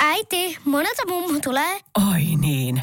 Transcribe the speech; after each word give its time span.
Äiti, 0.00 0.58
monelta 0.64 1.02
mummu 1.08 1.40
tulee? 1.40 1.80
Oi 2.12 2.22
niin. 2.40 2.80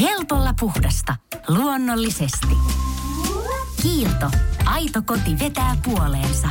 Helpolla 0.00 0.54
puhdasta. 0.60 1.16
Luonnollisesti. 1.48 2.56
Kiilto. 3.82 4.30
Aito 4.64 5.02
koti 5.06 5.38
vetää 5.40 5.76
puoleensa. 5.84 6.48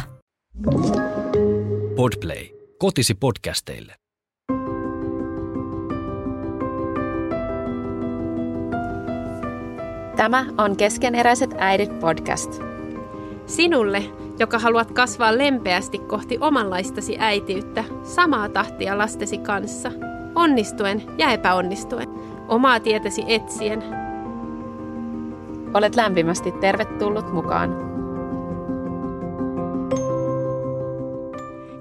Podplay. 1.96 2.48
Kotisi 2.80 3.14
podcasteille. 3.14 3.96
Tämä 10.16 10.46
on 10.58 10.78
Keskeneräiset 10.78 11.56
äidit 11.58 12.00
podcast. 12.00 12.62
Sinulle, 13.46 14.04
joka 14.40 14.60
haluat 14.60 14.92
kasvaa 14.92 15.38
lempeästi 15.38 15.98
kohti 15.98 16.38
omanlaistasi 16.42 17.16
äitiyttä, 17.20 17.84
samaa 18.04 18.50
tahtia 18.50 18.98
lastesi 18.98 19.38
kanssa, 19.38 19.92
onnistuen 20.36 21.04
ja 21.18 21.32
epäonnistuen, 21.32 22.08
omaa 22.48 22.80
tietäsi 22.80 23.24
etsien. 23.28 23.84
Olet 25.74 25.96
lämpimästi 25.96 26.52
tervetullut 26.52 27.34
mukaan. 27.34 27.93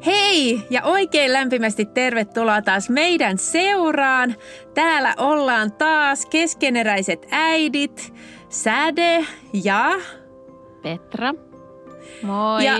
Hei 0.07 0.63
ja 0.71 0.83
oikein 0.83 1.33
lämpimästi 1.33 1.85
tervetuloa 1.85 2.63
taas 2.63 2.91
meidän 2.91 3.39
seuraan. 3.39 4.35
Täällä 4.75 5.15
ollaan 5.19 5.73
taas 5.73 6.27
keskeneräiset 6.27 7.27
äidit, 7.31 8.15
Säde 8.49 9.27
ja... 9.65 9.91
Petra. 10.83 11.35
Moi. 12.23 12.65
Ja, 12.65 12.73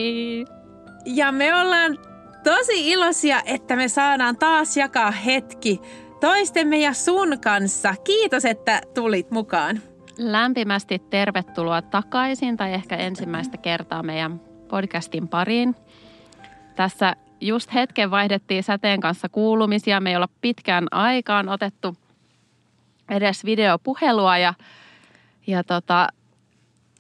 ja 1.05 1.33
me 1.33 1.55
ollaan 1.57 1.99
tosi 2.45 2.91
iloisia, 2.91 3.43
että 3.47 3.77
me 3.77 3.89
saadaan 3.89 4.37
taas 4.37 4.77
jakaa 4.77 5.11
hetki 5.11 5.81
toistemme 6.21 6.79
ja 6.79 6.93
sun 6.93 7.41
kanssa. 7.41 7.95
Kiitos, 8.05 8.45
että 8.45 8.81
tulit 8.95 9.31
mukaan. 9.31 9.81
Lämpimästi 10.19 10.99
tervetuloa 10.99 11.83
takaisin 11.83 12.57
tai 12.57 12.73
ehkä 12.73 12.97
ensimmäistä 12.97 13.57
kertaa 13.57 14.03
meidän 14.03 14.41
podcastin 14.69 15.29
pariin. 15.29 15.77
Tässä 16.77 17.17
just 17.43 17.75
hetken 17.75 18.11
vaihdettiin 18.11 18.63
säteen 18.63 19.01
kanssa 19.01 19.29
kuulumisia. 19.29 20.01
Me 20.01 20.11
ei 20.11 20.17
olla 20.17 20.29
pitkään 20.41 20.87
aikaan 20.91 21.49
otettu 21.49 21.97
edes 23.11 23.45
videopuhelua 23.45 24.39
ja, 24.39 24.55
ja 25.47 25.65
tota, 25.65 26.09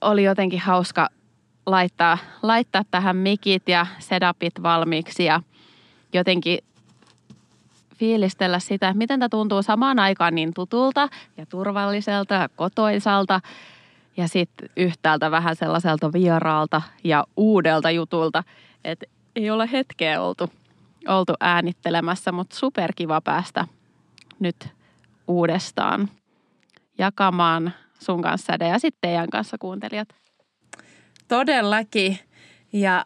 oli 0.00 0.24
jotenkin 0.24 0.60
hauska 0.60 1.08
laittaa, 1.66 2.18
laittaa 2.42 2.82
tähän 2.90 3.16
mikit 3.16 3.68
ja 3.68 3.86
setupit 3.98 4.62
valmiiksi 4.62 5.24
ja 5.24 5.42
jotenkin 6.12 6.58
fiilistellä 7.96 8.58
sitä, 8.58 8.88
että 8.88 8.98
miten 8.98 9.20
tämä 9.20 9.28
tuntuu 9.28 9.62
samaan 9.62 9.98
aikaan 9.98 10.34
niin 10.34 10.54
tutulta 10.54 11.08
ja 11.36 11.46
turvalliselta 11.46 12.34
ja 12.34 12.48
kotoisalta 12.56 13.40
ja 14.16 14.28
sitten 14.28 14.68
yhtäältä 14.76 15.30
vähän 15.30 15.56
sellaiselta 15.56 16.12
vieraalta 16.12 16.82
ja 17.04 17.24
uudelta 17.36 17.90
jutulta, 17.90 18.44
että 18.84 19.06
ei 19.36 19.50
ole 19.50 19.68
hetkeä 19.72 20.22
oltu, 20.22 20.50
oltu 21.08 21.32
äänittelemässä, 21.40 22.32
mutta 22.32 22.56
superkiva 22.56 23.20
päästä 23.20 23.66
nyt 24.40 24.68
uudestaan 25.28 26.08
jakamaan 26.98 27.72
sun 28.00 28.22
kanssa 28.22 28.64
ja 28.64 28.78
sitten 28.78 29.10
teidän 29.10 29.30
kanssa 29.30 29.56
kuuntelijat. 29.58 30.08
Todellakin. 31.28 32.18
Ja 32.72 33.04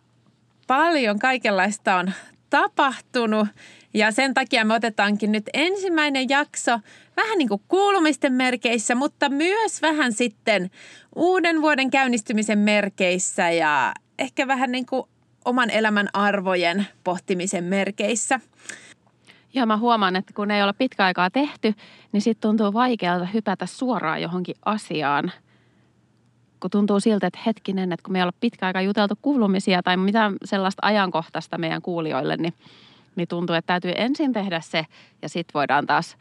paljon 0.66 1.18
kaikenlaista 1.18 1.96
on 1.96 2.12
tapahtunut 2.50 3.48
ja 3.94 4.10
sen 4.10 4.34
takia 4.34 4.64
me 4.64 4.74
otetaankin 4.74 5.32
nyt 5.32 5.44
ensimmäinen 5.54 6.28
jakso 6.28 6.80
vähän 7.16 7.38
niin 7.38 7.48
kuin 7.48 7.62
kuulumisten 7.68 8.32
merkeissä, 8.32 8.94
mutta 8.94 9.28
myös 9.28 9.82
vähän 9.82 10.12
sitten 10.12 10.70
uuden 11.14 11.62
vuoden 11.62 11.90
käynnistymisen 11.90 12.58
merkeissä 12.58 13.50
ja 13.50 13.94
ehkä 14.18 14.46
vähän 14.46 14.72
niin 14.72 14.86
kuin 14.86 15.02
oman 15.46 15.70
elämän 15.70 16.08
arvojen 16.12 16.86
pohtimisen 17.04 17.64
merkeissä. 17.64 18.40
Ja 19.54 19.66
mä 19.66 19.76
huomaan, 19.76 20.16
että 20.16 20.32
kun 20.34 20.50
ei 20.50 20.62
ole 20.62 20.72
pitkä 20.72 21.04
aikaa 21.04 21.30
tehty, 21.30 21.74
niin 22.12 22.20
sitten 22.20 22.48
tuntuu 22.48 22.72
vaikealta 22.72 23.24
hypätä 23.24 23.66
suoraan 23.66 24.22
johonkin 24.22 24.54
asiaan. 24.64 25.32
Kun 26.60 26.70
tuntuu 26.70 27.00
siltä, 27.00 27.26
että 27.26 27.38
hetkinen, 27.46 27.92
että 27.92 28.04
kun 28.04 28.12
me 28.12 28.18
ei 28.18 28.22
ole 28.22 28.32
pitkä 28.40 28.66
aikaa 28.66 28.82
juteltu 28.82 29.14
kuulumisia 29.22 29.82
tai 29.82 29.96
mitä 29.96 30.32
sellaista 30.44 30.86
ajankohtaista 30.86 31.58
meidän 31.58 31.82
kuulijoille, 31.82 32.36
niin, 32.36 32.54
niin 33.16 33.28
tuntuu, 33.28 33.56
että 33.56 33.66
täytyy 33.66 33.92
ensin 33.96 34.32
tehdä 34.32 34.60
se 34.60 34.86
ja 35.22 35.28
sitten 35.28 35.54
voidaan 35.54 35.86
taas 35.86 36.16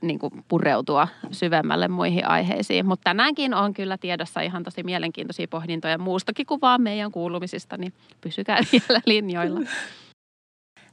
niin 0.00 0.18
kuin 0.18 0.32
pureutua 0.48 1.08
syvemmälle 1.30 1.88
muihin 1.88 2.26
aiheisiin. 2.26 2.86
Mutta 2.86 3.04
tänäänkin 3.04 3.54
on 3.54 3.74
kyllä 3.74 3.98
tiedossa 3.98 4.40
ihan 4.40 4.62
tosi 4.62 4.82
mielenkiintoisia 4.82 5.48
pohdintoja 5.48 5.98
muustakin 5.98 6.46
kuin 6.46 6.60
vaan 6.60 6.82
meidän 6.82 7.12
kuulumisista, 7.12 7.76
niin 7.76 7.92
pysykää 8.20 8.60
vielä 8.72 9.00
linjoilla. 9.06 9.60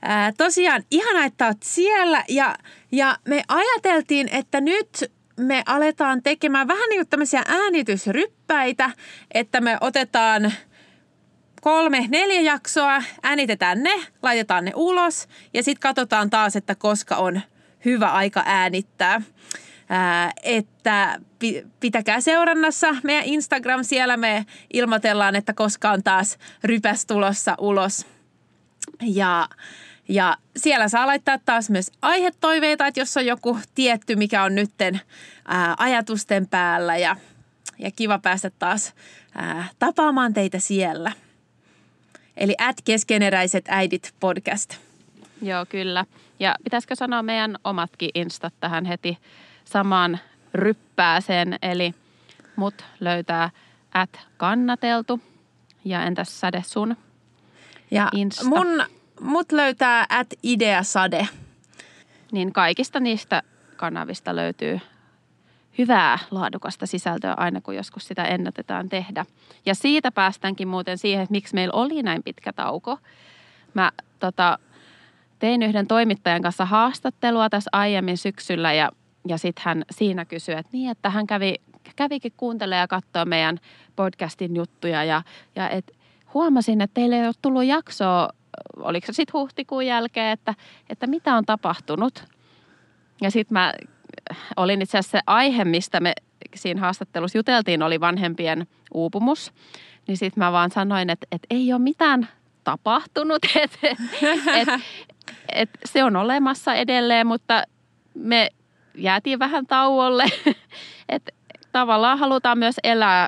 Ää, 0.02 0.32
tosiaan 0.38 0.84
ihana, 0.92 1.26
että 1.26 1.46
olet 1.46 1.64
siellä 1.64 2.24
ja, 2.30 2.56
ja 2.92 3.18
me 3.28 3.44
ajateltiin, 3.48 4.30
että 4.32 4.62
nyt 4.62 5.12
me 5.40 5.64
aletaan 5.66 6.24
tekemään 6.24 6.68
vähän 6.68 6.90
niin 6.90 7.00
kuin 7.00 7.10
tämmöisiä 7.10 7.44
äänitysryppäitä, 7.48 8.90
että 9.34 9.62
me 9.62 9.78
otetaan 9.82 10.54
kolme, 11.62 12.06
neljä 12.10 12.42
jaksoa, 12.42 13.04
äänitetään 13.24 13.84
ne, 13.84 13.94
laitetaan 14.24 14.66
ne 14.66 14.72
ulos 14.76 15.28
ja 15.54 15.64
sitten 15.64 15.82
katsotaan 15.82 16.30
taas, 16.30 16.56
että 16.56 16.76
koska 16.76 17.16
on 17.16 17.42
hyvä 17.90 18.12
aika 18.12 18.44
äänittää. 18.46 19.22
Ää, 19.90 20.32
että 20.44 21.20
pitäkää 21.80 22.22
seurannassa 22.22 22.96
meidän 23.04 23.26
Instagram, 23.26 23.84
siellä 23.84 24.18
me 24.18 24.46
ilmoitellaan, 24.74 25.36
että 25.36 25.54
koska 25.54 25.92
on 25.92 26.04
taas 26.04 26.38
rypäs 26.64 27.06
tulossa 27.06 27.56
ulos. 27.60 28.06
Ja 29.02 29.48
ja 30.10 30.38
siellä 30.58 30.90
saa 30.90 31.08
laittaa 31.08 31.38
taas 31.46 31.70
myös 31.70 31.92
aihetoiveita, 32.02 32.88
että 32.88 33.00
jos 33.00 33.18
on 33.18 33.26
joku 33.26 33.60
tietty, 33.76 34.16
mikä 34.16 34.44
on 34.44 34.56
nytten 34.56 35.02
ää, 35.48 35.76
ajatusten 35.78 36.48
päällä 36.48 36.98
ja, 36.98 37.16
ja 37.80 37.92
kiva 37.92 38.20
päästä 38.20 38.50
taas 38.50 38.94
ää, 39.36 39.68
tapaamaan 39.80 40.34
teitä 40.34 40.60
siellä. 40.60 41.12
Eli 42.38 42.56
at 42.58 42.76
keskeneräiset 42.86 43.66
äidit 43.68 44.14
podcast. 44.20 44.76
Joo, 45.42 45.66
kyllä. 45.70 46.06
Ja 46.40 46.56
pitäisikö 46.64 46.96
sanoa 46.96 47.24
meidän 47.24 47.58
omatkin 47.64 48.10
instat 48.16 48.54
tähän 48.60 48.86
heti 48.86 49.18
samaan 49.64 50.20
ryppääseen, 50.54 51.58
eli 51.62 51.94
mut 52.56 52.86
löytää 53.00 53.50
at 53.94 54.20
kannateltu. 54.38 55.22
Ja 55.86 56.04
entäs 56.04 56.40
Säde 56.40 56.64
sun 56.66 56.98
ja 57.92 58.10
Insta? 58.12 58.46
mun 58.46 58.84
mut 59.22 59.52
löytää 59.52 60.06
at 60.10 60.28
ideasade. 60.44 61.28
Niin 62.32 62.54
kaikista 62.54 63.00
niistä 63.00 63.44
kanavista 63.76 64.36
löytyy 64.36 64.80
hyvää 65.78 66.20
laadukasta 66.32 66.86
sisältöä 66.86 67.34
aina, 67.34 67.62
kun 67.62 67.76
joskus 67.76 68.08
sitä 68.08 68.24
ennätetään 68.24 68.90
tehdä. 68.90 69.26
Ja 69.66 69.76
siitä 69.76 70.12
päästäänkin 70.12 70.68
muuten 70.68 70.98
siihen, 70.98 71.24
että 71.24 71.32
miksi 71.32 71.56
meillä 71.56 71.74
oli 71.74 72.04
näin 72.04 72.24
pitkä 72.24 72.54
tauko. 72.54 72.98
Mä 73.74 73.92
tota, 74.20 74.60
tein 75.40 75.64
yhden 75.64 75.88
toimittajan 75.88 76.42
kanssa 76.42 76.66
haastattelua 76.66 77.50
tässä 77.50 77.70
aiemmin 77.74 78.18
syksyllä 78.18 78.74
ja, 78.74 78.92
ja 79.28 79.38
sitten 79.38 79.64
hän 79.66 79.84
siinä 79.92 80.26
kysyi, 80.26 80.56
että 80.56 80.70
niin, 80.74 80.92
että 80.92 81.10
hän 81.10 81.28
kävi, 81.28 81.56
kävikin 81.96 82.34
kuuntelemaan 82.38 82.82
ja 82.82 82.88
katsoa 82.88 83.26
meidän 83.26 83.58
podcastin 83.96 84.56
juttuja 84.56 85.04
ja, 85.04 85.22
ja 85.56 85.70
et 85.70 85.92
huomasin, 86.34 86.82
että 86.82 86.94
teille 86.94 87.16
ei 87.16 87.26
ole 87.26 87.34
tullut 87.42 87.66
jaksoa 87.66 88.30
oliko 88.78 89.06
se 89.06 89.14
sitten 89.14 89.34
huhtikuun 89.34 89.86
jälkeen, 89.86 90.32
että, 90.32 90.56
että 90.90 91.08
mitä 91.08 91.36
on 91.36 91.46
tapahtunut. 91.46 92.24
Ja 93.22 93.32
sitten 93.32 93.54
mä 93.54 93.74
olin 94.58 94.82
itse 94.82 94.98
asiassa 94.98 95.18
se 95.18 95.24
aihe, 95.28 95.66
mistä 95.66 96.00
me 96.00 96.14
siinä 96.56 96.82
haastattelussa 96.82 97.38
juteltiin, 97.38 97.84
oli 97.84 98.00
vanhempien 98.00 98.68
uupumus. 98.94 99.54
Niin 100.08 100.18
sitten 100.18 100.44
mä 100.44 100.52
vaan 100.52 100.72
sanoin, 100.72 101.10
että, 101.10 101.28
että 101.32 101.48
ei 101.50 101.74
ole 101.74 101.82
mitään 101.82 102.28
tapahtunut, 102.64 103.40
että 103.64 103.88
et, 104.54 104.68
se 105.86 106.04
on 106.04 106.16
olemassa 106.16 106.74
edelleen, 106.74 107.28
mutta 107.28 107.64
me 108.14 108.50
jäätiin 108.96 109.40
vähän 109.40 109.68
tauolle. 109.68 110.26
että 111.10 111.32
tavallaan 111.72 112.20
halutaan 112.20 112.58
myös 112.58 112.76
elää 112.84 113.28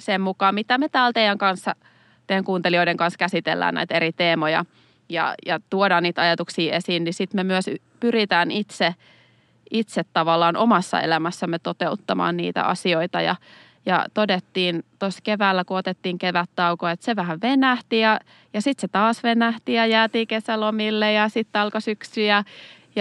sen 0.00 0.20
mukaan, 0.20 0.54
mitä 0.54 0.78
me 0.78 0.88
täällä 0.88 1.12
teidän 1.12 1.38
kanssa– 1.38 1.74
teidän 2.28 2.44
kuuntelijoiden 2.44 2.96
kanssa 2.96 3.18
käsitellään 3.18 3.74
näitä 3.74 3.94
eri 3.94 4.12
teemoja 4.12 4.64
ja, 5.08 5.34
ja 5.46 5.60
tuodaan 5.70 6.02
niitä 6.02 6.22
ajatuksia 6.22 6.74
esiin, 6.74 7.04
niin 7.04 7.14
sitten 7.14 7.38
me 7.38 7.44
myös 7.44 7.64
pyritään 8.00 8.50
itse, 8.50 8.94
itse 9.70 10.04
tavallaan 10.12 10.56
omassa 10.56 11.00
elämässämme 11.00 11.58
toteuttamaan 11.58 12.36
niitä 12.36 12.62
asioita 12.62 13.20
ja, 13.20 13.36
Ja 13.88 14.06
todettiin 14.14 14.84
tuossa 14.98 15.20
keväällä, 15.24 15.64
kun 15.64 15.76
otettiin 15.76 16.18
kevättauko, 16.18 16.88
että 16.88 17.04
se 17.04 17.16
vähän 17.16 17.40
venähti 17.42 18.00
ja, 18.00 18.20
ja 18.54 18.62
sitten 18.62 18.80
se 18.80 18.88
taas 18.88 19.22
venähti 19.22 19.72
ja 19.72 19.86
jäätiin 19.86 20.28
kesälomille 20.28 21.12
ja 21.12 21.28
sitten 21.28 21.62
alkoi 21.62 21.82
syksy 21.82 22.22
ja, 22.22 22.44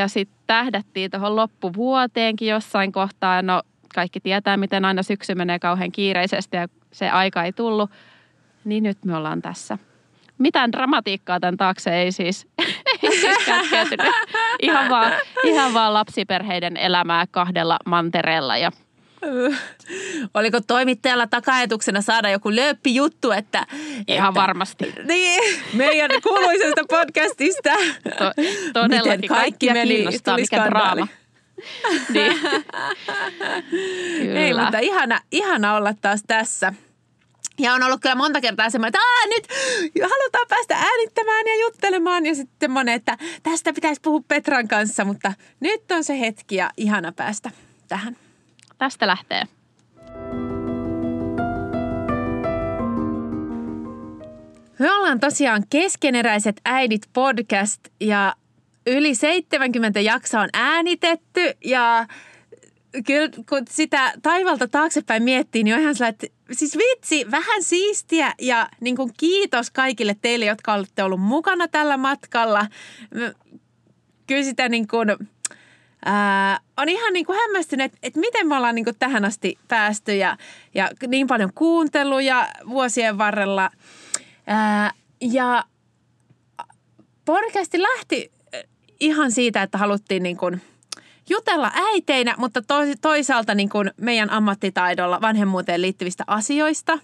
sitten 0.08 0.38
tähdättiin 0.48 1.12
tuohon 1.12 1.36
loppuvuoteenkin 1.36 2.48
jossain 2.48 2.92
kohtaa. 2.92 3.42
No 3.42 3.62
kaikki 3.96 4.20
tietää, 4.20 4.58
miten 4.58 4.86
aina 4.86 5.04
syksy 5.04 5.36
menee 5.36 5.60
kauhean 5.60 5.92
kiireisesti 5.92 6.58
ja 6.58 6.68
se 6.92 7.10
aika 7.10 7.44
ei 7.44 7.54
tullut. 7.54 7.92
Niin 8.66 8.84
nyt 8.84 9.06
me 9.06 9.16
ollaan 9.16 9.42
tässä. 9.42 9.78
Mitään 10.38 10.72
dramatiikkaa 10.72 11.40
tämän 11.40 11.58
taakse 11.58 12.02
ei 12.02 12.12
siis, 12.12 12.48
ei 13.04 13.12
siis. 13.12 13.48
Ihan 14.62 14.90
vaan, 14.90 15.14
ihan 15.44 15.74
vaan 15.74 15.94
lapsiperheiden 15.94 16.78
elämää 16.78 17.26
kahdella 17.32 17.78
mantereella 17.86 18.58
ja 18.58 18.72
Oliko 20.34 20.62
toimittajalla 20.62 21.28
takajatuksena 21.28 22.02
saada 22.02 22.30
joku 22.30 22.56
lööppijuttu, 22.56 23.32
että... 23.32 23.66
Ihan 24.08 24.30
että, 24.30 24.42
varmasti. 24.42 24.94
Niin, 25.08 25.60
meidän 25.74 26.10
kuuluisesta 26.24 26.82
podcastista. 26.90 27.70
To, 28.18 28.32
todellakin 28.74 29.20
Miten 29.20 29.28
kaikki 29.28 29.74
meni, 29.74 30.04
tuli 30.04 30.42
mikä 30.42 30.66
draama. 30.66 31.08
niin. 32.14 32.38
Ei, 34.38 34.54
mutta 34.54 34.80
ihana, 34.80 35.20
ihana 35.32 35.76
olla 35.76 35.94
taas 36.02 36.24
tässä. 36.28 36.74
Ja 37.60 37.74
on 37.74 37.84
ollut 37.84 38.02
kyllä 38.02 38.16
monta 38.16 38.42
kertaa 38.42 38.70
semmoinen, 38.70 38.88
että 38.88 39.00
Aa, 39.00 39.28
nyt 39.28 39.48
halutaan 40.12 40.48
päästä 40.50 40.76
äänittämään 40.76 41.48
ja 41.48 41.62
juttelemaan. 41.62 42.26
Ja 42.26 42.36
sitten 42.36 42.72
monen, 42.72 42.96
että 42.96 43.18
tästä 43.44 43.74
pitäisi 43.74 44.02
puhua 44.02 44.22
Petran 44.28 44.68
kanssa, 44.68 45.06
mutta 45.06 45.34
nyt 45.60 45.92
on 45.92 46.04
se 46.04 46.20
hetki 46.20 46.56
ja 46.56 46.70
ihana 46.78 47.12
päästä 47.12 47.52
tähän. 47.88 48.27
Tästä 48.78 49.08
lähtee. 49.08 49.44
Me 54.80 54.92
ollaan 54.92 55.20
tosiaan 55.20 55.64
Keskeneräiset 55.70 56.62
äidit 56.66 57.02
podcast 57.14 57.82
ja 58.00 58.36
yli 58.88 59.16
70 59.16 60.00
jaksoa 60.00 60.42
on 60.42 60.50
äänitetty 60.54 61.54
ja 61.66 62.06
kyllä 63.06 63.30
kun 63.50 63.62
sitä 63.70 64.14
taivalta 64.22 64.68
taaksepäin 64.68 65.24
miettii, 65.24 65.64
niin 65.64 65.76
on 65.76 65.82
ihan 65.82 65.96
sellainen, 65.96 66.18
että 66.24 66.38
siis 66.52 66.78
vitsi, 66.78 67.32
vähän 67.32 67.64
siistiä 67.64 68.34
ja 68.42 68.70
niin 68.80 68.96
kuin 68.96 69.12
kiitos 69.18 69.72
kaikille 69.72 70.16
teille, 70.22 70.46
jotka 70.46 70.74
olette 70.74 71.04
ollut 71.04 71.22
mukana 71.22 71.68
tällä 71.68 71.98
matkalla. 71.98 72.68
Kyllä 74.28 74.44
sitä 74.44 74.70
niin 74.70 74.88
kuin, 74.88 75.10
ää, 76.06 76.60
on 76.78 76.90
ihan 76.90 77.14
niin 77.14 77.26
kuin 77.26 77.40
hämmästynyt, 77.40 77.86
että, 77.86 77.98
että 78.04 78.20
miten 78.20 78.48
me 78.48 78.56
ollaan 78.56 78.76
niin 78.76 78.86
kuin 78.86 78.96
tähän 79.00 79.26
asti 79.26 79.58
päästy 79.68 80.16
ja, 80.16 80.38
ja 80.76 80.90
niin 81.08 81.28
paljon 81.28 81.52
kuunteluja 81.56 82.48
vuosien 82.70 83.18
varrella. 83.18 83.70
Ää, 84.48 84.92
ja 85.22 85.66
podcasti 87.26 87.82
lähti 87.82 88.32
ihan 89.00 89.32
siitä, 89.32 89.64
että 89.64 89.78
haluttiin 89.78 90.24
niin 90.24 90.38
kuin 90.38 90.62
jutella 91.30 91.72
äiteinä, 91.76 92.36
mutta 92.38 92.62
toisaalta 93.02 93.56
niin 93.56 93.70
kuin 93.70 93.92
meidän 93.98 94.30
ammattitaidolla 94.30 95.22
vanhemmuuteen 95.22 95.82
liittyvistä 95.82 96.24
asioista. 96.28 97.00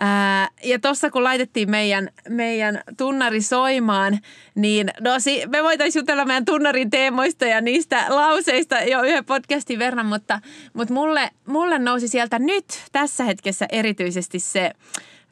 Ää, 0.00 0.48
ja 0.64 0.78
tuossa 0.78 1.10
kun 1.10 1.24
laitettiin 1.24 1.70
meidän, 1.70 2.08
meidän 2.28 2.80
tunnari 2.96 3.42
soimaan, 3.42 4.18
niin 4.54 4.90
no, 5.00 5.10
me 5.48 5.62
voitaisiin 5.62 6.00
jutella 6.00 6.24
meidän 6.24 6.44
tunnarin 6.44 6.90
teemoista 6.90 7.44
ja 7.44 7.60
niistä 7.60 8.04
lauseista 8.08 8.80
jo 8.80 9.02
yhden 9.02 9.24
podcastin 9.24 9.78
verran, 9.78 10.06
mutta, 10.06 10.40
mutta 10.72 10.94
mulle, 10.94 11.30
mulle 11.46 11.78
nousi 11.78 12.08
sieltä 12.08 12.38
nyt 12.38 12.64
tässä 12.92 13.24
hetkessä 13.24 13.66
erityisesti 13.72 14.38
se 14.38 14.72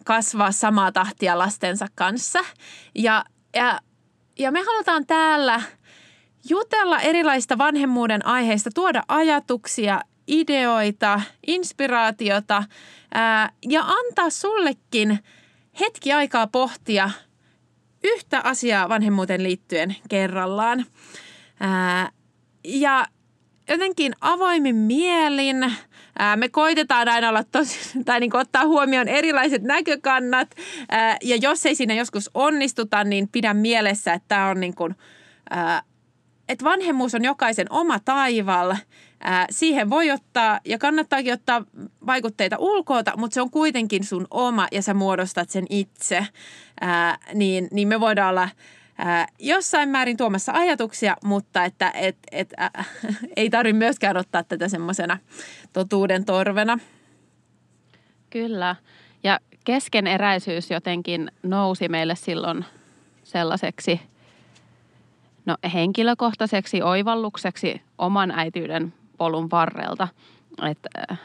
kasvaa 0.04 0.52
samaa 0.52 0.92
tahtia 0.92 1.38
lastensa 1.38 1.86
kanssa. 1.94 2.38
Ja, 2.94 3.24
ja, 3.54 3.80
ja 4.38 4.52
me 4.52 4.62
halutaan 4.62 5.06
täällä 5.06 5.62
jutella 6.48 7.00
erilaista 7.00 7.58
vanhemmuuden 7.58 8.26
aiheista, 8.26 8.70
tuoda 8.74 9.02
ajatuksia, 9.08 10.00
ideoita, 10.28 11.20
inspiraatiota 11.46 12.64
ää, 13.16 13.52
ja 13.68 13.80
antaa 13.80 14.30
sullekin 14.30 15.18
hetki 15.80 16.12
aikaa 16.12 16.46
pohtia 16.46 17.10
yhtä 18.04 18.40
asiaa 18.44 18.88
vanhemmuuteen 18.88 19.42
liittyen 19.42 19.96
kerrallaan. 20.08 20.86
Ää, 21.60 22.10
ja 22.64 23.06
jotenkin 23.68 24.12
avoimin 24.20 24.76
mielin. 24.76 25.74
Ää, 26.18 26.36
me 26.36 26.48
koitetaan 26.48 27.08
aina 27.08 27.28
olla 27.28 27.44
tosi, 27.44 27.78
tai 28.04 28.20
niin 28.20 28.36
ottaa 28.36 28.66
huomioon 28.66 29.08
erilaiset 29.08 29.62
näkökannat. 29.62 30.48
Ää, 30.88 31.16
ja 31.22 31.36
jos 31.36 31.66
ei 31.66 31.74
siinä 31.74 31.94
joskus 31.94 32.30
onnistuta, 32.34 33.04
niin 33.04 33.28
pidä 33.28 33.54
mielessä, 33.54 34.12
että 34.12 34.28
tämä 34.28 34.48
on 34.48 34.60
niin 34.60 34.74
kuin, 34.74 34.94
ää, 35.50 35.82
että 36.48 36.64
vanhemmuus 36.64 37.14
on 37.14 37.24
jokaisen 37.24 37.66
oma 37.70 37.98
taival. 37.98 38.74
Ää, 39.20 39.46
siihen 39.50 39.90
voi 39.90 40.10
ottaa 40.10 40.60
ja 40.64 40.78
kannattaakin 40.78 41.32
ottaa 41.32 41.64
vaikutteita 42.06 42.56
ulkoota, 42.58 43.12
mutta 43.16 43.34
se 43.34 43.40
on 43.40 43.50
kuitenkin 43.50 44.04
sun 44.04 44.26
oma 44.30 44.66
ja 44.72 44.82
sä 44.82 44.94
muodostat 44.94 45.50
sen 45.50 45.66
itse. 45.70 46.26
Ää, 46.80 47.18
niin, 47.34 47.68
niin 47.70 47.88
me 47.88 48.00
voidaan 48.00 48.30
olla 48.30 48.48
ää, 48.98 49.26
jossain 49.38 49.88
määrin 49.88 50.16
tuomassa 50.16 50.52
ajatuksia, 50.52 51.16
mutta 51.24 51.64
että 51.64 51.90
et, 51.94 52.16
et, 52.32 52.54
äh, 52.60 52.88
ei 53.36 53.50
tarvitse 53.50 53.78
myöskään 53.78 54.16
ottaa 54.16 54.42
tätä 54.42 54.68
semmoisena 54.68 55.18
totuuden 55.72 56.24
torvena. 56.24 56.78
Kyllä. 58.30 58.76
Ja 59.22 59.40
keskeneräisyys 59.64 60.70
jotenkin 60.70 61.30
nousi 61.42 61.88
meille 61.88 62.14
silloin 62.14 62.64
sellaiseksi– 63.24 64.00
no, 65.46 65.56
henkilökohtaiseksi 65.74 66.82
oivallukseksi 66.82 67.82
oman 67.98 68.30
äityyden 68.30 68.94
polun 69.18 69.50
varrelta. 69.50 70.08
Et, 70.70 70.78
äh, 71.10 71.18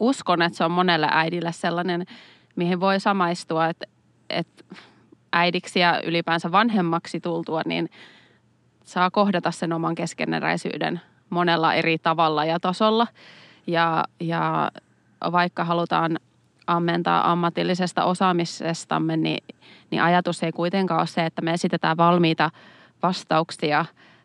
uskon, 0.00 0.42
että 0.42 0.56
se 0.56 0.64
on 0.64 0.70
monelle 0.70 1.08
äidille 1.10 1.52
sellainen, 1.52 2.04
mihin 2.56 2.80
voi 2.80 3.00
samaistua, 3.00 3.66
että, 3.66 3.86
että 4.30 4.64
äidiksi 5.32 5.80
ja 5.80 6.00
ylipäänsä 6.04 6.52
vanhemmaksi 6.52 7.20
tultua, 7.20 7.62
niin 7.66 7.90
saa 8.84 9.10
kohdata 9.10 9.50
sen 9.50 9.72
oman 9.72 9.94
keskeneräisyyden 9.94 11.00
monella 11.30 11.74
eri 11.74 11.98
tavalla 11.98 12.44
ja 12.44 12.60
tasolla. 12.60 13.06
Ja, 13.66 14.04
ja 14.20 14.70
vaikka 15.32 15.64
halutaan 15.64 16.18
ammentaa 16.66 17.32
ammatillisesta 17.32 18.04
osaamisestamme, 18.04 19.16
niin, 19.16 19.44
niin 19.90 20.02
ajatus 20.02 20.42
ei 20.42 20.52
kuitenkaan 20.52 21.00
ole 21.00 21.06
se, 21.06 21.26
että 21.26 21.42
me 21.42 21.52
esitetään 21.52 21.96
valmiita 21.96 22.50
vastauksia 23.02 23.84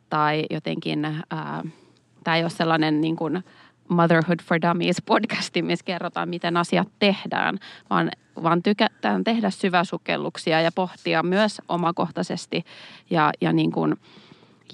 tai 0.10 0.46
jotenkin, 0.50 1.06
ää, 1.06 1.63
tämä 2.24 2.38
ei 2.38 2.44
ole 2.44 2.50
sellainen 2.50 3.01
niin 3.01 3.15
kuin 3.15 3.44
Motherhood 3.88 4.39
for 4.44 4.62
Dummies 4.62 5.01
podcasti, 5.06 5.62
missä 5.62 5.86
kerrotaan, 5.86 6.30
miten 6.30 6.58
asiat 6.58 6.88
tehdään, 7.00 7.60
vaan, 7.89 8.12
vaan 8.44 8.63
tykätään 8.63 9.24
tehdä 9.24 9.50
syväsukelluksia 9.50 10.62
ja 10.62 10.72
pohtia 10.72 11.24
myös 11.24 11.62
omakohtaisesti 11.70 12.65
ja, 13.10 13.32
ja, 13.42 13.53
niin 13.53 13.72
kuin, 13.72 13.96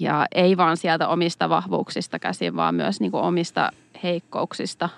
ja 0.00 0.26
ei 0.34 0.56
vaan 0.56 0.76
sieltä 0.76 1.08
omista 1.08 1.48
vahvuuksista 1.48 2.18
käsin, 2.18 2.56
vaan 2.56 2.74
myös 2.74 3.00
niin 3.00 3.10
kuin 3.10 3.22
omista 3.22 3.70
heikkouksista 4.02 4.88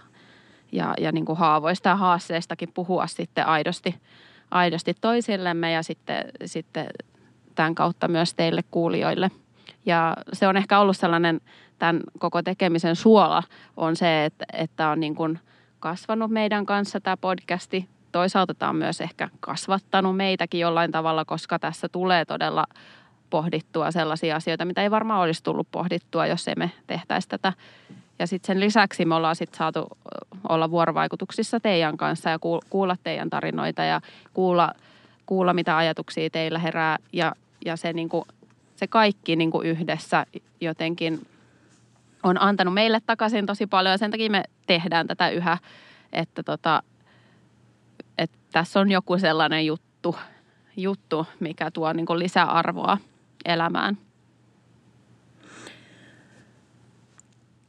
ja, 0.73 0.95
ja 1.01 1.13
niin 1.13 1.25
kuin 1.25 1.39
haavoista 1.39 1.89
ja 1.89 1.97
haasteistakin 1.97 2.73
puhua 2.75 3.07
sitten 3.07 3.47
aidosti, 3.47 3.95
aidosti 4.51 4.95
toisillemme 5.01 5.73
ja 5.73 5.83
sitten, 5.83 6.25
sitten 6.45 6.87
tämän 7.55 7.75
kautta 7.75 8.09
myös 8.09 8.35
teille 8.35 8.63
kuulijoille. 8.71 9.31
Ja 9.87 10.17
se 10.33 10.49
on 10.49 10.57
ehkä 10.57 10.79
ollut 10.79 10.97
sellainen 10.97 11.41
tämän 11.79 12.01
koko 12.19 12.43
tekemisen 12.43 12.97
suola 12.97 13.43
on 13.77 13.97
se, 13.97 14.25
että, 14.25 14.45
että 14.53 14.89
on 14.89 15.01
niin 15.01 15.15
kuin 15.15 15.39
kasvanut 15.81 16.31
meidän 16.31 16.67
kanssa 16.67 17.01
tämä 17.01 17.17
podcasti. 17.17 17.89
Toisaalta 18.13 18.55
tämä 18.55 18.71
on 18.71 18.77
myös 18.77 19.01
ehkä 19.01 19.29
kasvattanut 19.41 20.17
meitäkin 20.17 20.61
jollain 20.61 20.93
tavalla, 20.93 21.25
koska 21.25 21.59
tässä 21.59 21.89
tulee 21.89 22.25
todella 22.25 22.67
pohdittua 23.31 23.91
sellaisia 23.91 24.37
asioita, 24.37 24.65
mitä 24.65 24.83
ei 24.83 24.91
varmaan 24.91 25.21
olisi 25.21 25.43
tullut 25.43 25.69
pohdittua, 25.71 26.27
jos 26.27 26.49
emme 26.49 26.71
tehtäisi 26.87 27.29
tätä. 27.29 27.53
Ja 28.19 28.27
sitten 28.27 28.47
sen 28.47 28.61
lisäksi 28.61 29.05
me 29.05 29.15
ollaan 29.15 29.37
sitten 29.37 29.59
saatu 29.59 29.87
olla 30.49 30.71
vuorovaikutuksissa 30.71 31.61
teidän 31.61 31.97
kanssa 31.97 32.31
ja 32.31 32.39
kuulla 32.71 32.97
teidän 33.05 33.31
tarinoita 33.31 33.83
ja 33.83 34.01
kuulla, 34.35 34.73
kuulla 35.27 35.55
mitä 35.55 35.77
ajatuksia 35.77 36.31
teillä 36.31 36.59
herää. 36.59 36.99
Ja 37.13 37.35
ja 37.65 37.77
se, 37.77 37.93
niin 37.93 38.09
kuin, 38.09 38.25
se 38.77 38.87
kaikki 38.87 39.37
niin 39.37 39.51
kuin 39.51 39.67
yhdessä 39.67 40.27
jotenkin 40.61 41.27
on 42.23 42.43
antanut 42.43 42.75
meille 42.75 43.01
takaisin 43.07 43.47
tosi 43.47 43.67
paljon 43.67 43.93
ja 43.93 43.99
sen 43.99 44.11
takia 44.11 44.31
me 44.31 44.45
tehdään 44.67 45.07
tätä 45.07 45.29
yhä, 45.31 45.59
että, 46.13 46.43
tota, 46.43 46.83
että 48.19 48.39
tässä 48.53 48.81
on 48.81 48.91
joku 48.91 49.19
sellainen 49.19 49.67
juttu, 49.67 50.17
juttu 50.77 51.27
mikä 51.41 51.71
tuo 51.71 51.93
niin 51.93 52.07
kuin 52.07 52.19
lisäarvoa 52.19 52.99
elämään. 53.45 53.99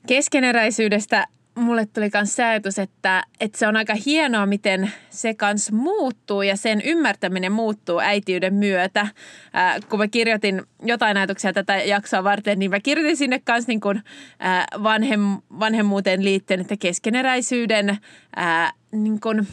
Keskeneräisyydestä 0.07 1.27
mulle 1.55 1.85
tuli 1.85 2.09
myös 2.13 2.35
se 2.35 2.43
ajatus, 2.43 2.79
että, 2.79 3.23
että 3.39 3.57
se 3.57 3.67
on 3.67 3.75
aika 3.75 3.93
hienoa, 4.05 4.45
miten 4.45 4.91
se 5.09 5.33
kans 5.33 5.71
muuttuu 5.71 6.41
ja 6.41 6.57
sen 6.57 6.81
ymmärtäminen 6.81 7.51
muuttuu 7.51 7.99
äitiyden 7.99 8.53
myötä. 8.53 9.07
Ää, 9.53 9.79
kun 9.89 9.99
mä 9.99 10.07
kirjoitin 10.07 10.61
jotain 10.83 11.17
ajatuksia 11.17 11.53
tätä 11.53 11.75
jaksoa 11.75 12.23
varten, 12.23 12.59
niin 12.59 12.71
mä 12.71 12.79
kirjoitin 12.79 13.17
sinne 13.17 13.39
kanssa 13.39 13.69
niin 13.69 13.81
kuin, 13.81 14.01
ää, 14.39 14.65
vanhem, 14.83 15.21
vanhemmuuteen 15.59 16.23
liittyen, 16.23 16.61
että 16.61 16.77
keskeneräisyyden 16.77 17.97
ää, 18.35 18.71
niin 18.91 19.19
kuin, 19.19 19.47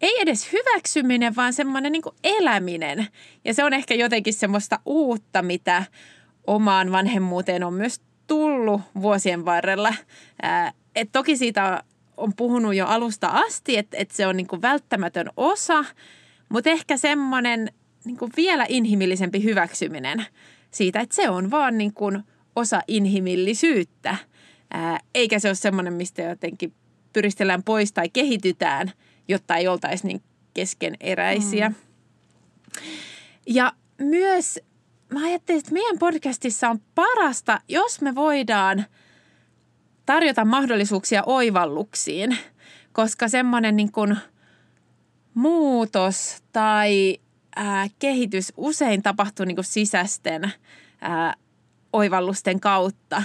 ei 0.00 0.20
edes 0.20 0.52
hyväksyminen, 0.52 1.36
vaan 1.36 1.52
semmoinen 1.52 1.92
niin 1.92 2.02
eläminen. 2.24 3.06
Ja 3.44 3.54
se 3.54 3.64
on 3.64 3.72
ehkä 3.72 3.94
jotenkin 3.94 4.34
semmoista 4.34 4.78
uutta, 4.86 5.42
mitä 5.42 5.84
omaan 6.46 6.92
vanhemmuuteen 6.92 7.64
on 7.64 7.74
myös 7.74 8.00
tullut 8.26 8.80
vuosien 9.02 9.44
varrella. 9.44 9.94
Ää, 10.42 10.72
et 10.94 11.08
toki 11.12 11.36
siitä 11.36 11.84
on 12.16 12.32
puhunut 12.36 12.74
jo 12.74 12.86
alusta 12.86 13.28
asti, 13.28 13.78
että, 13.78 13.96
että 13.96 14.16
se 14.16 14.26
on 14.26 14.36
niin 14.36 14.46
kuin 14.46 14.62
välttämätön 14.62 15.30
osa, 15.36 15.84
mutta 16.48 16.70
ehkä 16.70 16.96
semmoinen 16.96 17.72
niin 18.04 18.16
kuin 18.16 18.32
vielä 18.36 18.66
inhimillisempi 18.68 19.44
hyväksyminen 19.44 20.26
siitä, 20.70 21.00
että 21.00 21.14
se 21.14 21.28
on 21.30 21.50
vaan 21.50 21.78
niin 21.78 21.94
kuin 21.94 22.22
osa 22.56 22.82
inhimillisyyttä, 22.88 24.16
ää, 24.70 25.00
eikä 25.14 25.38
se 25.38 25.48
ole 25.48 25.54
semmoinen, 25.54 25.92
mistä 25.92 26.22
jotenkin 26.22 26.74
pyristellään 27.12 27.62
pois 27.62 27.92
tai 27.92 28.08
kehitytään, 28.08 28.92
jotta 29.28 29.56
ei 29.56 29.68
oltaisi 29.68 30.06
niin 30.06 30.22
keskeneräisiä. 30.54 31.68
Mm. 31.68 31.74
Ja 33.46 33.72
myös 33.98 34.58
mä 35.12 35.26
ajattelin, 35.26 35.58
että 35.58 35.72
meidän 35.72 35.98
podcastissa 35.98 36.70
on 36.70 36.80
parasta, 36.94 37.60
jos 37.68 38.00
me 38.00 38.14
voidaan 38.14 38.86
tarjota 40.06 40.44
mahdollisuuksia 40.44 41.22
oivalluksiin, 41.26 42.38
koska 42.92 43.28
semmoinen 43.28 43.76
niin 43.76 43.92
kuin 43.92 44.16
muutos 45.34 46.42
tai 46.52 47.18
ää, 47.56 47.86
kehitys 47.98 48.52
usein 48.56 49.02
tapahtuu 49.02 49.46
niin 49.46 49.56
kuin 49.56 49.64
sisäisten 49.64 50.52
ää, 51.00 51.34
oivallusten 51.92 52.60
kautta, 52.60 53.22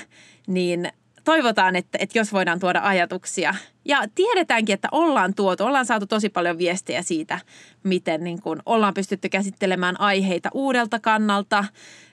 niin 0.47 0.91
toivotaan, 1.23 1.75
että, 1.75 1.97
että 2.01 2.19
jos 2.19 2.33
voidaan 2.33 2.59
tuoda 2.59 2.81
ajatuksia. 2.83 3.55
Ja 3.85 4.03
tiedetäänkin, 4.15 4.73
että 4.73 4.87
ollaan 4.91 5.33
tuotu, 5.33 5.63
ollaan 5.63 5.85
saatu 5.85 6.05
tosi 6.07 6.29
paljon 6.29 6.57
viestejä 6.57 7.01
siitä, 7.01 7.39
miten 7.83 8.23
niin 8.23 8.41
kuin 8.41 8.59
ollaan 8.65 8.93
pystytty 8.93 9.29
käsittelemään 9.29 9.99
aiheita 9.99 10.49
uudelta 10.53 10.99
kannalta 10.99 11.65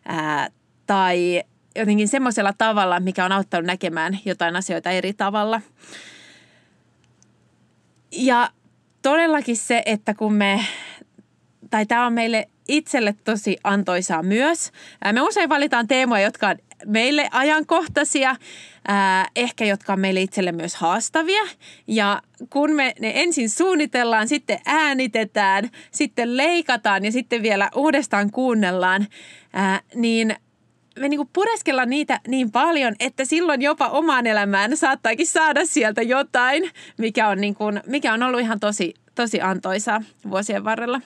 ää, 0.04 0.48
tai 0.86 1.42
jotenkin 1.76 2.08
semmoisella 2.08 2.52
tavalla, 2.58 3.00
mikä 3.00 3.24
on 3.24 3.32
auttanut 3.32 3.66
näkemään 3.66 4.18
jotain 4.24 4.56
asioita 4.56 4.90
eri 4.90 5.12
tavalla. 5.12 5.60
Ja 8.12 8.50
todellakin 9.02 9.56
se, 9.56 9.82
että 9.86 10.14
kun 10.14 10.32
me, 10.32 10.60
tai 11.70 11.86
tämä 11.86 12.06
on 12.06 12.12
meille 12.12 12.48
itselle 12.68 13.14
tosi 13.24 13.56
antoisaa 13.64 14.22
myös. 14.22 14.72
Me 15.12 15.20
usein 15.20 15.48
valitaan 15.48 15.88
teemoja, 15.88 16.22
jotka 16.22 16.48
on 16.48 16.56
meille 16.86 17.28
ajankohtaisia, 17.30 18.36
ehkä 19.36 19.64
jotka 19.64 19.92
on 19.92 20.00
meille 20.00 20.20
itselle 20.20 20.52
myös 20.52 20.74
haastavia. 20.74 21.42
Ja 21.86 22.22
kun 22.50 22.70
me 22.70 22.94
ne 23.00 23.12
ensin 23.14 23.50
suunnitellaan, 23.50 24.28
sitten 24.28 24.58
äänitetään, 24.66 25.70
sitten 25.90 26.36
leikataan 26.36 27.04
ja 27.04 27.12
sitten 27.12 27.42
vielä 27.42 27.70
uudestaan 27.74 28.30
kuunnellaan, 28.30 29.06
niin 29.94 30.36
me 31.00 31.08
niinku 31.08 31.30
pureskellaan 31.32 31.90
niitä 31.90 32.20
niin 32.28 32.52
paljon, 32.52 32.94
että 33.00 33.24
silloin 33.24 33.62
jopa 33.62 33.88
omaan 33.88 34.26
elämään 34.26 34.76
saattaakin 34.76 35.26
saada 35.26 35.66
sieltä 35.66 36.02
jotain, 36.02 36.70
mikä 36.98 37.28
on, 37.28 37.40
niinku, 37.40 37.64
mikä 37.86 38.12
on 38.12 38.22
ollut 38.22 38.40
ihan 38.40 38.60
tosi, 38.60 38.94
tosi 39.14 39.40
antoisaa 39.40 40.02
vuosien 40.30 40.64
varrella. 40.64 41.00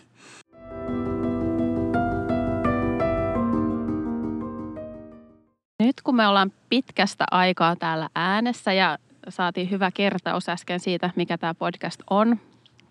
Nyt 5.83 6.01
kun 6.05 6.17
me 6.17 6.27
ollaan 6.27 6.53
pitkästä 6.69 7.25
aikaa 7.31 7.77
täällä 7.77 8.09
äänessä 8.15 8.73
ja 8.73 8.99
saatiin 9.29 9.71
hyvä 9.71 9.91
kertaus 9.91 10.49
äsken 10.49 10.81
siitä, 10.81 11.11
mikä 11.17 11.39
tämä 11.39 11.55
podcast 11.55 12.01
on. 12.11 12.41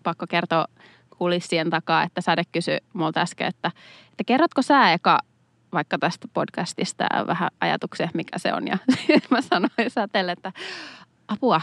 Pakko 0.02 0.26
kertoa 0.28 0.66
kulissien 1.18 1.70
takaa, 1.70 2.02
että 2.02 2.20
Säde 2.20 2.42
kysyi 2.52 2.78
multa 2.92 3.20
äsken, 3.20 3.46
että, 3.46 3.70
että 4.10 4.24
kerrotko 4.26 4.62
sä 4.62 4.92
eka 4.92 5.18
vaikka 5.72 5.98
tästä 5.98 6.28
podcastista 6.34 7.04
vähän 7.26 7.50
ajatuksia, 7.60 8.08
mikä 8.14 8.38
se 8.38 8.54
on. 8.54 8.68
Ja 8.68 8.78
mä 9.30 9.40
sanoin 9.40 9.70
Säteelle, 9.88 10.32
että 10.32 10.52
apua, 11.28 11.60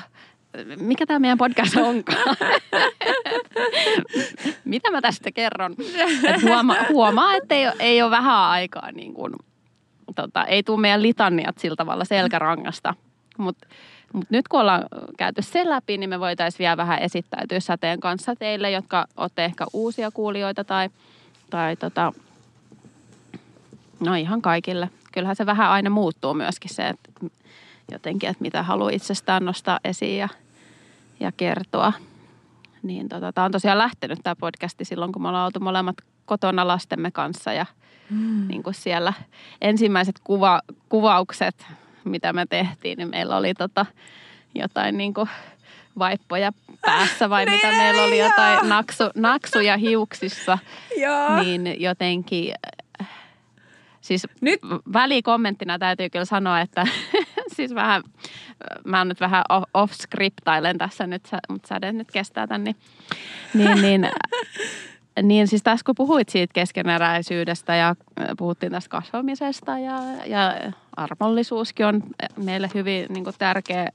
mikä 0.79 1.05
tämä 1.05 1.19
meidän 1.19 1.37
podcast 1.37 1.75
onkaan? 1.75 2.35
Mitä 4.65 4.91
mä 4.91 5.01
tästä 5.01 5.31
kerron? 5.31 5.75
Et 6.23 6.41
huomaa, 6.41 6.77
huomaa, 6.89 7.35
että 7.35 7.55
ei, 7.55 7.65
ei 7.79 8.01
ole 8.01 8.11
vähän 8.11 8.39
aikaa 8.39 8.91
niin 8.91 9.13
kuin 9.13 9.33
tota, 10.15 10.45
ei 10.45 10.63
tule 10.63 10.81
meidän 10.81 11.01
litaniat 11.01 11.57
sillä 11.57 11.75
tavalla 11.75 12.05
selkärangasta. 12.05 12.93
Mutta 13.37 13.67
mut 14.13 14.25
nyt 14.29 14.47
kun 14.47 14.59
ollaan 14.59 14.83
käyty 15.17 15.41
sen 15.41 15.69
läpi, 15.69 15.97
niin 15.97 16.09
me 16.09 16.19
voitaisiin 16.19 16.59
vielä 16.59 16.77
vähän 16.77 16.99
esittäytyä 16.99 17.59
säteen 17.59 17.99
kanssa 17.99 18.35
teille, 18.35 18.71
jotka 18.71 19.05
olette 19.17 19.45
ehkä 19.45 19.65
uusia 19.73 20.11
kuulijoita 20.11 20.63
tai, 20.63 20.89
tai 21.49 21.75
tota, 21.75 22.13
no 23.99 24.13
ihan 24.13 24.41
kaikille. 24.41 24.89
Kyllähän 25.13 25.35
se 25.35 25.45
vähän 25.45 25.69
aina 25.69 25.89
muuttuu 25.89 26.33
myöskin 26.33 26.73
se, 26.73 26.87
että 26.87 27.09
jotenkin, 27.91 28.29
että 28.29 28.41
mitä 28.41 28.63
haluaa 28.63 28.89
itsestään 28.89 29.45
nostaa 29.45 29.79
esiin 29.83 30.17
ja, 30.17 30.29
ja 31.19 31.31
kertoa. 31.31 31.93
Niin 32.83 33.09
tota, 33.09 33.33
tämä 33.33 33.45
on 33.45 33.51
tosiaan 33.51 33.77
lähtenyt 33.77 34.19
tämä 34.23 34.35
podcasti 34.35 34.85
silloin, 34.85 35.11
kun 35.11 35.21
me 35.21 35.27
ollaan 35.27 35.45
oltu 35.45 35.59
molemmat 35.59 35.95
kotona 36.25 36.67
lastemme 36.67 37.11
kanssa 37.11 37.53
ja– 37.53 37.65
mm. 38.09 38.47
niin 38.47 38.63
kuin 38.63 38.73
siellä 38.73 39.13
ensimmäiset 39.61 40.15
kuva, 40.23 40.61
kuvaukset, 40.89 41.65
mitä 42.03 42.33
me 42.33 42.45
tehtiin, 42.45 42.97
niin 42.97 43.09
meillä 43.09 43.37
oli 43.37 43.53
tota, 43.53 43.85
jotain 44.55 44.97
niin 44.97 45.13
kuin 45.13 45.29
vaippoja 45.99 46.51
päässä 46.81 47.29
vai 47.29 47.45
mitä 47.55 47.67
meillä 47.67 48.03
oli 48.03 48.19
jotain 48.19 48.69
naksu, 48.69 49.03
naksuja 49.15 49.77
hiuksissa. 49.77 50.57
Niin 51.43 51.81
jotenkin, 51.81 52.53
siis 54.05 54.27
nyt 54.41 54.59
välikommenttina 54.93 55.79
täytyy 55.79 56.09
kyllä 56.09 56.25
sanoa, 56.25 56.61
että 56.61 56.87
siis 57.55 57.75
vähän, 57.75 58.03
mä 58.83 58.97
oon 58.97 59.07
nyt 59.07 59.19
vähän 59.19 59.43
off-scriptailen 59.73 60.77
tässä 60.77 61.07
nyt, 61.07 61.29
mutta 61.49 61.67
säde 61.67 61.91
nyt 61.91 62.11
kestää 62.11 62.47
tän, 62.47 62.63
niin, 62.63 62.75
niin, 63.53 63.81
niin 63.81 64.09
niin 65.29 65.47
siis 65.47 65.63
tässä 65.63 65.83
kun 65.85 65.95
puhuit 65.95 66.29
siitä 66.29 66.53
keskeneräisyydestä 66.53 67.75
ja 67.75 67.95
puhuttiin 68.37 68.71
tästä 68.71 68.89
kasvamisesta 68.89 69.79
ja, 69.79 69.99
ja 70.25 70.71
armollisuuskin 70.95 71.85
on 71.85 72.03
meille 72.37 72.69
hyvin 72.73 73.05
niin 73.09 73.23
kuin 73.23 73.35
tärkeä, 73.39 73.89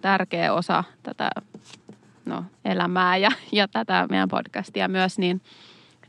tärkeä 0.00 0.52
osa 0.52 0.84
tätä 1.02 1.30
no, 2.24 2.44
elämää 2.64 3.16
ja, 3.16 3.30
ja 3.52 3.68
tätä 3.68 4.06
meidän 4.10 4.28
podcastia 4.28 4.88
myös, 4.88 5.18
niin, 5.18 5.40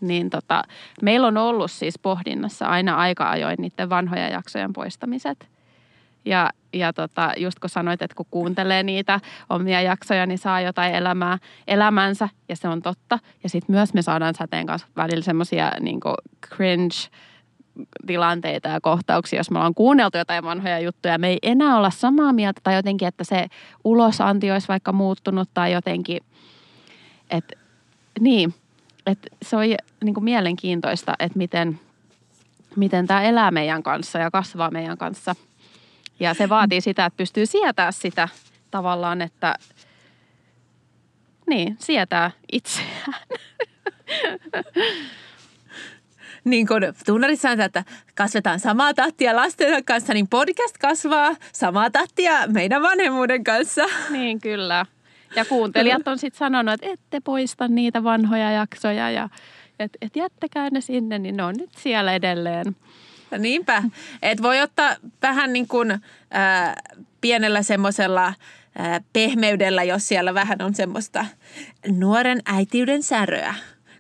niin 0.01 0.30
tota, 0.30 0.63
meillä 1.01 1.27
on 1.27 1.38
ollut 1.38 1.72
siis 1.72 2.00
pohdinnassa 2.00 2.66
aina 2.66 2.96
aika 2.96 3.30
ajoin 3.30 3.58
niiden 3.60 3.89
vanhoja 3.89 4.30
jaksojen 4.30 4.74
poistamiset– 4.74 5.48
ja, 6.27 6.50
ja 6.74 6.94
tota, 6.94 7.32
just 7.38 7.60
kun 7.60 7.70
sanoit, 7.70 8.01
että 8.01 8.16
kun 8.16 8.25
kuuntelee 8.32 8.84
niitä 8.84 9.20
omia 9.50 9.82
jaksoja, 9.82 10.25
niin 10.25 10.38
saa 10.38 10.62
jotain 10.62 10.96
elämää, 10.96 11.38
elämänsä 11.68 12.30
ja 12.50 12.56
se 12.56 12.68
on 12.68 12.82
totta. 12.82 13.20
Ja 13.44 13.50
sitten 13.50 13.75
myös 13.75 13.94
me 13.94 14.01
saadaan 14.01 14.36
säteen 14.36 14.66
kanssa 14.66 14.88
välillä 14.96 15.24
semmoisia 15.24 15.72
niin 15.80 16.00
cringe 16.56 16.96
tilanteita 18.08 18.70
ja 18.70 18.82
kohtauksia, 18.82 19.39
jos 19.39 19.51
me 19.51 19.58
ollaan 19.58 19.75
kuunneltu 19.75 20.18
jotain 20.18 20.44
vanhoja 20.44 20.80
juttuja, 20.80 21.18
me 21.18 21.27
ei 21.27 21.39
enää 21.42 21.77
olla 21.77 21.89
samaa 21.89 22.34
mieltä 22.34 22.62
tai 22.63 22.75
jotenkin, 22.75 23.08
että 23.08 23.24
se 23.24 23.48
ulosanti 23.84 24.51
olisi 24.51 24.68
vaikka 24.68 24.92
muuttunut 24.92 25.50
tai 25.54 25.74
jotenkin, 25.74 26.20
että 27.30 27.56
niin, 28.20 28.54
että 29.08 29.28
se 29.42 29.56
on 29.56 29.64
niin 30.04 30.14
kuin 30.14 30.24
mielenkiintoista, 30.24 31.14
että 31.20 31.38
miten, 31.38 31.80
miten 32.76 33.08
tämä 33.08 33.24
elää 33.24 33.52
meidän 33.52 33.84
kanssa 33.84 34.20
ja 34.20 34.32
kasvaa 34.32 34.72
meidän 34.72 34.98
kanssa– 34.98 35.36
ja 36.20 36.34
se 36.34 36.50
vaatii 36.50 36.82
sitä, 36.82 37.06
että 37.06 37.18
pystyy 37.18 37.46
sietää 37.46 37.92
sitä 37.92 38.30
tavallaan, 38.72 39.22
että 39.22 39.56
niin, 41.50 41.76
sietää 41.80 42.32
itseään. 42.52 43.14
niin 46.44 46.68
kuin 46.68 46.84
tunnarit 47.06 47.42
sanotaan, 47.42 47.66
että 47.66 47.84
kasvetaan 48.16 48.60
samaa 48.60 48.94
tahtia 48.94 49.36
lasten 49.36 49.86
kanssa, 49.86 50.14
niin 50.14 50.28
podcast 50.28 50.78
kasvaa 50.78 51.36
samaa 51.54 51.90
tahtia 51.90 52.48
meidän 52.48 52.82
vanhemmuuden 52.82 53.44
kanssa. 53.44 53.86
Niin, 54.10 54.42
kyllä. 54.42 54.86
Ja 55.36 55.46
kuuntelijat 55.46 56.07
on 56.07 56.17
sitten 56.17 56.39
sanonut, 56.39 56.74
että 56.74 56.88
ette 56.88 57.19
poista 57.19 57.67
niitä 57.67 58.03
vanhoja 58.03 58.51
jaksoja 58.51 59.12
ja 59.12 59.29
että 59.79 59.98
et 60.01 60.15
jättäkää 60.15 60.69
ne 60.69 60.81
sinne, 60.81 61.19
niin 61.19 61.38
ne 61.38 61.43
on 61.43 61.55
nyt 61.57 61.69
siellä 61.77 62.13
edelleen. 62.13 62.75
Niinpä. 63.38 63.84
Et 64.22 64.41
voi 64.41 64.62
ottaa 64.62 64.96
vähän 65.22 65.53
niin 65.53 65.67
kuin, 65.67 65.91
äh, 65.91 66.00
pienellä 67.22 67.63
semmoisella 67.63 68.34
ää, 68.77 69.01
pehmeydellä, 69.13 69.84
jos 69.84 70.07
siellä 70.07 70.34
vähän 70.34 70.62
on 70.62 70.75
semmoista 70.75 71.25
nuoren 71.88 72.41
äitiyden 72.46 73.03
säröä. 73.03 73.55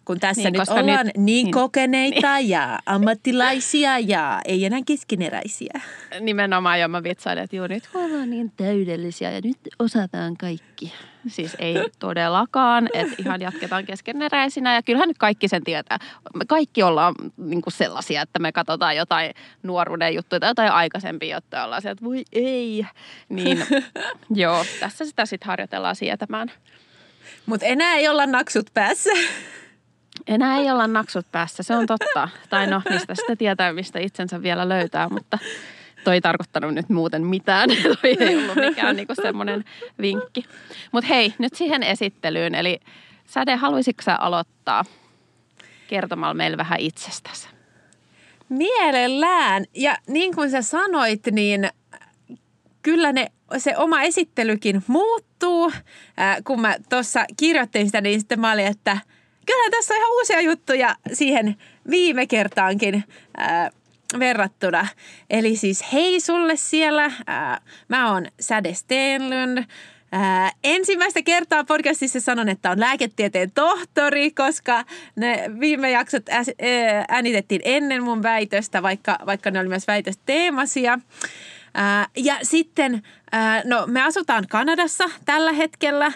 Kun 0.07 0.19
tässä 0.19 0.41
Niin, 0.41 0.53
nyt 0.59 0.69
ollaan 0.69 1.05
nyt- 1.05 1.15
niin, 1.15 1.25
niin 1.25 1.45
niin. 1.45 1.51
kokeneita 1.53 2.39
ja 2.39 2.79
ammattilaisia 2.85 3.99
ja 3.99 4.41
ei 4.45 4.65
enää 4.65 4.79
keskeneräisiä. 4.85 5.81
Nimenomaan 6.19 6.79
jo 6.79 6.87
mä 6.87 7.03
vitsailin, 7.03 7.43
että 7.43 7.55
juu, 7.55 7.67
nyt 7.67 7.89
ollaan 7.93 8.29
niin 8.29 8.51
täydellisiä 8.57 9.31
ja 9.31 9.41
nyt 9.43 9.57
osataan 9.79 10.37
kaikki. 10.37 10.93
Siis 11.27 11.55
ei 11.59 11.75
todellakaan, 11.99 12.89
että 12.93 13.15
ihan 13.17 13.41
jatketaan 13.41 13.85
keskeneräisinä 13.85 14.73
ja 14.75 14.83
kyllähän 14.83 15.07
nyt 15.07 15.17
kaikki 15.17 15.47
sen 15.47 15.63
tietää. 15.63 15.97
Me 16.35 16.45
kaikki 16.45 16.83
ollaan 16.83 17.15
niin 17.37 17.61
kuin 17.61 17.73
sellaisia, 17.73 18.21
että 18.21 18.39
me 18.39 18.51
katsotaan 18.51 18.95
jotain 18.95 19.33
nuoruuden 19.63 20.15
juttuja 20.15 20.39
tai 20.39 20.49
jotain 20.49 20.71
aikaisempia 20.71 21.37
juttuja, 21.37 21.63
ollaan 21.65 21.81
sieltä, 21.81 21.91
että 21.93 22.05
voi 22.05 22.23
ei. 22.33 22.85
Niin 23.29 23.65
joo, 24.43 24.65
tässä 24.79 25.05
sitä 25.05 25.25
sitten 25.25 25.47
harjoitellaan 25.47 25.95
sietämään. 25.95 26.51
Mutta 27.45 27.65
enää 27.65 27.93
ei 27.95 28.07
olla 28.07 28.25
naksut 28.25 28.65
päässä. 28.73 29.09
Enää 30.27 30.57
ei 30.57 30.71
olla 30.71 30.87
naksut 30.87 31.25
päässä, 31.31 31.63
se 31.63 31.75
on 31.75 31.85
totta. 31.85 32.29
Tai 32.49 32.67
no, 32.67 32.81
mistä 32.89 33.15
sitä 33.15 33.35
tietää, 33.35 33.73
mistä 33.73 33.99
itsensä 33.99 34.41
vielä 34.41 34.69
löytää, 34.69 35.09
mutta 35.09 35.37
toi 36.03 36.13
ei 36.13 36.21
tarkoittanut 36.21 36.73
nyt 36.73 36.89
muuten 36.89 37.25
mitään. 37.25 37.69
toi 38.01 38.17
ei 38.19 38.37
ollut 38.37 38.55
mikään 38.55 38.95
niinku 38.95 39.15
semmoinen 39.15 39.65
vinkki. 40.01 40.45
Mutta 40.91 41.07
hei, 41.07 41.33
nyt 41.39 41.53
siihen 41.53 41.83
esittelyyn. 41.83 42.55
Eli 42.55 42.79
Säde, 43.27 43.55
haluaisitko 43.55 44.03
sä 44.03 44.15
aloittaa 44.15 44.85
kertomalla 45.87 46.33
meille 46.33 46.57
vähän 46.57 46.79
itsestäsi? 46.79 47.47
Mielellään. 48.49 49.65
Ja 49.73 49.97
niin 50.07 50.35
kuin 50.35 50.51
sä 50.51 50.61
sanoit, 50.61 51.21
niin 51.31 51.69
kyllä 52.81 53.11
ne, 53.11 53.27
se 53.57 53.77
oma 53.77 54.01
esittelykin 54.01 54.83
muuttuu. 54.87 55.71
Ää, 56.17 56.37
kun 56.43 56.61
mä 56.61 56.75
tuossa 56.89 57.25
kirjoittelin 57.37 57.87
sitä, 57.87 58.01
niin 58.01 58.19
sitten 58.19 58.39
mä 58.39 58.51
olin, 58.51 58.67
että 58.67 58.97
kyllä 59.47 59.69
tässä 59.71 59.93
on 59.93 59.97
ihan 59.97 60.11
uusia 60.11 60.41
juttuja 60.41 60.95
siihen 61.13 61.55
viime 61.89 62.27
kertaankin 62.27 63.03
ää, 63.37 63.69
verrattuna. 64.19 64.87
Eli 65.29 65.55
siis 65.55 65.93
hei 65.93 66.19
sulle 66.19 66.55
siellä. 66.55 67.11
Ää, 67.27 67.61
mä 67.87 68.11
oon 68.11 68.25
Säde 68.39 68.73
Stenlund. 68.73 69.63
Ää, 70.11 70.51
ensimmäistä 70.63 71.21
kertaa 71.21 71.63
podcastissa 71.63 72.19
sanon, 72.19 72.49
että 72.49 72.71
on 72.71 72.79
lääketieteen 72.79 73.51
tohtori, 73.51 74.31
koska 74.31 74.83
ne 75.15 75.51
viime 75.59 75.91
jaksot 75.91 76.23
äänitettiin 77.09 77.61
ennen 77.63 78.03
mun 78.03 78.23
väitöstä, 78.23 78.83
vaikka, 78.83 79.19
vaikka 79.25 79.51
ne 79.51 79.59
oli 79.59 79.67
myös 79.67 79.87
väitösteemasia. 79.87 80.99
Ää, 81.73 82.07
ja 82.15 82.37
sitten, 82.43 83.03
ää, 83.31 83.61
no 83.65 83.83
me 83.87 84.01
asutaan 84.01 84.47
Kanadassa 84.49 85.05
tällä 85.25 85.51
hetkellä. 85.51 86.11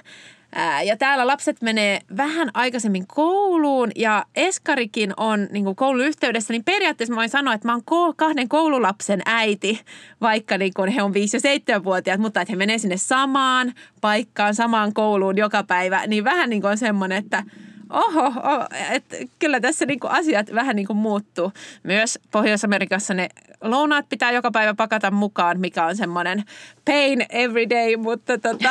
Ja 0.85 0.97
täällä 0.97 1.27
lapset 1.27 1.61
menee 1.61 1.99
vähän 2.17 2.51
aikaisemmin 2.53 3.07
kouluun 3.07 3.91
ja 3.95 4.25
Eskarikin 4.35 5.13
on 5.17 5.47
niin 5.51 5.65
kuin 5.65 5.75
koulun 5.75 6.05
yhteydessä, 6.05 6.53
niin 6.53 6.63
periaatteessa 6.63 7.13
mä 7.13 7.17
voin 7.17 7.29
sanoa, 7.29 7.53
että 7.53 7.67
mä 7.67 7.73
oon 7.89 8.15
kahden 8.15 8.49
koululapsen 8.49 9.21
äiti, 9.25 9.81
vaikka 10.21 10.57
niin 10.57 10.73
kuin 10.75 10.89
he 10.89 11.03
on 11.03 11.11
5- 11.11 11.15
ja 11.15 11.77
7-vuotiaat, 11.79 12.19
mutta 12.19 12.41
että 12.41 12.51
he 12.51 12.57
menee 12.57 12.77
sinne 12.77 12.97
samaan 12.97 13.73
paikkaan, 14.01 14.55
samaan 14.55 14.93
kouluun 14.93 15.37
joka 15.37 15.63
päivä, 15.63 16.07
niin 16.07 16.23
vähän 16.23 16.49
niin 16.49 16.61
kuin 16.61 16.71
on 16.71 16.77
semmoinen, 16.77 17.17
että 17.17 17.43
oho, 17.91 18.25
oh, 18.25 18.65
että 18.91 19.15
kyllä 19.39 19.59
tässä 19.59 19.85
niin 19.85 19.99
kuin 19.99 20.11
asiat 20.11 20.53
vähän 20.53 20.75
niin 20.75 20.87
kuin 20.87 20.97
muuttuu. 20.97 21.53
Myös 21.83 22.19
Pohjois-Amerikassa 22.31 23.13
ne 23.13 23.29
lounaat 23.61 24.09
pitää 24.09 24.31
joka 24.31 24.51
päivä 24.51 24.73
pakata 24.73 25.11
mukaan, 25.11 25.59
mikä 25.59 25.85
on 25.85 25.97
semmoinen 25.97 26.43
pain 26.85 27.25
every 27.29 27.69
day, 27.69 27.97
mutta, 27.97 28.37
tota, 28.37 28.69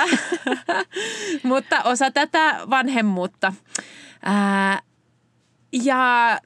mutta 1.43 1.83
osa 1.83 2.11
tätä 2.11 2.61
vanhemmuutta. 2.71 3.53
Ää, 4.23 4.83
ja 5.73 6.41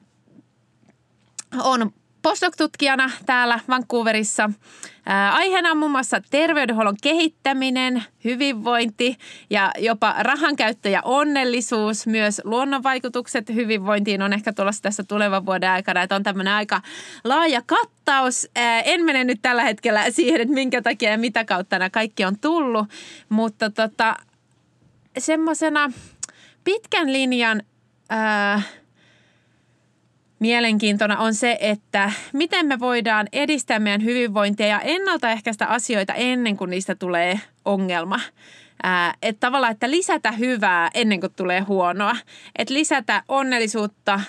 on 1.63 1.91
postdoc-tutkijana 2.25 3.11
täällä 3.25 3.59
Vancouverissa. 3.67 4.49
Ää, 5.05 5.33
aiheena 5.33 5.71
on 5.71 5.77
muun 5.77 5.91
muassa 5.91 6.21
terveydenhuollon 6.29 6.97
kehittäminen, 7.03 8.03
hyvinvointi 8.23 9.17
ja 9.49 9.71
jopa 9.77 10.15
rahankäyttö 10.19 10.89
ja 10.89 11.01
onnellisuus. 11.03 12.07
Myös 12.07 12.41
luonnonvaikutukset 12.43 13.49
hyvinvointiin 13.49 14.21
on 14.21 14.33
ehkä 14.33 14.53
tulossa 14.53 14.81
tässä 14.81 15.03
tulevan 15.03 15.45
vuoden 15.45 15.69
aikana. 15.69 16.01
Että 16.01 16.15
on 16.15 16.23
tämmöinen 16.23 16.53
aika 16.53 16.81
laaja 17.23 17.61
kattaus. 17.65 18.49
Ää, 18.55 18.81
en 18.81 19.05
mene 19.05 19.23
nyt 19.23 19.39
tällä 19.41 19.63
hetkellä 19.63 20.11
siihen, 20.11 20.41
että 20.41 20.53
minkä 20.53 20.81
takia 20.81 21.11
ja 21.11 21.17
mitä 21.17 21.45
kautta 21.45 21.79
nämä 21.79 21.89
kaikki 21.89 22.25
on 22.25 22.39
tullut. 22.39 22.87
Mutta 23.29 23.69
tota, 23.69 24.15
semmoisena 25.17 25.91
pitkän 26.63 27.13
linjan... 27.13 27.61
Ää, 28.09 28.61
mielenkiintona 30.45 31.17
on 31.17 31.33
se, 31.33 31.57
että 31.61 32.11
miten 32.33 32.65
me 32.67 32.79
voidaan 32.79 33.27
edistää 33.33 33.79
meidän 33.79 34.03
hyvinvointia 34.03 34.67
ja 34.67 34.81
ennaltaehkäistä 34.81 35.67
asioita 35.67 36.13
ennen 36.13 36.57
kuin 36.57 36.69
niistä 36.69 36.95
tulee 36.95 37.39
ongelma. 37.65 38.19
Että 39.21 39.39
tavallaan, 39.39 39.71
että 39.71 39.91
lisätä 39.91 40.31
hyvää 40.31 40.89
ennen 40.93 41.19
kuin 41.19 41.33
tulee 41.33 41.59
huonoa. 41.59 42.15
Että 42.55 42.73
lisätä 42.73 43.23
onnellisuutta, 43.27 44.19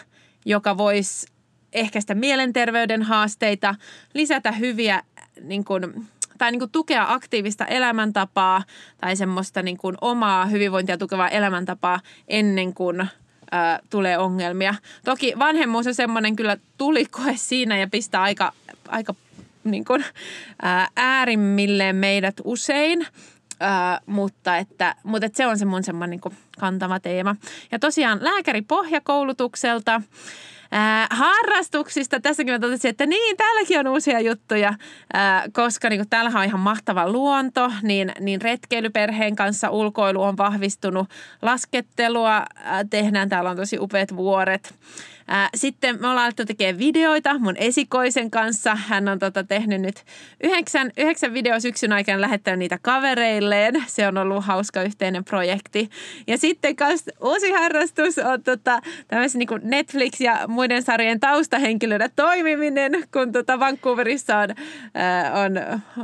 joka 0.45 0.79
voisi 0.79 1.27
ehkäistä 1.73 2.15
mielenterveyden 2.15 3.03
haasteita, 3.03 3.75
lisätä 4.15 4.53
hyviä 4.53 5.03
niin 5.41 5.65
kuin, 5.65 6.07
tai 6.39 6.51
niin 6.51 6.61
kuin 6.61 6.73
tukea 6.73 7.07
aktiivista 7.09 7.67
elämäntapaa 7.67 8.63
tai 9.01 9.17
semmoista 9.17 9.63
niin 9.63 9.79
kuin 9.79 9.97
omaa 10.01 10.47
hyvinvointia 10.47 10.99
tukevaa 10.99 11.29
elämäntapaa 11.29 12.01
ennen 12.29 12.75
kuin 12.75 13.09
ää, 13.51 13.81
tulee 13.91 14.19
ongelmia. 14.19 14.75
Toki 15.05 15.33
vanhemmuus 15.39 15.87
on 15.87 15.95
semmoinen 15.95 16.37
kyllä 16.37 16.57
tulikoe 16.79 17.33
siinä 17.37 17.79
ja 17.79 17.89
pistää 17.91 18.23
aika, 18.23 18.53
aika 18.89 19.15
niin 19.65 19.85
kuin, 19.85 20.05
ää, 20.63 20.89
äärimmilleen 20.97 21.97
meidät 21.97 22.35
usein. 22.45 23.07
Ää, 23.61 24.01
mutta 24.07 24.57
että, 24.57 24.95
mutta 25.03 25.27
että 25.27 25.37
se 25.37 25.47
on 25.47 25.59
se 25.59 25.65
mun 25.65 25.85
semmoinen 25.85 26.21
niin 26.25 26.35
kantava 26.59 27.01
teema. 27.01 27.37
Ja 27.73 27.79
tosiaan 27.79 28.19
lääkäri 28.25 28.63
pohjakoulutukselta. 28.63 30.03
Ää, 30.73 31.07
harrastuksista, 31.11 32.21
tässäkin 32.21 32.55
mä 32.55 32.59
totesin, 32.59 32.89
että 32.89 33.07
niin, 33.07 33.37
täälläkin 33.37 33.81
on 33.81 33.89
uusia 33.89 34.21
juttuja, 34.21 34.75
ää, 35.13 35.45
koska 35.53 35.89
niin 35.89 36.09
täällähän 36.11 36.41
on 36.41 36.47
ihan 36.47 36.61
mahtava 36.61 37.13
luonto, 37.13 37.73
niin, 37.83 38.13
niin 38.21 38.43
retkeilyperheen 38.43 39.37
kanssa 39.37 39.71
ulkoilu 39.71 40.23
on 40.23 40.37
vahvistunut, 40.37 41.09
laskettelua 41.43 42.45
ää, 42.55 42.85
tehdään, 42.91 43.29
täällä 43.29 43.51
on 43.51 43.57
tosi 43.57 43.79
upeat 43.79 44.17
vuoret. 44.17 44.75
Sitten 45.55 46.01
me 46.01 46.09
ollaan 46.09 46.25
alettu 46.25 46.45
tekemään 46.45 46.79
videoita 46.79 47.39
mun 47.39 47.57
esikoisen 47.57 48.31
kanssa. 48.31 48.75
Hän 48.75 49.09
on 49.09 49.19
tota, 49.19 49.45
tehnyt 49.45 49.81
nyt 49.81 50.05
yhdeksän, 50.43 50.91
yhdeksän 50.97 51.35
video 51.35 51.61
syksyn 51.61 51.93
aikana 51.93 52.21
lähettänyt 52.21 52.59
niitä 52.59 52.79
kavereilleen. 52.83 53.85
Se 53.87 54.09
on 54.09 54.19
ollut 54.19 54.45
hauska 54.45 54.83
yhteinen 54.83 55.25
projekti. 55.25 55.91
Ja 56.27 56.39
sitten 56.39 56.77
kans 56.77 57.05
uusi 57.21 57.51
harrastus 57.51 58.19
on 58.19 58.43
tota, 58.43 58.81
tämmöisen 59.09 59.39
niin 59.39 59.61
Netflix 59.62 60.21
ja 60.21 60.45
muiden 60.49 60.83
sarjojen 60.83 61.21
taustahenkilönä 61.21 62.09
toimiminen, 62.17 62.93
kun 63.12 63.33
tota 63.33 63.61
Vancouverissa 63.61 64.39
on, 64.39 64.49
ää, 64.95 65.33
on, 65.33 65.53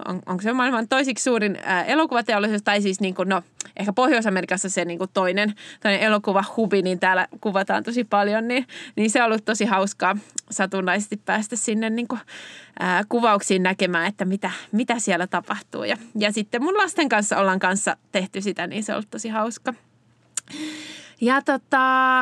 on, 0.08 0.22
onko 0.26 0.42
se 0.42 0.52
maailman 0.52 0.88
toisiksi 0.88 1.24
suurin 1.24 1.58
ää, 1.64 1.84
elokuvateollisuus, 1.84 2.62
tai 2.62 2.82
siis 2.82 3.00
niin 3.00 3.14
kuin, 3.14 3.28
no, 3.28 3.42
ehkä 3.76 3.92
Pohjois-Amerikassa 3.92 4.68
se 4.68 4.84
niin 4.84 4.98
kuin 4.98 5.10
toinen, 5.14 5.54
toinen 5.80 6.00
elokuvahubi, 6.00 6.82
niin 6.82 7.00
täällä 7.00 7.28
kuvataan 7.40 7.82
tosi 7.84 8.04
paljon, 8.04 8.48
niin, 8.48 8.66
niin 8.96 9.10
se 9.12 9.22
on 9.22 9.26
ollut 9.26 9.44
tosi 9.44 9.64
hauskaa 9.64 10.16
satunnaisesti 10.50 11.16
päästä 11.16 11.56
sinne 11.56 11.90
niin 11.90 12.08
kuin, 12.08 12.20
ää, 12.80 13.02
kuvauksiin 13.08 13.62
näkemään, 13.62 14.06
että 14.06 14.24
mitä, 14.24 14.50
mitä 14.72 14.98
siellä 14.98 15.26
tapahtuu. 15.26 15.84
Ja, 15.84 15.96
ja 16.18 16.32
sitten 16.32 16.62
mun 16.62 16.78
lasten 16.78 17.08
kanssa 17.08 17.38
ollaan 17.38 17.58
kanssa 17.58 17.96
tehty 18.12 18.40
sitä, 18.40 18.66
niin 18.66 18.84
se 18.84 18.92
on 18.92 18.96
ollut 18.96 19.10
tosi 19.10 19.28
hauska. 19.28 19.74
Ja 21.20 21.42
tota, 21.42 22.18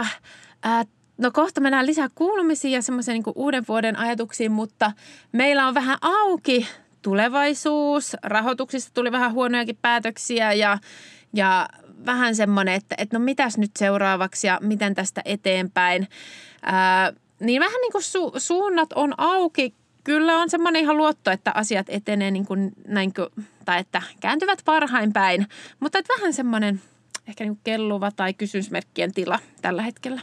ää, 0.62 0.84
no 1.18 1.30
kohta 1.30 1.60
mennään 1.60 1.86
lisää 1.86 2.08
kuulumisiin 2.14 2.72
ja 2.72 2.82
semmoisen 2.82 3.12
niin 3.12 3.34
uuden 3.34 3.64
vuoden 3.68 3.96
ajatuksiin, 3.96 4.52
mutta 4.52 4.92
meillä 5.32 5.66
on 5.66 5.74
vähän 5.74 5.98
auki 6.00 6.68
tulevaisuus. 7.02 8.16
Rahoituksista 8.22 8.90
tuli 8.94 9.12
vähän 9.12 9.32
huonojakin 9.32 9.78
päätöksiä 9.82 10.52
ja, 10.52 10.78
ja 11.34 11.68
vähän 12.06 12.36
semmoinen, 12.36 12.74
että, 12.74 12.94
että 12.98 13.18
no 13.18 13.24
mitäs 13.24 13.58
nyt 13.58 13.70
seuraavaksi 13.78 14.46
ja 14.46 14.58
miten 14.62 14.94
tästä 14.94 15.22
eteenpäin. 15.24 16.08
Ää, 16.62 17.12
niin 17.40 17.60
vähän 17.60 17.80
niin 17.80 17.92
kuin 17.92 18.02
su, 18.02 18.32
suunnat 18.36 18.92
on 18.92 19.14
auki. 19.18 19.74
Kyllä 20.04 20.36
on 20.38 20.50
semmoinen 20.50 20.82
ihan 20.82 20.96
luotto, 20.96 21.30
että 21.30 21.52
asiat 21.54 21.86
etenee 21.88 22.30
niin 22.30 22.46
kuin 22.46 22.72
näin 22.86 23.14
kuin, 23.14 23.28
tai 23.64 23.80
että 23.80 24.02
kääntyvät 24.20 24.62
parhain 24.64 25.12
päin. 25.12 25.46
Mutta 25.80 25.98
että 25.98 26.14
vähän 26.18 26.32
semmoinen 26.32 26.80
ehkä 27.28 27.44
niin 27.44 27.54
kuin 27.56 27.60
kelluva 27.64 28.10
tai 28.10 28.34
kysymysmerkkien 28.34 29.12
tila 29.12 29.38
tällä 29.62 29.82
hetkellä. 29.82 30.20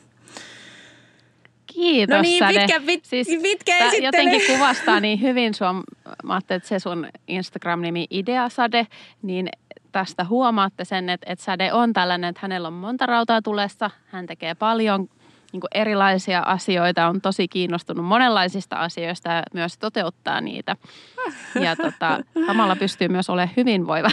Kiitos 1.65 2.15
No 2.15 2.21
niin, 2.21 2.43
pitkä- 2.45 2.79
pit- 2.79 3.41
pitkä 3.41 3.77
tää 3.77 3.87
esittely. 3.87 4.05
Jotenkin 4.05 4.41
kuvastaa 4.47 4.99
niin 4.99 5.21
hyvin 5.21 5.53
sua. 5.53 5.73
Mä 6.23 6.33
ajattelin, 6.33 6.57
että 6.57 6.69
se 6.69 6.79
sun 6.79 7.07
Instagram-nimi 7.27 8.07
Ideasade, 8.09 8.87
niin 9.21 9.49
tästä 9.91 10.23
huomaatte 10.23 10.85
sen, 10.85 11.09
että, 11.09 11.33
että 11.33 11.45
säde 11.45 11.73
on 11.73 11.93
tällainen, 11.93 12.29
että 12.29 12.39
hänellä 12.41 12.67
on 12.67 12.73
monta 12.73 13.05
rautaa 13.05 13.41
tulessa, 13.41 13.91
hän 14.05 14.25
tekee 14.25 14.55
paljon 14.55 15.09
niin 15.51 15.61
kuin 15.61 15.69
erilaisia 15.73 16.39
asioita, 16.39 17.07
on 17.07 17.21
tosi 17.21 17.47
kiinnostunut 17.47 18.05
monenlaisista 18.05 18.75
asioista 18.75 19.31
ja 19.31 19.43
myös 19.53 19.77
toteuttaa 19.77 20.41
niitä. 20.41 20.75
Ja 21.61 21.75
tota, 21.75 22.19
samalla 22.47 22.75
pystyy 22.75 23.07
myös 23.07 23.29
olemaan 23.29 23.53
hyvinvoiva. 23.57 24.11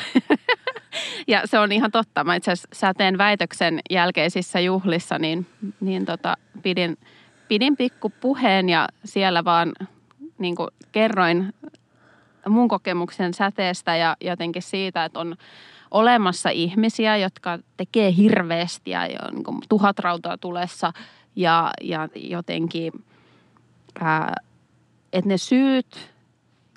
ja 1.27 1.42
se 1.44 1.59
on 1.59 1.73
ihan 1.73 1.90
totta. 1.90 2.25
Mä 2.25 2.35
itse 2.35 2.53
asiassa 2.53 2.68
säteen 2.73 3.18
väitöksen 3.18 3.81
jälkeisissä 3.90 4.61
juhlissa, 4.61 5.18
niin, 5.18 5.47
niin 5.81 6.05
tota, 6.05 6.37
pidin, 6.62 6.99
pidin 7.49 7.77
pikku 7.77 8.12
puheen 8.20 8.68
ja 8.68 8.88
siellä 9.05 9.44
vaan 9.44 9.73
niin 10.38 10.57
kuin 10.57 10.68
kerroin 10.92 11.55
mun 12.49 12.68
kokemuksen 12.68 13.35
säteestä 13.35 13.97
ja 13.97 14.16
jotenkin 14.20 14.62
siitä, 14.62 15.05
että 15.05 15.20
on 15.20 15.37
olemassa 15.90 16.51
ihmisiä, 16.51 17.16
jotka 17.16 17.59
tekee 17.77 18.14
hirveästi 18.16 18.90
ja 18.90 19.09
niin 19.33 19.44
kuin 19.44 19.59
tuhat 19.68 19.99
rautaa 19.99 20.38
tulessa 20.38 20.92
ja, 21.37 21.70
ja 21.81 22.09
jotenkin, 22.14 22.92
ää, 24.01 24.35
että 25.12 25.29
ne 25.29 25.38
syyt 25.38 26.11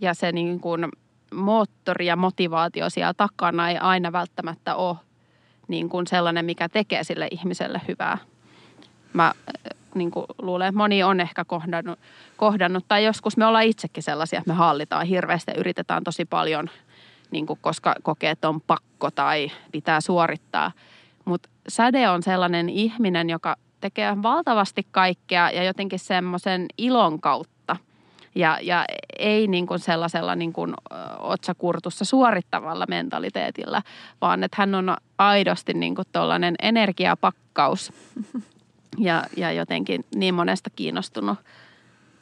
ja 0.02 0.14
se 0.14 0.32
niin 0.32 0.60
kuin 0.60 0.86
moottori 1.34 2.06
ja 2.06 2.16
motivaatio 2.16 2.90
siellä 2.90 3.14
takana 3.14 3.70
ei 3.70 3.78
aina 3.78 4.12
välttämättä 4.12 4.76
ole 4.76 4.98
niin 5.68 5.90
kuin 5.90 6.08
sellainen, 6.08 6.46
mikä 6.46 6.70
tekee 6.70 7.04
sille 7.04 7.28
ihmiselle 7.32 7.82
hyvää. 7.88 8.18
Mä 9.14 9.34
niin 9.96 10.12
kuin 10.12 10.26
luulen, 10.42 10.68
että 10.68 10.78
moni 10.78 11.04
on 11.04 11.20
ehkä 11.20 11.46
kohdannut, 11.46 12.00
kohdannut, 12.38 12.86
tai 12.88 13.06
joskus 13.06 13.38
me 13.38 13.46
ollaan 13.46 13.64
itsekin 13.64 14.04
sellaisia, 14.04 14.40
että 14.40 14.52
me 14.52 14.56
hallitaan 14.56 15.06
hirveästi 15.06 15.52
ja 15.52 15.60
yritetään 15.60 16.04
tosi 16.04 16.26
paljon, 16.26 16.70
niin 17.32 17.46
kuin 17.46 17.60
koska 17.62 17.96
kokee, 18.04 18.32
että 18.32 18.50
on 18.50 18.62
pakko 18.62 19.12
tai 19.12 19.52
pitää 19.72 20.02
suorittaa. 20.02 20.72
Mutta 21.26 21.50
säde 21.68 22.10
on 22.10 22.24
sellainen 22.24 22.70
ihminen, 22.70 23.30
joka 23.30 23.56
tekee 23.82 24.24
valtavasti 24.24 24.88
kaikkea 24.92 25.50
ja 25.50 25.64
jotenkin 25.64 26.00
semmoisen 26.00 26.66
ilon 26.78 27.22
kautta. 27.22 27.76
Ja, 28.36 28.60
ja 28.62 28.86
ei 29.20 29.48
niin 29.48 29.68
kuin 29.68 29.80
sellaisella 29.80 30.36
niin 30.36 30.54
kuin 30.54 30.74
otsakurtussa 31.20 32.06
suorittavalla 32.06 32.86
mentaliteetillä, 32.90 33.82
vaan 34.22 34.44
että 34.44 34.56
hän 34.60 34.76
on 34.76 34.98
aidosti 35.18 35.74
niin 35.74 35.96
kuin 35.96 36.08
energiapakkaus 36.62 37.94
ja, 38.98 39.24
ja 39.38 39.52
jotenkin 39.52 40.06
niin 40.16 40.34
monesta 40.34 40.70
kiinnostunut. 40.70 41.38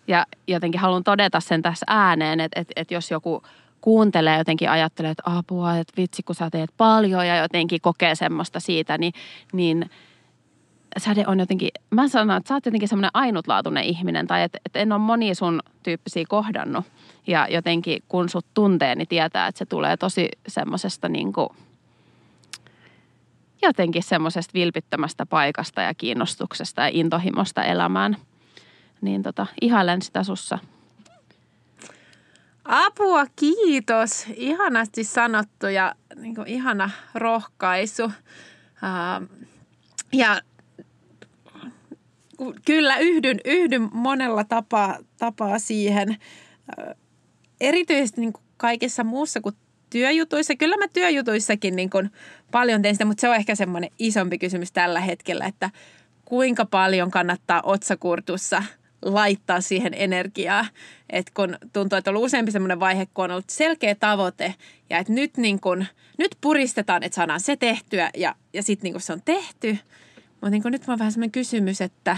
Ja 0.07 0.25
jotenkin 0.47 0.81
haluan 0.81 1.03
todeta 1.03 1.39
sen 1.39 1.61
tässä 1.61 1.85
ääneen, 1.87 2.39
että, 2.39 2.59
että, 2.59 2.73
että 2.75 2.93
jos 2.93 3.11
joku 3.11 3.43
kuuntelee 3.81 4.37
jotenkin 4.37 4.69
ajattelee, 4.69 5.11
että 5.11 5.23
apua, 5.25 5.77
että 5.77 5.93
vitsi 5.97 6.23
kun 6.23 6.35
sä 6.35 6.49
teet 6.49 6.69
paljon 6.77 7.27
ja 7.27 7.37
jotenkin 7.37 7.81
kokee 7.81 8.15
semmoista 8.15 8.59
siitä, 8.59 8.97
niin, 8.97 9.13
niin 9.53 9.89
säde 10.97 11.23
on 11.27 11.39
jotenkin, 11.39 11.69
mä 11.89 12.07
sanon, 12.07 12.37
että 12.37 12.47
sä 12.47 12.53
oot 12.53 12.65
jotenkin 12.65 12.89
semmoinen 12.89 13.11
ainutlaatuinen 13.13 13.83
ihminen 13.83 14.27
tai 14.27 14.43
että, 14.43 14.57
että 14.65 14.79
en 14.79 14.91
ole 14.91 15.01
moni 15.01 15.35
sun 15.35 15.59
tyyppisiä 15.83 16.23
kohdannut. 16.29 16.85
Ja 17.27 17.47
jotenkin 17.49 18.03
kun 18.07 18.29
sut 18.29 18.45
tuntee, 18.53 18.95
niin 18.95 19.07
tietää, 19.07 19.47
että 19.47 19.59
se 19.59 19.65
tulee 19.65 19.97
tosi 19.97 20.29
semmoisesta 20.47 21.09
niin 21.09 21.33
jotenkin 23.61 24.03
semmoisesta 24.03 24.53
vilpittömästä 24.53 25.25
paikasta 25.25 25.81
ja 25.81 25.93
kiinnostuksesta 25.93 26.81
ja 26.81 26.89
intohimosta 26.93 27.63
elämään. 27.63 28.17
Niin 29.01 29.23
tota, 29.23 29.47
ihailen 29.61 30.01
sitä 30.01 30.23
sussa. 30.23 30.59
Apua, 32.65 33.25
kiitos. 33.35 34.25
Ihanasti 34.35 35.03
sanottu 35.03 35.67
ja 35.67 35.95
niin 36.15 36.35
kuin, 36.35 36.47
ihana 36.47 36.89
rohkaisu. 37.15 38.03
Uh, 38.03 38.11
ja 40.13 40.41
kyllä 42.65 42.97
yhdyn, 42.97 43.39
yhdyn 43.45 43.89
monella 43.91 44.43
tapaa, 44.43 44.97
tapaa 45.17 45.59
siihen. 45.59 46.17
Erityisesti 47.61 48.21
niin 48.21 48.33
kuin 48.33 48.43
kaikessa 48.57 49.03
muussa 49.03 49.41
kuin 49.41 49.55
työjutuissa. 49.89 50.55
Kyllä 50.55 50.77
mä 50.77 50.87
työjutuissakin 50.87 51.75
niin 51.75 51.89
kuin 51.89 52.11
paljon 52.51 52.81
teen 52.81 52.95
sitä, 52.95 53.05
mutta 53.05 53.21
se 53.21 53.29
on 53.29 53.35
ehkä 53.35 53.55
semmoinen 53.55 53.89
isompi 53.99 54.37
kysymys 54.37 54.71
tällä 54.71 54.99
hetkellä, 54.99 55.45
että 55.45 55.69
kuinka 56.25 56.65
paljon 56.65 57.11
kannattaa 57.11 57.61
otsakurtussa 57.65 58.63
laittaa 59.01 59.61
siihen 59.61 59.93
energiaa. 59.93 60.65
Että 61.09 61.31
kun 61.35 61.57
tuntuu, 61.73 61.97
että 61.97 62.11
on 62.11 62.15
ollut 62.15 62.25
useampi 62.25 62.51
semmoinen 62.51 62.79
vaihe, 62.79 63.05
kun 63.13 63.25
on 63.25 63.31
ollut 63.31 63.49
selkeä 63.49 63.95
tavoite 63.95 64.55
ja 64.89 64.97
että 64.97 65.13
nyt, 65.13 65.37
niin 65.37 65.59
kun, 65.59 65.85
nyt 66.17 66.35
puristetaan, 66.41 67.03
että 67.03 67.15
saadaan 67.15 67.39
se 67.39 67.55
tehtyä 67.55 68.09
ja, 68.17 68.35
ja 68.53 68.63
sitten 68.63 68.91
niin 68.91 69.01
se 69.01 69.13
on 69.13 69.21
tehty. 69.25 69.77
Mutta 70.45 70.49
niin 70.49 70.71
nyt 70.71 70.83
on 70.87 70.99
vähän 70.99 71.11
semmoinen 71.11 71.31
kysymys, 71.31 71.81
että 71.81 72.17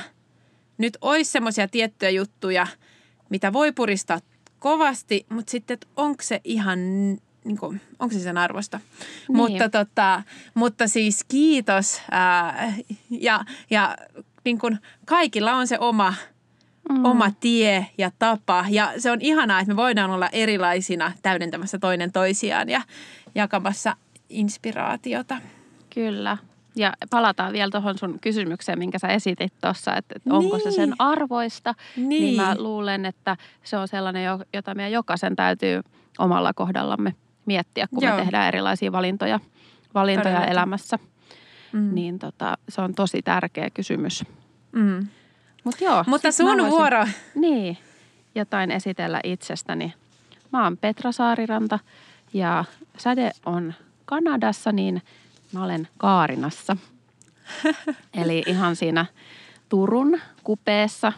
nyt 0.77 0.97
olisi 1.01 1.31
semmoisia 1.31 1.67
tiettyjä 1.67 2.09
juttuja, 2.09 2.67
mitä 3.29 3.53
voi 3.53 3.71
puristaa 3.71 4.19
kovasti, 4.59 5.25
mutta 5.29 5.51
sitten, 5.51 5.73
että 5.73 5.87
onko 5.95 6.23
se 6.23 6.41
ihan 6.43 6.79
niin 7.43 7.57
kuin, 7.59 7.81
onko 7.99 8.13
se 8.13 8.19
sen 8.19 8.37
arvosta. 8.37 8.77
Niin. 8.77 9.37
Mutta, 9.37 9.69
tota, 9.69 10.23
mutta 10.53 10.87
siis 10.87 11.25
kiitos 11.27 12.01
ää, 12.11 12.73
ja, 13.09 13.45
ja 13.69 13.97
niin 14.45 14.59
kuin, 14.59 14.79
kaikilla 15.05 15.53
on 15.53 15.67
se 15.67 15.79
oma, 15.79 16.13
mm. 16.89 17.05
oma 17.05 17.31
tie 17.39 17.87
ja 17.97 18.11
tapa 18.19 18.65
ja 18.69 18.93
se 18.97 19.11
on 19.11 19.21
ihanaa, 19.21 19.59
että 19.59 19.73
me 19.73 19.77
voidaan 19.77 20.11
olla 20.11 20.29
erilaisina 20.31 21.11
täydentämässä 21.21 21.79
toinen 21.79 22.11
toisiaan 22.11 22.69
ja 22.69 22.81
jakamassa 23.35 23.95
inspiraatiota. 24.29 25.37
Kyllä. 25.93 26.37
Ja 26.77 26.93
palataan 27.09 27.53
vielä 27.53 27.71
tuohon 27.71 27.97
sun 27.97 28.19
kysymykseen, 28.19 28.79
minkä 28.79 28.99
sä 28.99 29.07
esitit 29.07 29.53
tuossa, 29.61 29.95
että, 29.95 30.15
että 30.15 30.33
onko 30.33 30.57
niin. 30.57 30.71
se 30.71 30.75
sen 30.75 30.93
arvoista. 30.99 31.75
Niin. 31.95 32.09
niin 32.09 32.35
mä 32.35 32.55
luulen, 32.57 33.05
että 33.05 33.37
se 33.63 33.77
on 33.77 33.87
sellainen, 33.87 34.23
jota 34.53 34.75
meidän 34.75 34.91
jokaisen 34.91 35.35
täytyy 35.35 35.81
omalla 36.19 36.53
kohdallamme 36.53 37.15
miettiä, 37.45 37.87
kun 37.87 38.03
Joo. 38.03 38.15
me 38.15 38.21
tehdään 38.21 38.47
erilaisia 38.47 38.91
valintoja, 38.91 39.39
valintoja 39.93 40.45
elämässä. 40.45 40.99
Mm. 41.71 41.95
Niin 41.95 42.19
tota, 42.19 42.57
se 42.69 42.81
on 42.81 42.95
tosi 42.95 43.21
tärkeä 43.21 43.69
kysymys. 43.69 44.23
Mm. 44.71 45.07
Mut 45.63 45.81
joo, 45.81 46.03
Mutta 46.07 46.31
sun 46.31 46.45
voisin, 46.45 46.69
vuoro. 46.69 47.05
Niin, 47.35 47.77
jotain 48.35 48.71
esitellä 48.71 49.19
itsestäni. 49.23 49.93
Mä 50.53 50.63
oon 50.63 50.77
Petra 50.77 51.11
Saariranta 51.11 51.79
ja 52.33 52.65
säde 52.97 53.31
on 53.45 53.73
Kanadassa, 54.05 54.71
niin 54.71 55.01
mä 55.53 55.63
olen 55.63 55.87
Kaarinassa. 55.97 56.77
Eli 58.21 58.43
ihan 58.47 58.75
siinä 58.75 59.05
Turun 59.69 60.19
kupeessa, 60.43 61.13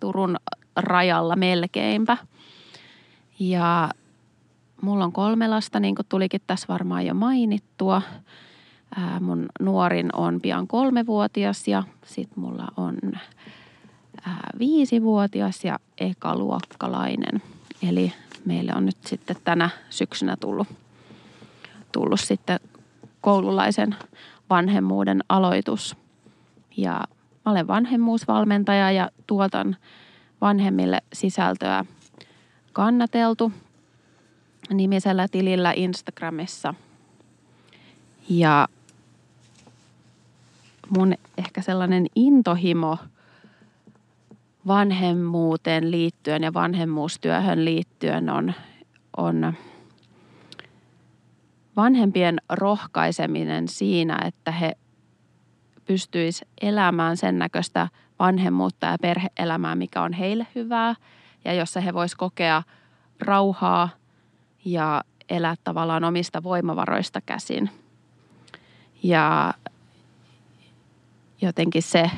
Turun 0.00 0.36
rajalla 0.76 1.36
melkeinpä. 1.36 2.16
Ja 3.38 3.88
Mulla 4.84 5.04
on 5.04 5.12
kolme 5.12 5.48
lasta, 5.48 5.80
niin 5.80 5.94
kuin 5.94 6.06
tulikin 6.08 6.40
tässä 6.46 6.66
varmaan 6.68 7.06
jo 7.06 7.14
mainittua. 7.14 8.02
Ää, 8.96 9.20
mun 9.20 9.46
nuorin 9.60 10.16
on 10.16 10.40
pian 10.40 10.66
kolmevuotias 10.66 11.68
ja 11.68 11.82
sitten 12.06 12.40
mulla 12.40 12.68
on 12.76 12.96
ää, 14.26 14.50
viisivuotias 14.58 15.64
ja 15.64 15.78
ekaluokkalainen. 15.98 17.42
Eli 17.88 18.12
meille 18.44 18.72
on 18.76 18.86
nyt 18.86 18.96
sitten 19.06 19.36
tänä 19.44 19.70
syksynä 19.90 20.36
tullut, 20.36 20.68
tullut 21.92 22.20
sitten 22.20 22.60
koululaisen 23.24 23.96
vanhemmuuden 24.50 25.20
aloitus. 25.28 25.96
Ja 26.76 27.04
mä 27.44 27.52
olen 27.52 27.66
vanhemmuusvalmentaja 27.66 28.90
ja 28.90 29.10
tuotan 29.26 29.76
vanhemmille 30.40 31.02
sisältöä 31.12 31.84
kannateltu 32.72 33.52
nimisellä 34.70 35.28
tilillä 35.28 35.72
Instagramissa. 35.72 36.74
Ja 38.28 38.68
mun 40.96 41.14
ehkä 41.38 41.62
sellainen 41.62 42.06
intohimo 42.14 42.98
vanhemmuuteen 44.66 45.90
liittyen 45.90 46.42
ja 46.42 46.54
vanhemmuustyöhön 46.54 47.64
liittyen 47.64 48.30
on, 48.30 48.54
on 49.16 49.54
vanhempien 51.76 52.40
rohkaiseminen 52.48 53.68
siinä, 53.68 54.18
että 54.26 54.50
he 54.50 54.76
pystyis 55.84 56.44
elämään 56.60 57.16
sen 57.16 57.38
näköistä 57.38 57.88
vanhemmuutta 58.18 58.86
ja 58.86 58.96
perheelämää, 59.02 59.74
mikä 59.74 60.02
on 60.02 60.12
heille 60.12 60.46
hyvää 60.54 60.94
ja 61.44 61.52
jossa 61.52 61.80
he 61.80 61.94
vois 61.94 62.14
kokea 62.14 62.62
rauhaa– 63.20 63.88
ja 64.64 65.04
elää 65.28 65.54
tavallaan 65.64 66.04
omista 66.04 66.42
voimavaroista 66.42 67.20
käsin. 67.20 67.70
Ja 69.02 69.54
jotenkin 71.42 71.82
se, 71.82 72.10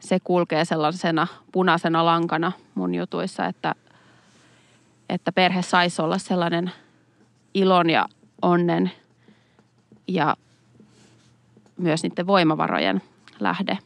se 0.00 0.20
kulkee 0.20 0.64
sellaisena 0.64 1.26
punaisena 1.52 2.04
lankana 2.04 2.52
mun 2.74 2.94
jutuissa, 2.94 3.46
että, 3.46 3.74
että 5.08 5.32
perhe 5.32 5.62
saisi 5.62 6.02
olla 6.02 6.18
sellainen 6.18 6.72
ilon 7.54 7.90
ja 7.90 8.06
onnen 8.42 8.90
ja 10.08 10.36
myös 11.76 12.02
niiden 12.02 12.26
voimavarojen 12.26 13.02
lähde 13.40 13.78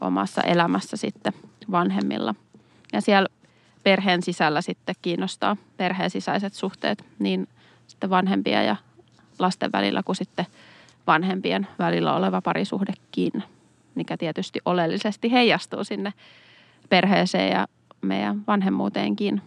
omassa 0.00 0.42
elämässä 0.42 0.96
sitten 0.96 1.32
vanhemmilla. 1.70 2.34
Ja 2.92 3.00
siellä 3.00 3.28
perheen 3.82 4.22
sisällä 4.22 4.62
sitten 4.62 4.94
kiinnostaa 5.02 5.56
perheen 5.76 6.10
sisäiset 6.10 6.54
suhteet 6.54 7.04
niin 7.18 7.48
sitten 7.86 8.10
vanhempia 8.10 8.62
ja 8.62 8.76
lasten 9.38 9.72
välillä 9.72 10.02
kuin 10.02 10.16
sitten 10.16 10.46
vanhempien 11.06 11.68
välillä 11.78 12.14
oleva 12.14 12.42
parisuhdekin, 12.42 13.32
mikä 13.94 14.16
tietysti 14.16 14.60
oleellisesti 14.64 15.32
heijastuu 15.32 15.84
sinne 15.84 16.12
perheeseen 16.88 17.52
ja 17.52 17.66
meidän 18.02 18.42
vanhemmuuteenkin. 18.46 19.42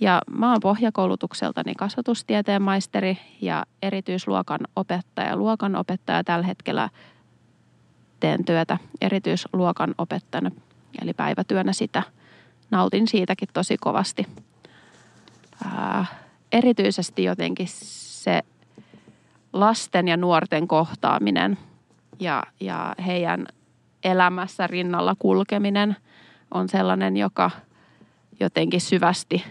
Ja 0.00 0.22
mä 0.30 0.50
oon 0.50 0.60
pohjakoulutukseltani 0.60 1.74
kasvatustieteen 1.74 2.62
maisteri 2.62 3.18
ja 3.40 3.64
erityisluokan 3.82 4.60
opettaja. 4.76 5.36
Luokan 5.36 5.76
opettaja 5.76 6.24
tällä 6.24 6.46
hetkellä 6.46 6.88
teen 8.20 8.44
työtä 8.44 8.78
erityisluokan 9.00 9.94
opettajana, 9.98 10.50
eli 11.02 11.12
päivätyönä 11.12 11.72
sitä. 11.72 12.02
Nautin 12.70 13.08
siitäkin 13.08 13.48
tosi 13.52 13.76
kovasti. 13.76 14.26
Ää, 15.64 16.04
erityisesti 16.52 17.24
jotenkin 17.24 17.68
se 17.70 18.42
lasten 19.52 20.08
ja 20.08 20.16
nuorten 20.16 20.68
kohtaaminen 20.68 21.58
ja, 22.20 22.42
ja 22.60 22.94
heidän 23.06 23.46
elämässä 24.04 24.66
rinnalla 24.66 25.14
kulkeminen 25.18 25.96
on 26.54 26.68
sellainen, 26.68 27.16
joka 27.16 27.50
jotenkin 28.40 28.80
syvästi 28.80 29.44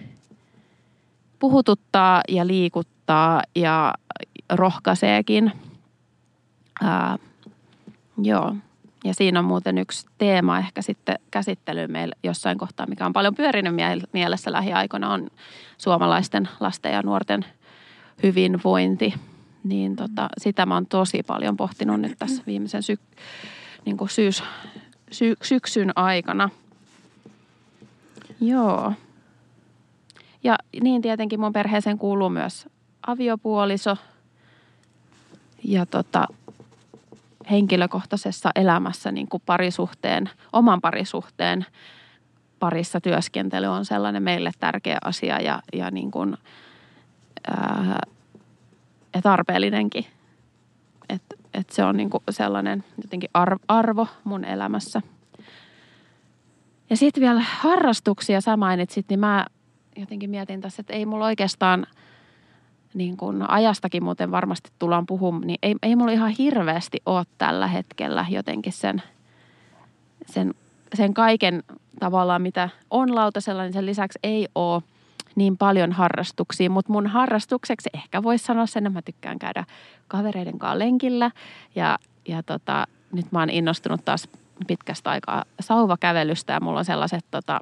puhututtaa 1.39 2.21
ja 2.27 2.47
liikuttaa 2.47 3.43
ja 3.55 3.93
rohkaiseekin. 4.49 5.51
Ää, 6.81 7.17
joo. 8.21 8.55
Ja 9.03 9.13
siinä 9.13 9.39
on 9.39 9.45
muuten 9.45 9.77
yksi 9.77 10.07
teema 10.17 10.59
ehkä 10.59 10.81
sitten 10.81 11.19
käsittelyyn 11.31 11.91
meillä 11.91 12.15
jossain 12.23 12.57
kohtaa, 12.57 12.87
mikä 12.87 13.05
on 13.05 13.13
paljon 13.13 13.35
pyörinyt 13.35 13.73
mielessä 14.13 14.51
lähiaikoina, 14.51 15.13
on 15.13 15.27
suomalaisten 15.77 16.49
lasten 16.59 16.93
ja 16.93 17.01
nuorten 17.01 17.45
hyvinvointi. 18.23 19.13
Niin 19.63 19.95
tota, 19.95 20.29
sitä 20.37 20.65
mä 20.65 20.73
oon 20.73 20.85
tosi 20.85 21.23
paljon 21.23 21.57
pohtinut 21.57 22.01
nyt 22.01 22.15
tässä 22.19 22.43
viimeisen 22.47 22.83
sy, 22.83 22.99
niin 23.85 23.97
kuin 23.97 24.09
syys, 24.09 24.43
sy, 25.11 25.35
syksyn 25.41 25.91
aikana. 25.95 26.49
Joo. 28.41 28.93
Ja 30.43 30.55
niin 30.83 31.01
tietenkin 31.01 31.39
mun 31.39 31.53
perheeseen 31.53 31.97
kuuluu 31.97 32.29
myös 32.29 32.69
aviopuoliso. 33.07 33.97
Ja 35.63 35.85
tota, 35.85 36.27
henkilökohtaisessa 37.51 38.51
elämässä 38.55 39.11
niin 39.11 39.27
kuin 39.27 39.43
parisuhteen, 39.45 40.29
oman 40.53 40.81
parisuhteen 40.81 41.65
parissa 42.59 43.01
työskentely 43.01 43.67
on 43.67 43.85
sellainen 43.85 44.23
meille 44.23 44.51
tärkeä 44.59 44.97
asia 45.05 45.41
ja, 45.41 45.61
ja, 45.73 45.91
niin 45.91 46.11
kuin, 46.11 46.37
ää, 47.47 48.01
ja 49.15 49.21
tarpeellinenkin. 49.21 50.05
Että 51.09 51.35
et 51.53 51.69
se 51.69 51.83
on 51.83 51.97
niin 51.97 52.09
kuin 52.09 52.23
sellainen 52.29 52.83
jotenkin 53.03 53.29
arvo 53.67 54.07
mun 54.23 54.45
elämässä. 54.45 55.01
Ja 56.89 56.97
sitten 56.97 57.21
vielä 57.21 57.41
harrastuksia 57.59 58.41
sä 58.41 58.57
mainitsit, 58.57 59.05
niin 59.09 59.19
mä 59.19 59.45
jotenkin 59.97 60.29
mietin 60.29 60.61
tässä, 60.61 60.81
että 60.81 60.93
ei 60.93 61.05
mulla 61.05 61.25
oikeastaan– 61.25 61.87
niin 62.93 63.17
kuin 63.17 63.49
ajastakin 63.49 64.03
muuten 64.03 64.31
varmasti 64.31 64.71
tullaan 64.79 65.05
puhumaan, 65.05 65.47
niin 65.47 65.59
ei, 65.63 65.75
ei 65.83 65.95
mulla 65.95 66.11
ihan 66.11 66.29
hirveästi 66.29 67.01
ole 67.05 67.25
tällä 67.37 67.67
hetkellä 67.67 68.25
jotenkin 68.29 68.73
sen, 68.73 69.01
sen, 70.25 70.53
sen 70.93 71.13
kaiken 71.13 71.63
tavallaan, 71.99 72.41
mitä 72.41 72.69
on 72.89 73.15
lautasella, 73.15 73.63
niin 73.63 73.73
sen 73.73 73.85
lisäksi 73.85 74.19
ei 74.23 74.47
ole 74.55 74.83
niin 75.35 75.57
paljon 75.57 75.91
harrastuksia, 75.91 76.69
mutta 76.69 76.93
mun 76.93 77.07
harrastukseksi 77.07 77.89
ehkä 77.93 78.23
voisi 78.23 78.45
sanoa 78.45 78.65
sen, 78.65 78.85
että 78.85 78.97
mä 78.97 79.01
tykkään 79.01 79.39
käydä 79.39 79.65
kavereiden 80.07 80.59
kanssa 80.59 80.79
lenkillä 80.79 81.31
ja, 81.75 81.99
ja 82.27 82.43
tota, 82.43 82.87
nyt 83.11 83.31
mä 83.31 83.39
oon 83.39 83.49
innostunut 83.49 84.05
taas 84.05 84.27
pitkästä 84.67 85.09
aikaa 85.09 85.45
sauvakävelystä 85.59 86.53
ja 86.53 86.59
mulla 86.59 86.79
on 86.79 86.85
sellaiset, 86.85 87.25
tota, 87.31 87.59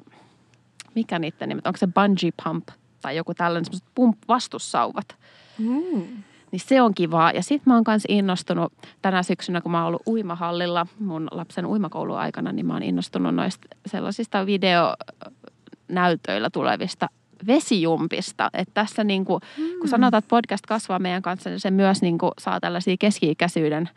mikä 0.98 1.18
niiden 1.18 1.48
nimet, 1.48 1.66
onko 1.66 1.76
se 1.76 1.86
bungee 1.86 2.30
pump– 2.44 2.68
tai 3.02 3.16
joku 3.16 3.34
tällainen 3.34 3.64
semmoiset 3.64 3.88
pump-vastussauvat. 3.94 5.16
Mm. 5.58 6.06
Niin 6.52 6.60
se 6.60 6.82
on 6.82 6.94
kivaa. 6.94 7.30
Ja 7.30 7.42
sitten 7.42 7.62
mä 7.66 7.74
oon 7.74 7.84
myös 7.86 8.02
innostunut 8.08 8.72
tänä 9.02 9.22
syksynä, 9.22 9.60
kun 9.60 9.72
mä 9.72 9.78
oon 9.78 9.86
ollut 9.86 10.06
uimahallilla 10.06 10.86
mun 10.98 11.28
lapsen 11.30 11.66
uimakouluaikana, 11.66 12.52
niin 12.52 12.66
mä 12.66 12.72
oon 12.72 12.82
innostunut 12.82 13.34
noista 13.34 13.68
sellaisista 13.86 14.46
videonäytöillä 14.46 16.50
tulevista 16.50 17.08
vesijumpista. 17.46 18.50
Että 18.52 18.74
tässä 18.74 19.04
niin 19.04 19.24
kuin, 19.24 19.40
mm. 19.58 19.64
kun 19.78 19.88
sanotaan, 19.88 20.18
että 20.18 20.28
podcast 20.28 20.66
kasvaa 20.66 20.98
meidän 20.98 21.22
kanssa, 21.22 21.50
niin 21.50 21.60
se 21.60 21.70
myös 21.70 22.02
niin 22.02 22.18
kuin 22.18 22.32
saa 22.38 22.60
tällaisia 22.60 22.96
keski-ikäisyyden 22.98 23.88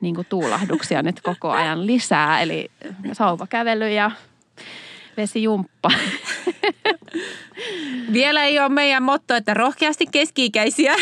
niin 0.00 0.14
kuin 0.14 0.26
tuulahduksia 0.30 1.02
nyt 1.02 1.20
koko 1.20 1.50
ajan 1.50 1.86
lisää. 1.86 2.40
Eli 2.40 2.70
sauvakävely 3.12 3.90
ja 3.90 4.10
vesijumppa. 5.18 5.90
Vielä 8.12 8.44
ei 8.44 8.58
ole 8.58 8.68
meidän 8.68 9.02
motto, 9.02 9.34
että 9.34 9.54
rohkeasti 9.54 10.06
keski-ikäisiä. 10.06 10.94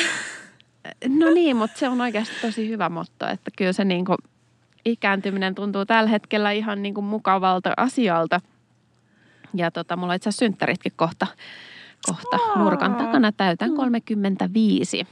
No 1.08 1.30
niin, 1.30 1.56
mutta 1.56 1.78
se 1.78 1.88
on 1.88 2.00
oikeasti 2.00 2.34
tosi 2.42 2.68
hyvä 2.68 2.88
motto, 2.88 3.28
että 3.28 3.50
kyllä 3.56 3.72
se 3.72 3.84
niin 3.84 4.04
kuin 4.04 4.18
ikääntyminen 4.84 5.54
tuntuu 5.54 5.86
tällä 5.86 6.10
hetkellä 6.10 6.50
ihan 6.50 6.82
niin 6.82 6.94
kuin 6.94 7.04
mukavalta 7.04 7.72
asialta. 7.76 8.40
Ja 9.54 9.70
tota, 9.70 9.96
mulla 9.96 10.12
on 10.12 10.16
itse 10.16 10.28
asiassa 10.28 10.44
synttäritkin 10.44 10.92
kohta, 10.96 11.26
kohta 12.06 12.36
oh. 12.36 12.58
nurkan 12.58 12.94
takana. 12.94 13.32
Täytän 13.32 13.74
35. 13.74 15.06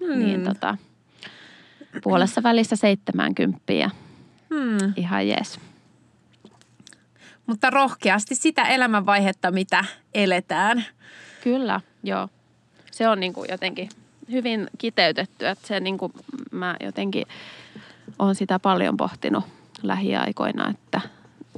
Hmm. 0.00 0.18
Niin 0.18 0.44
tota, 0.44 0.76
puolessa 2.02 2.42
välissä 2.42 2.76
70 2.76 3.72
ja 3.72 3.90
hmm. 4.50 4.92
ihan 4.96 5.28
jees 5.28 5.60
mutta 7.52 7.70
rohkeasti 7.70 8.34
sitä 8.34 8.62
elämänvaihetta, 8.62 9.50
mitä 9.50 9.84
eletään. 10.14 10.84
Kyllä, 11.44 11.80
joo. 12.02 12.28
Se 12.90 13.08
on 13.08 13.20
niin 13.20 13.32
kuin 13.32 13.48
jotenkin 13.50 13.88
hyvin 14.30 14.68
kiteytetty, 14.78 15.46
että 15.46 15.66
se 15.66 15.80
niin 15.80 15.98
kuin 15.98 16.12
mä 16.50 16.76
jotenkin 16.80 17.26
olen 18.18 18.34
sitä 18.34 18.58
paljon 18.58 18.96
pohtinut 18.96 19.44
lähiaikoina, 19.82 20.70
että, 20.70 21.00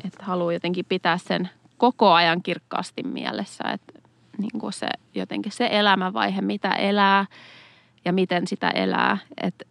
että 0.05 0.25
haluaa 0.25 0.53
jotenkin 0.53 0.85
pitää 0.89 1.19
sen 1.19 1.51
koko 1.79 2.13
ajan 2.13 2.43
kirkkaasti 2.43 3.03
mielessä, 3.03 3.65
että 3.65 3.93
niin 4.39 4.61
kuin 4.61 4.73
se 4.73 4.89
jotenkin 5.15 5.53
se 5.53 5.69
elämänvaihe, 5.73 6.41
mitä 6.41 6.71
elää 6.71 7.27
ja 8.05 8.13
miten 8.13 8.47
sitä 8.47 8.71
elää, 8.71 9.19
että, 9.43 9.65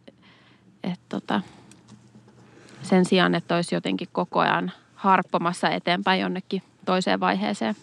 että 0.84 1.06
tota, 1.10 1.42
sen 2.82 3.06
sijaan, 3.06 3.36
että 3.36 3.56
olisi 3.56 3.76
jotenkin 3.76 4.08
koko 4.12 4.40
ajan– 4.40 4.72
harppomassa 5.04 5.70
eteenpäin 5.70 6.22
jonnekin 6.22 6.62
toiseen 6.86 7.20
vaiheeseen. 7.20 7.76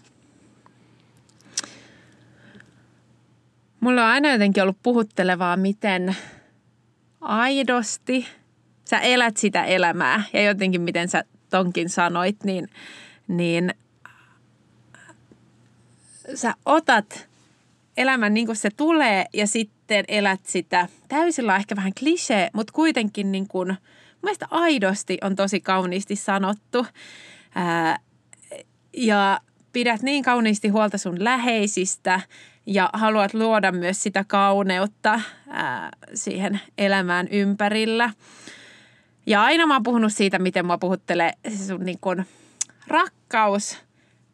Mulla 3.81 4.05
on 4.05 4.11
aina 4.11 4.33
jotenkin 4.33 4.63
ollut 4.63 4.83
puhuttelevaa, 4.83 5.57
miten 5.57 6.17
aidosti 7.21 8.27
sä 8.85 8.99
elät 8.99 9.37
sitä 9.37 9.65
elämää 9.65 10.23
ja 10.33 10.43
jotenkin 10.43 10.81
miten 10.81 11.09
sä 11.09 11.25
tonkin 11.51 11.89
sanoit, 11.89 12.45
niin, 12.45 12.69
niin 13.29 13.75
sä 16.35 16.55
otat 16.67 17.29
elämän 17.97 18.35
niin 18.35 18.47
kuin 18.47 18.57
se 18.57 18.71
tulee 18.77 19.25
ja 19.33 19.47
sitten 19.47 20.05
elät 20.09 20.41
sitä 20.45 20.89
täysillä 21.09 21.57
ehkä 21.57 21.77
vähän 21.77 21.93
klisee, 22.01 22.51
mutta 22.53 22.73
kuitenkin 22.73 23.33
niin 23.33 23.49
kuin– 23.49 23.77
mielestä 24.23 24.47
aidosti 24.51 25.19
on 25.23 25.37
tosi 25.37 25.61
kauniisti 25.61 26.17
sanottu. 26.17 26.87
Ää, 27.55 27.99
ja 28.93 29.41
pidät 29.73 30.03
niin 30.03 30.25
kauniisti 30.25 30.69
huolta 30.69 30.99
sun 30.99 31.25
läheisistä 31.25 32.21
ja 32.67 32.91
haluat 32.93 33.35
luoda 33.35 33.73
myös 33.73 34.03
sitä 34.03 34.25
kauneutta 34.25 35.21
ää, 35.49 35.91
siihen 36.15 36.61
elämään 36.79 37.29
ympärillä. 37.31 38.11
Ja 39.27 39.43
aina 39.43 39.67
mä 39.67 39.75
oon 39.75 39.83
puhunut 39.83 40.13
siitä, 40.13 40.39
miten 40.39 40.67
mä 40.67 40.79
puhuttelee 40.79 41.33
sun 41.67 41.85
niin 41.85 41.99
kun 42.01 42.25
rakkaus, 42.87 43.79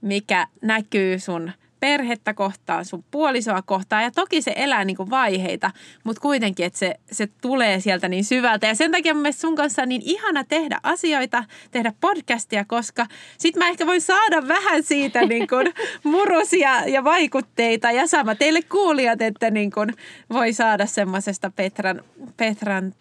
mikä 0.01 0.47
näkyy 0.63 1.19
sun 1.19 1.53
perhettä 1.81 2.35
kohtaan, 2.35 2.85
sun 2.85 3.05
puolisoa 3.11 3.63
kohtaan. 3.63 4.03
Ja 4.03 4.11
toki 4.11 4.43
se 4.43 4.53
elää 4.57 4.85
niin 4.85 4.97
kuin 4.97 5.11
vaiheita, 5.11 5.71
mutta 6.05 6.21
kuitenkin, 6.21 6.67
että 6.67 6.79
se, 6.79 6.95
se 7.13 7.27
tulee 7.27 7.81
sieltä 7.81 8.09
niin 8.09 8.25
syvältä. 8.25 8.67
Ja 8.67 8.75
sen 8.75 8.93
takia 8.93 9.15
mun 9.15 9.23
mielestä 9.23 9.41
sun 9.41 9.55
kanssa 9.55 9.83
on 9.83 9.89
niin 9.89 10.03
ihana 10.05 10.45
tehdä 10.45 10.81
asioita, 10.83 11.45
tehdä 11.71 11.93
podcastia, 12.01 12.65
koska 12.65 13.07
sit 13.39 13.57
mä 13.57 13.69
ehkä 13.69 13.87
voin 13.87 14.01
saada 14.01 14.49
vähän 14.49 14.83
siitä 14.83 15.27
niin 15.27 15.49
kuin 15.49 15.67
murusia 16.05 16.89
ja 16.89 17.05
vaikutteita. 17.05 17.91
Ja 17.91 18.07
sama 18.07 18.35
teille 18.35 18.63
kuulijat, 18.63 19.23
että 19.23 19.51
niin 19.51 19.71
kuin 19.71 19.95
voi 20.33 20.53
saada 20.53 20.87
semmoisesta 20.87 21.51
Petran, 21.57 22.03
Petran 22.37 22.95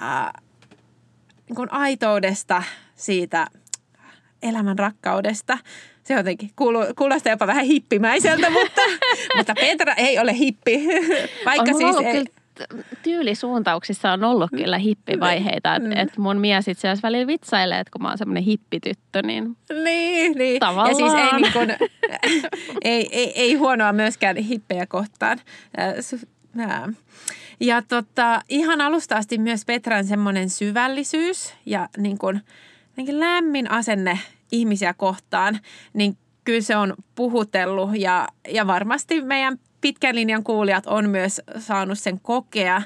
ää, 0.00 0.32
niin 1.48 1.56
kuin 1.56 1.72
aitoudesta 1.72 2.62
siitä 2.94 3.46
elämän 4.42 4.78
rakkaudesta. 4.78 5.58
Se 6.04 6.14
jotenkin 6.14 6.50
kuulostaa 6.96 7.32
jopa 7.32 7.46
vähän 7.46 7.64
hippimäiseltä, 7.64 8.50
mutta, 8.60 8.80
mutta 9.36 9.54
Petra 9.54 9.94
ei 9.94 10.18
ole 10.18 10.34
hippi. 10.34 10.84
Vaikka 11.46 11.70
on 11.70 11.76
siis 11.76 11.96
ei, 11.96 12.24
tyylisuuntauksissa 13.02 14.12
on 14.12 14.24
ollut 14.24 14.50
kyllä 14.56 14.78
hippivaiheita. 14.78 15.74
Että 15.74 16.02
et 16.02 16.18
mun 16.18 16.36
mies 16.36 16.68
itse 16.68 16.88
asiassa 16.88 17.08
välillä 17.08 17.26
vitsailee, 17.26 17.80
että 17.80 17.90
kun 17.90 18.02
mä 18.02 18.08
oon 18.08 18.18
semmoinen 18.18 18.42
hippityttö, 18.42 19.22
niin 19.22 19.56
Niin, 19.84 20.38
niin. 20.38 20.60
Tavallaan. 20.60 20.90
Ja 20.90 20.96
siis 20.96 21.12
ei, 21.12 21.40
niin 21.40 21.52
kuin, 21.52 21.76
ei, 22.84 23.08
ei, 23.12 23.32
ei 23.40 23.54
huonoa 23.54 23.92
myöskään 23.92 24.36
hippejä 24.36 24.86
kohtaan. 24.86 25.40
Ja 27.60 27.82
tota, 27.82 28.40
ihan 28.48 28.80
alusta 28.80 29.16
asti 29.16 29.38
myös 29.38 29.64
Petran 29.64 30.04
semmoinen 30.04 30.50
syvällisyys 30.50 31.54
ja 31.66 31.88
niin 31.96 32.18
kuin, 32.18 32.40
jotenkin 32.88 33.20
lämmin 33.20 33.70
asenne 33.70 34.18
ihmisiä 34.54 34.94
kohtaan, 34.94 35.60
niin 35.92 36.16
kyllä 36.44 36.60
se 36.60 36.76
on 36.76 36.94
puhutellut 37.14 37.90
ja, 37.98 38.28
ja 38.48 38.66
varmasti 38.66 39.22
meidän 39.22 39.58
pitkän 39.80 40.14
linjan 40.14 40.44
kuulijat 40.44 40.86
on 40.86 41.10
myös 41.10 41.40
saanut 41.58 41.98
sen 41.98 42.20
kokea. 42.20 42.82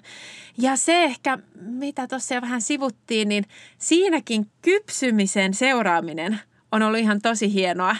Ja 0.58 0.76
se 0.76 1.04
ehkä, 1.04 1.38
mitä 1.60 2.06
tuossa 2.06 2.34
jo 2.34 2.40
vähän 2.40 2.60
sivuttiin, 2.60 3.28
niin 3.28 3.44
siinäkin 3.78 4.46
kypsymisen 4.62 5.54
seuraaminen 5.54 6.40
on 6.72 6.82
ollut 6.82 7.00
ihan 7.00 7.20
tosi 7.22 7.52
hienoa 7.52 7.96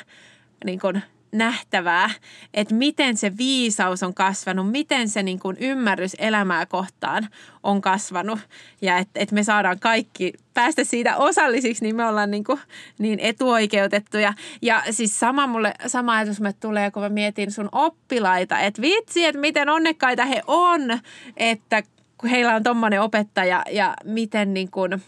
niin 0.64 0.81
kuin 0.81 1.02
nähtävää, 1.32 2.10
että 2.54 2.74
miten 2.74 3.16
se 3.16 3.36
viisaus 3.38 4.02
on 4.02 4.14
kasvanut, 4.14 4.70
miten 4.70 5.08
se 5.08 5.22
niin 5.22 5.38
kuin 5.38 5.56
ymmärrys 5.60 6.16
elämää 6.18 6.66
kohtaan 6.66 7.28
on 7.62 7.80
kasvanut 7.80 8.38
ja 8.82 8.98
että 8.98 9.20
et 9.20 9.32
me 9.32 9.42
saadaan 9.42 9.80
kaikki 9.80 10.32
päästä 10.54 10.84
siitä 10.84 11.16
osallisiksi, 11.16 11.84
niin 11.84 11.96
me 11.96 12.06
ollaan 12.06 12.30
niin, 12.30 12.44
kuin 12.44 12.60
niin 12.98 13.20
etuoikeutettuja. 13.20 14.34
Ja 14.62 14.82
siis 14.90 15.20
sama, 15.20 15.46
mulle, 15.46 15.74
sama 15.86 16.16
ajatus 16.16 16.40
mulle 16.40 16.54
tulee, 16.60 16.90
kun 16.90 17.02
mä 17.02 17.08
mietin 17.08 17.52
sun 17.52 17.68
oppilaita, 17.72 18.60
että 18.60 18.82
vitsi, 18.82 19.24
että 19.24 19.40
miten 19.40 19.68
onnekkaita 19.68 20.24
he 20.24 20.42
on, 20.46 20.98
että 21.36 21.82
kun 22.18 22.30
heillä 22.30 22.54
on 22.54 22.62
tommonen 22.62 23.02
opettaja 23.02 23.62
ja 23.70 23.94
miten 24.04 24.54
niin 24.54 24.70
kuin– 24.70 24.92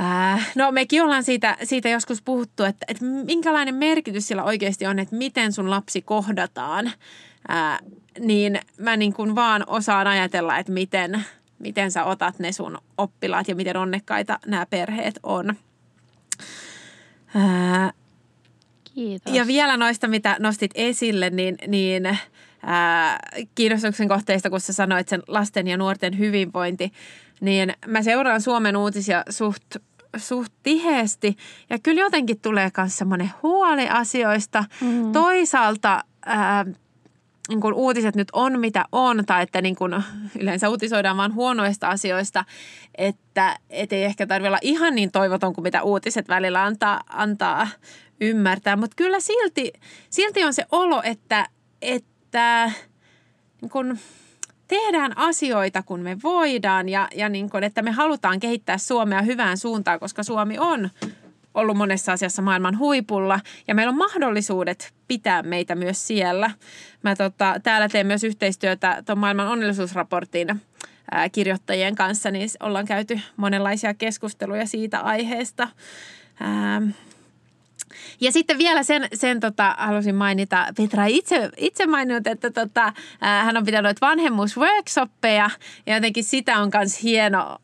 Äh, 0.00 0.52
no 0.54 0.72
mekin 0.72 1.02
ollaan 1.02 1.24
siitä, 1.24 1.56
siitä 1.62 1.88
joskus 1.88 2.22
puhuttu, 2.22 2.64
että, 2.64 2.86
että 2.88 3.04
minkälainen 3.04 3.74
merkitys 3.74 4.28
sillä 4.28 4.44
oikeasti 4.44 4.86
on, 4.86 4.98
että 4.98 5.16
miten 5.16 5.52
sun 5.52 5.70
lapsi 5.70 6.02
kohdataan. 6.02 6.86
Äh, 7.50 7.78
niin 8.20 8.60
mä 8.78 8.96
niin 8.96 9.12
kuin 9.12 9.34
vaan 9.34 9.64
osaan 9.66 10.06
ajatella, 10.06 10.58
että 10.58 10.72
miten, 10.72 11.24
miten 11.58 11.90
sä 11.90 12.04
otat 12.04 12.38
ne 12.38 12.52
sun 12.52 12.78
oppilaat 12.98 13.48
ja 13.48 13.54
miten 13.54 13.76
onnekkaita 13.76 14.38
nämä 14.46 14.66
perheet 14.66 15.18
on. 15.22 15.56
Äh, 17.36 17.92
kiitos. 18.94 19.34
ja 19.34 19.46
vielä 19.46 19.76
noista, 19.76 20.08
mitä 20.08 20.36
nostit 20.38 20.70
esille, 20.74 21.30
niin, 21.30 21.56
niin 21.66 22.18
ää, 22.62 23.18
kiinnostuksen 23.54 24.08
kohteista, 24.08 24.50
kun 24.50 24.60
sä 24.60 24.72
sanoit 24.72 25.08
sen 25.08 25.22
lasten 25.28 25.66
ja 25.66 25.76
nuorten 25.76 26.18
hyvinvointi, 26.18 26.92
niin 27.40 27.72
mä 27.86 28.02
seuraan 28.02 28.40
Suomen 28.40 28.76
uutisia 28.76 29.22
suht, 29.30 29.76
suht 30.16 30.52
tiheesti. 30.62 31.36
Ja 31.70 31.78
kyllä 31.78 32.00
jotenkin 32.00 32.40
tulee 32.40 32.70
myös 32.76 32.98
semmoinen 32.98 33.30
huoli 33.42 33.88
asioista. 33.88 34.64
Mm. 34.80 35.12
Toisaalta 35.12 36.04
ää, 36.26 36.64
niin 37.48 37.60
kun 37.60 37.74
uutiset 37.74 38.16
nyt 38.16 38.28
on 38.32 38.60
mitä 38.60 38.84
on, 38.92 39.24
tai 39.26 39.42
että 39.42 39.62
niin 39.62 39.76
kun 39.76 40.02
yleensä 40.40 40.68
uutisoidaan 40.68 41.16
vain 41.16 41.34
huonoista 41.34 41.88
asioista, 41.88 42.44
että 42.98 43.56
et 43.70 43.92
ei 43.92 44.04
ehkä 44.04 44.26
tarvitse 44.26 44.48
olla 44.48 44.58
ihan 44.62 44.94
niin 44.94 45.10
toivoton 45.10 45.54
kuin 45.54 45.62
mitä 45.62 45.82
uutiset 45.82 46.28
välillä 46.28 46.64
antaa, 46.64 47.00
antaa 47.08 47.68
ymmärtää. 48.20 48.76
Mutta 48.76 48.94
kyllä 48.96 49.20
silti, 49.20 49.72
silti 50.10 50.44
on 50.44 50.54
se 50.54 50.66
olo, 50.72 51.02
että, 51.04 51.48
että 51.82 52.70
niin 53.60 53.70
kun 53.70 53.98
tehdään 54.68 55.18
asioita, 55.18 55.82
kun 55.82 56.00
me 56.00 56.16
voidaan 56.22 56.88
ja, 56.88 57.08
ja 57.14 57.28
niin 57.28 57.50
kun, 57.50 57.64
että 57.64 57.82
me 57.82 57.90
halutaan 57.90 58.40
kehittää 58.40 58.78
Suomea 58.78 59.22
hyvään 59.22 59.58
suuntaan, 59.58 60.00
koska 60.00 60.22
Suomi 60.22 60.58
on 60.58 60.90
ollut 61.54 61.76
monessa 61.76 62.12
asiassa 62.12 62.42
maailman 62.42 62.78
huipulla 62.78 63.40
ja 63.68 63.74
meillä 63.74 63.90
on 63.90 63.98
mahdollisuudet 63.98 64.94
pitää 65.08 65.42
meitä 65.42 65.74
myös 65.74 66.06
siellä. 66.06 66.50
Mä 67.02 67.16
tota, 67.16 67.60
täällä 67.62 67.88
teen 67.88 68.06
myös 68.06 68.24
yhteistyötä 68.24 69.02
tuon 69.06 69.18
maailman 69.18 69.48
onnellisuusraportin 69.48 70.60
ää, 71.10 71.28
kirjoittajien 71.28 71.94
kanssa, 71.94 72.30
niin 72.30 72.50
ollaan 72.60 72.86
käyty 72.86 73.20
monenlaisia 73.36 73.94
keskusteluja 73.94 74.66
siitä 74.66 75.00
aiheesta. 75.00 75.68
Ää, 76.40 76.82
ja 78.20 78.32
sitten 78.32 78.58
vielä 78.58 78.82
sen, 78.82 79.08
sen 79.14 79.40
tota, 79.40 79.74
halusin 79.78 80.14
mainita, 80.14 80.66
Petra 80.76 81.06
itse, 81.06 81.50
itse 81.56 81.86
maininnut, 81.86 82.26
että 82.26 82.50
tota, 82.50 82.92
ää, 83.20 83.44
hän 83.44 83.56
on 83.56 83.64
pitänyt 83.64 84.00
vanhemmuusworkshoppeja. 84.00 85.50
Ja 85.86 85.94
jotenkin 85.94 86.24
sitä 86.24 86.58
on 86.58 86.70
myös 86.74 87.02
hieno 87.02 87.58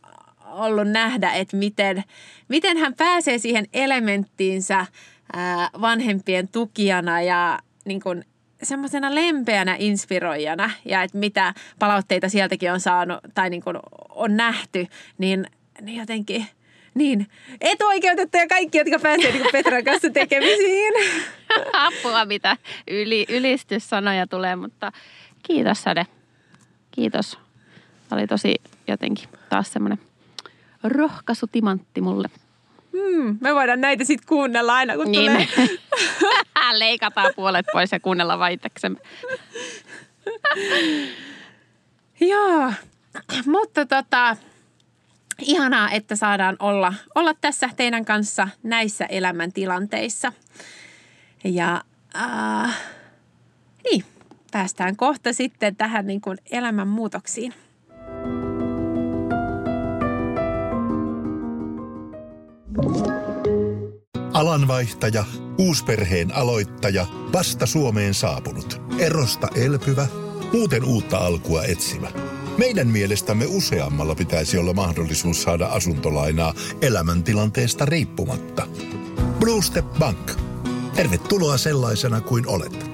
ollut 0.45 0.89
nähdä, 0.89 1.33
että 1.33 1.57
miten, 1.57 2.05
miten 2.49 2.77
hän 2.77 2.95
pääsee 2.95 3.39
siihen 3.39 3.67
elementtiinsä 3.73 4.87
ää, 5.33 5.71
vanhempien 5.81 6.49
tukijana 6.49 7.23
ja 7.23 7.59
niin 7.85 8.01
kuin, 8.01 8.25
semmoisena 8.63 9.15
lempeänä 9.15 9.77
inspiroijana. 9.79 10.71
Ja 10.85 11.03
että 11.03 11.19
mitä 11.19 11.55
palautteita 11.79 12.29
sieltäkin 12.29 12.73
on 12.73 12.81
saanut 12.81 13.19
tai 13.35 13.51
niin 13.51 13.63
kuin 13.63 13.77
on 14.09 14.37
nähty, 14.37 14.87
niin, 15.19 15.47
niin 15.81 15.99
jotenkin– 15.99 16.47
niin, 16.95 17.27
etuoikeutettuja 17.61 18.47
kaikki, 18.47 18.79
jotka 18.79 18.99
pääsee 18.99 19.33
niin 19.33 19.47
Petran 19.53 19.85
kanssa 19.85 20.11
tekemisiin. 20.11 20.93
Apua, 21.73 22.25
mitä 22.25 22.57
yli, 22.91 23.27
ylistyssanoja 23.29 24.27
tulee, 24.27 24.57
mutta 24.57 24.93
kiitos 25.43 25.83
Sade. 25.83 26.07
Kiitos. 26.91 27.39
Tämä 28.09 28.21
oli 28.21 28.27
tosi 28.27 28.55
jotenkin 28.89 29.29
taas 29.49 29.73
semmoinen 29.73 29.99
rohkaisu 30.83 31.47
timantti 31.47 32.01
mulle. 32.01 32.29
Hmm, 32.93 33.39
me 33.41 33.55
voidaan 33.55 33.81
näitä 33.81 34.05
sitten 34.05 34.29
kuunnella 34.29 34.75
aina, 34.75 34.97
kun 34.97 35.13
Niin 35.13 35.31
tulee. 35.31 35.49
leikataan 36.79 37.33
puolet 37.37 37.67
pois 37.73 37.93
ja 37.93 38.01
kuunnella 38.01 38.49
itseksemme. 38.49 39.01
Joo, 42.21 42.73
mutta 43.47 43.87
tota, 43.87 44.37
ihanaa, 45.43 45.91
että 45.91 46.17
saadaan 46.17 46.57
olla, 46.59 46.95
olla 47.15 47.35
tässä 47.35 47.71
teidän 47.77 48.05
kanssa 48.05 48.49
näissä 48.63 49.07
elämäntilanteissa. 49.07 50.33
Ja 51.45 51.85
äh, 52.17 52.79
niin, 53.85 54.05
päästään 54.53 54.97
kohta 54.97 55.33
sitten 55.33 55.77
tähän 55.77 56.07
niin 56.07 56.21
kuin 56.21 56.39
elämänmuutoksiin. 56.51 57.55
Alanvaihtaja, 64.33 65.25
uusperheen 65.59 66.35
aloittaja, 66.35 67.07
vasta 67.33 67.67
Suomeen 67.67 68.15
saapunut, 68.15 68.81
erosta 68.99 69.49
elpyvä, 69.55 70.07
muuten 70.53 70.85
uutta 70.85 71.19
alkua 71.19 71.65
etsimä. 71.65 72.09
Meidän 72.59 72.89
mielestämme 72.89 73.45
useammalla 73.49 74.15
pitäisi 74.15 74.59
olla 74.59 74.73
mahdollisuus 74.73 75.43
saada 75.43 75.67
asuntolainaa 75.67 76.55
elämäntilanteesta 76.83 77.85
riippumatta. 77.85 78.67
Blue 79.39 79.63
Step 79.63 79.87
Bank. 79.99 80.31
Tervetuloa 80.95 81.59
sellaisena 81.59 82.21
kuin 82.21 82.49
olet. 82.49 82.91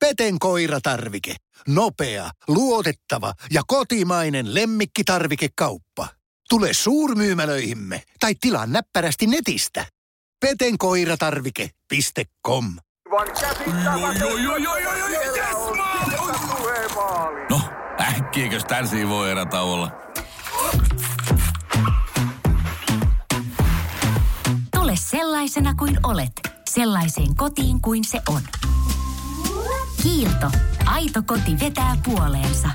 Peten 0.00 0.38
koiratarvike. 0.38 1.36
Nopea, 1.68 2.30
luotettava 2.48 3.32
ja 3.50 3.62
kotimainen 3.66 4.54
lemmikkitarvikekauppa. 4.54 6.08
Tule 6.48 6.68
suurmyymälöihimme 6.72 8.02
tai 8.20 8.34
tilaa 8.40 8.66
näppärästi 8.66 9.26
netistä. 9.26 9.86
petenkoiratarvike.com 10.40 12.74
No, 17.50 17.60
äkkiäkös 18.38 18.64
tän 18.64 18.86
voi 19.08 19.30
erätauolla? 19.30 19.90
Tule 24.74 24.92
sellaisena 24.94 25.74
kuin 25.74 25.98
olet, 26.02 26.32
Sellaiseen 26.70 27.36
kotiin 27.36 27.82
kuin 27.82 28.04
se 28.04 28.20
on. 28.28 28.40
Kiilto. 30.02 30.50
Aito 30.86 31.22
koti 31.26 31.56
vetää 31.60 31.96
puoleensa. 32.04 32.68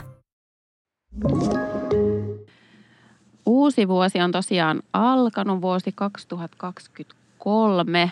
Uusi 3.45 3.87
vuosi 3.87 4.21
on 4.21 4.31
tosiaan 4.31 4.81
alkanut, 4.93 5.61
vuosi 5.61 5.91
2023. 5.95 8.11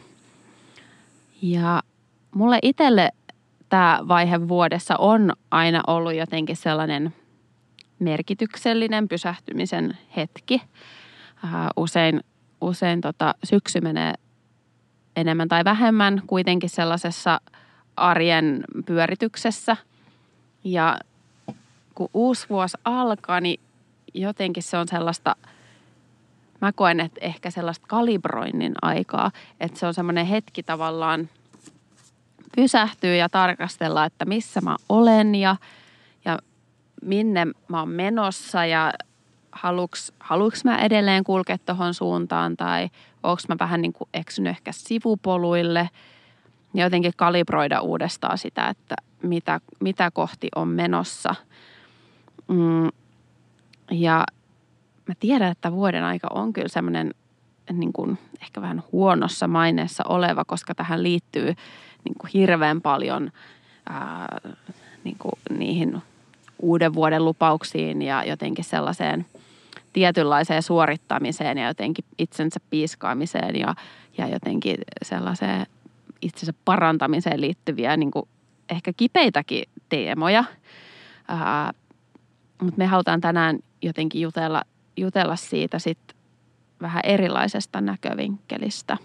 Ja 1.42 1.84
mulle 2.36 2.60
itselle 2.62 3.12
tämä 3.70 4.00
vaihe 4.08 4.48
vuodessa 4.48 4.98
on 4.98 5.34
aina 5.52 5.84
ollut 5.88 6.14
jotenkin 6.14 6.56
sellainen 6.56 7.14
merkityksellinen 8.02 9.08
pysähtymisen 9.08 9.98
hetki. 10.16 10.62
Ää, 11.44 11.70
usein 11.78 12.22
usein 12.62 13.02
tota, 13.02 13.36
syksy 13.44 13.82
menee 13.82 14.14
enemmän 15.16 15.48
tai 15.48 15.64
vähemmän 15.64 16.22
kuitenkin 16.28 16.70
sellaisessa 16.70 17.42
arjen 17.96 18.64
pyörityksessä. 18.86 19.78
Ja 20.64 20.98
kun 21.96 22.10
uusi 22.14 22.50
vuosi 22.50 22.78
alkaa, 22.86 23.42
niin 23.42 23.60
jotenkin 24.14 24.64
se 24.64 24.78
on 24.78 24.88
sellaista, 24.88 25.36
mä 26.62 26.72
koen, 26.72 27.00
että 27.00 27.20
ehkä 27.22 27.52
sellaista 27.52 27.88
kalibroinnin 27.88 28.74
aikaa, 28.82 29.32
että 29.60 29.80
se 29.80 29.86
on 29.86 29.94
semmoinen 29.94 30.26
hetki 30.26 30.64
tavallaan 30.64 31.30
pysähtyä 32.56 33.16
ja 33.16 33.30
tarkastella, 33.30 34.06
että 34.06 34.26
missä 34.26 34.62
mä 34.62 34.76
olen 34.90 35.36
ja 35.36 35.56
minne 37.02 37.48
mä 37.68 37.80
oon 37.80 37.90
menossa 37.90 38.66
ja 38.66 38.94
haluuks, 39.52 40.14
haluuks 40.20 40.66
mä 40.66 40.78
edelleen 40.78 41.24
kulkea 41.24 41.58
tuohon 41.58 41.94
suuntaan 41.94 42.58
tai 42.58 42.90
onko 43.24 43.42
mä 43.50 43.56
vähän 43.60 43.82
niin 43.82 43.94
kuin 43.94 44.10
eksynyt 44.14 44.50
ehkä 44.50 44.72
sivupoluille 44.72 45.90
ja 46.74 46.84
jotenkin 46.84 47.14
kalibroida 47.16 47.82
uudestaan 47.82 48.38
sitä, 48.38 48.68
että 48.68 48.96
mitä, 49.24 49.60
mitä 49.80 50.12
kohti 50.12 50.48
on 50.56 50.68
menossa. 50.68 51.36
Mm, 52.48 52.90
ja 53.92 54.26
mä 55.08 55.14
tiedän, 55.20 55.52
että 55.52 55.72
vuoden 55.72 56.04
aika 56.04 56.28
on 56.34 56.54
kyllä 56.54 56.68
semmoinen 56.68 57.14
niin 57.72 57.94
kuin 57.94 58.18
ehkä 58.42 58.62
vähän 58.62 58.84
huonossa 58.92 59.48
maineessa 59.48 60.04
oleva, 60.08 60.46
koska 60.46 60.76
tähän 60.76 61.04
liittyy 61.04 61.46
niin 62.06 62.16
kuin 62.18 62.32
hirveän 62.34 62.82
paljon 62.82 63.32
ää, 63.90 64.40
niin 65.04 65.18
kuin 65.20 65.34
niihin 65.58 66.02
uuden 66.62 66.94
vuoden 66.94 67.26
lupauksiin 67.26 68.02
ja 68.02 68.24
jotenkin 68.24 68.66
sellaiseen 68.66 69.26
tietynlaiseen 69.94 70.64
suorittamiseen 70.64 71.58
ja 71.58 71.68
jotenkin 71.68 72.06
itsensä 72.18 72.60
piiskaamiseen 72.70 73.56
ja, 73.56 73.76
ja 74.18 74.28
jotenkin 74.28 74.78
sellaiseen 75.04 75.66
itsensä 76.22 76.54
parantamiseen 76.66 77.42
liittyviä 77.42 77.98
niin 77.98 78.12
kuin 78.12 78.28
ehkä 78.70 78.94
kipeitäkin 78.98 79.64
teemoja. 79.90 80.44
Mutta 82.62 82.78
me 82.78 82.86
halutaan 82.86 83.22
tänään 83.22 83.60
jotenkin 83.82 84.22
jutella, 84.22 84.64
jutella 84.98 85.36
siitä 85.36 85.80
sit 85.80 86.00
vähän 86.82 87.02
erilaisesta 87.06 87.82
näkövinkkelistä. 87.82 88.98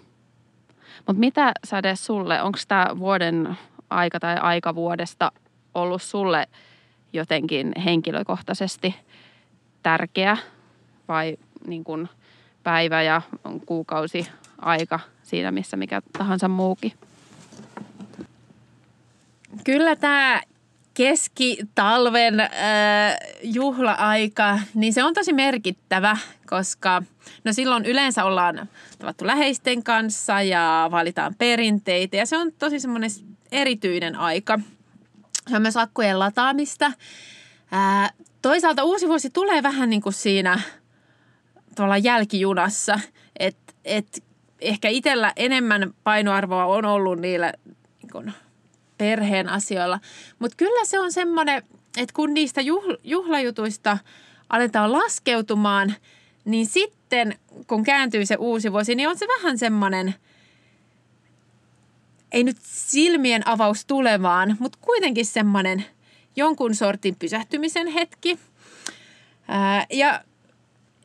Mutta 0.97 1.21
mitä 1.21 1.53
Sade 1.65 1.97
sulle, 1.97 2.43
onko 2.43 2.59
tämä 2.69 2.87
vuoden 2.99 3.59
aika 3.91 4.21
tai 4.21 4.37
aika 4.37 4.75
vuodesta 4.75 5.33
ollut 5.75 6.03
sulle 6.03 6.49
jotenkin 7.13 7.73
henkilökohtaisesti 7.85 8.95
tärkeä 9.83 10.37
vai 11.09 11.37
niin 11.67 11.85
kuin 11.85 12.09
päivä 12.63 13.03
ja 13.03 13.23
kuukausi 13.67 14.29
aika 14.59 15.01
siinä, 15.23 15.51
missä 15.51 15.77
mikä 15.77 16.03
tahansa 16.19 16.49
muukin? 16.49 16.93
Kyllä 19.65 19.97
tämä 19.97 20.43
keskitalven 20.95 22.41
äh, 22.41 22.51
juhla-aika, 23.43 24.59
niin 24.75 24.93
se 24.93 25.05
on 25.05 25.15
tosi 25.15 25.33
merkittävä, 25.33 26.17
koska 26.47 27.03
no 27.45 27.53
silloin 27.53 27.85
yleensä 27.85 28.25
ollaan 28.25 28.69
tavattu 28.99 29.27
läheisten 29.27 29.83
kanssa 29.83 30.43
ja 30.43 30.89
valitaan 30.91 31.35
perinteitä 31.35 32.17
ja 32.17 32.27
se 32.27 32.37
on 32.37 32.53
tosi 32.59 32.81
semmoinen 32.81 33.11
erityinen 33.53 34.17
aika. 34.17 34.59
Se 35.51 35.57
on 35.57 35.63
myös 35.63 35.77
akkujen 35.77 36.19
lataamista. 36.19 36.87
Äh, 36.87 38.13
toisaalta 38.43 38.85
uusi 38.85 39.09
vuosi 39.09 39.31
tulee 39.31 39.63
vähän 39.63 39.91
niin 39.91 40.03
kuin 40.03 40.13
siinä– 40.13 40.61
tavallaan 41.77 42.05
jälkijunassa. 42.05 43.01
Että 43.39 43.73
et 43.85 44.25
ehkä 44.61 44.89
itsellä 44.89 45.33
enemmän 45.37 45.95
painoarvoa 46.05 46.65
on 46.65 46.85
ollut 46.85 47.19
niillä 47.19 47.53
niin 48.03 48.11
kun, 48.13 48.33
perheen 48.99 49.49
asioilla. 49.49 50.01
Mutta 50.39 50.57
kyllä 50.57 50.85
se 50.85 50.99
on 50.99 51.13
semmoinen, 51.13 51.63
että 51.97 52.13
kun 52.15 52.35
niistä 52.35 52.61
juhl, 52.61 52.95
juhlajutuista 53.05 53.99
aletaan 54.49 54.93
laskeutumaan, 54.93 55.95
niin 56.45 56.67
sitten 56.67 57.39
kun 57.67 57.85
kääntyy 57.85 58.27
se 58.27 58.37
uusi 58.39 58.73
vuosi, 58.73 58.95
niin 58.95 59.09
on 59.09 59.19
se 59.19 59.27
vähän 59.39 59.59
semmoinen, 59.59 60.15
ei 62.33 62.45
nyt 62.45 62.57
silmien 62.63 63.49
avaus 63.49 63.87
tulevaan, 63.87 64.57
mutta 64.61 64.79
kuitenkin 64.81 65.27
semmoinen 65.27 65.85
jonkun 66.37 66.75
sortin 66.75 67.17
pysähtymisen 67.17 67.87
hetki. 67.87 68.39
Ää, 69.49 69.87
ja 69.93 70.21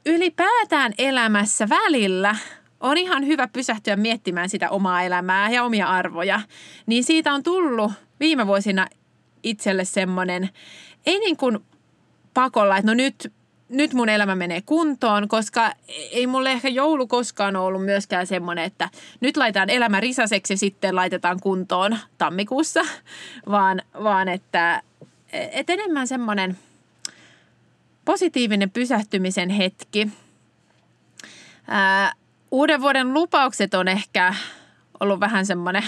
ylipäätään 0.05 0.93
elämässä 0.97 1.69
välillä 1.69 2.36
on 2.80 2.97
ihan 2.97 3.28
hyvä 3.28 3.47
pysähtyä 3.47 3.95
miettimään 3.95 4.49
sitä 4.49 4.69
omaa 4.69 5.03
elämää 5.03 5.49
ja 5.49 5.63
omia 5.63 5.88
arvoja. 5.88 6.41
Niin 6.86 7.03
siitä 7.03 7.34
on 7.34 7.43
tullut 7.43 7.91
viime 8.19 8.47
vuosina 8.47 8.88
itselle 9.43 9.86
semmoinen, 9.86 10.49
ei 11.05 11.19
niin 11.19 11.38
kuin 11.38 11.59
pakolla, 12.34 12.78
että 12.78 12.91
no 12.91 12.93
nyt, 12.93 13.34
nyt 13.72 13.93
mun 13.93 14.09
elämä 14.09 14.36
menee 14.36 14.61
kuntoon, 14.61 15.28
koska 15.28 15.74
ei 15.88 16.28
mulle 16.28 16.51
ehkä 16.51 16.69
joulu 16.69 17.07
koskaan 17.07 17.55
ollut 17.55 17.86
myöskään 17.86 18.28
semmoinen, 18.28 18.65
että 18.65 18.89
nyt 19.19 19.38
laitetaan 19.38 19.69
elämä 19.69 19.99
risaseksi 19.99 20.53
ja 20.53 20.57
sitten 20.57 20.95
laitetaan 20.95 21.39
kuntoon 21.39 21.97
tammikuussa, 22.17 22.82
vaan, 23.51 23.82
vaan 24.03 24.28
että, 24.28 24.82
että 25.32 25.74
enemmän 25.74 26.07
semmoinen– 26.07 26.57
positiivinen 28.05 28.72
pysähtymisen 28.72 29.49
hetki. 29.49 30.07
Ää, 31.67 32.13
uuden 32.51 32.82
vuoden 32.82 33.13
lupaukset 33.13 33.74
on 33.74 33.88
ehkä 33.88 34.36
ollut 34.99 35.19
vähän 35.19 35.45
semmoinen, 35.45 35.84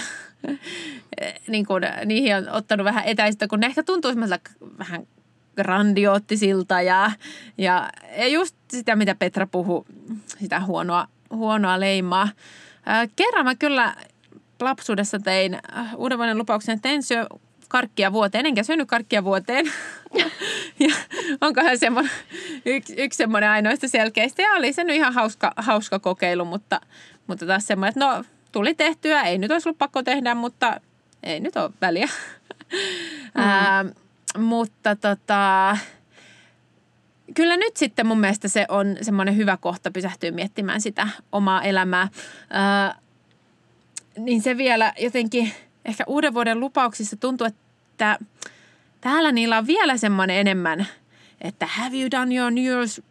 niin 1.48 1.66
kuin, 1.66 1.82
niihin 2.04 2.36
on 2.36 2.48
ottanut 2.48 2.84
vähän 2.84 3.04
etäistä, 3.04 3.48
kun 3.48 3.60
ne 3.60 3.66
ehkä 3.66 3.82
tuntuu 3.82 4.12
vähän 4.78 5.06
grandioottisilta 5.56 6.82
ja, 6.82 7.10
ja, 7.58 7.90
just 8.32 8.56
sitä, 8.70 8.96
mitä 8.96 9.14
Petra 9.14 9.46
puhui, 9.46 9.84
sitä 10.38 10.60
huonoa, 10.60 11.06
huonoa 11.30 11.80
leimaa. 11.80 12.28
Kerran 13.16 13.44
mä 13.44 13.54
kyllä 13.54 13.94
lapsuudessa 14.60 15.18
tein 15.18 15.58
uuden 15.96 16.18
vuoden 16.18 16.38
lupauksen, 16.38 16.74
että 16.74 16.88
en 16.88 17.02
syö 17.02 17.26
karkkia 17.68 18.12
vuoteen, 18.12 18.46
enkä 18.46 18.62
syönyt 18.62 18.88
karkkia 18.88 19.24
vuoteen. 19.24 19.66
ja 20.80 20.94
onkohan 21.40 21.78
semmoinen, 21.78 22.12
yksi, 22.66 22.94
yksi 22.98 23.16
semmoinen 23.16 23.50
ainoista 23.50 23.88
selkeistä. 23.88 24.42
Ja 24.42 24.50
oli 24.52 24.72
se 24.72 24.84
nyt 24.84 24.96
ihan 24.96 25.14
hauska, 25.14 25.52
hauska 25.56 25.98
kokeilu, 25.98 26.44
mutta, 26.44 26.80
mutta 27.26 27.46
taas 27.46 27.66
semmoinen, 27.66 27.88
että 27.88 28.06
no 28.06 28.24
tuli 28.52 28.74
tehtyä, 28.74 29.22
ei 29.22 29.38
nyt 29.38 29.50
olisi 29.50 29.68
ollut 29.68 29.78
pakko 29.78 30.02
tehdä, 30.02 30.34
mutta 30.34 30.80
ei 31.22 31.40
nyt 31.40 31.56
ole 31.56 31.70
väliä. 31.80 32.08
Mm. 32.72 32.78
Ää, 33.42 33.84
mutta 34.38 34.96
tota, 34.96 35.76
kyllä 37.34 37.56
nyt 37.56 37.76
sitten 37.76 38.06
mun 38.06 38.20
mielestä 38.20 38.48
se 38.48 38.66
on 38.68 38.96
semmoinen 39.02 39.36
hyvä 39.36 39.56
kohta 39.56 39.90
pysähtyä 39.90 40.30
miettimään 40.30 40.80
sitä 40.80 41.08
omaa 41.32 41.62
elämää. 41.62 42.08
Ää, 42.50 42.98
niin 44.18 44.42
se 44.42 44.56
vielä 44.56 44.92
jotenkin 44.98 45.52
ehkä 45.84 46.04
uuden 46.06 46.34
vuoden 46.34 46.60
lupauksissa 46.60 47.16
tuntuu, 47.16 47.46
että 47.46 48.18
täällä 49.00 49.32
niillä 49.32 49.58
on 49.58 49.66
vielä 49.66 49.96
semmoinen 49.96 50.36
enemmän, 50.36 50.86
että 51.44 51.66
have 51.66 51.96
you 51.96 52.10
done 52.10 52.34
your 52.34 52.50
New 52.50 52.64
Year's, 52.64 53.02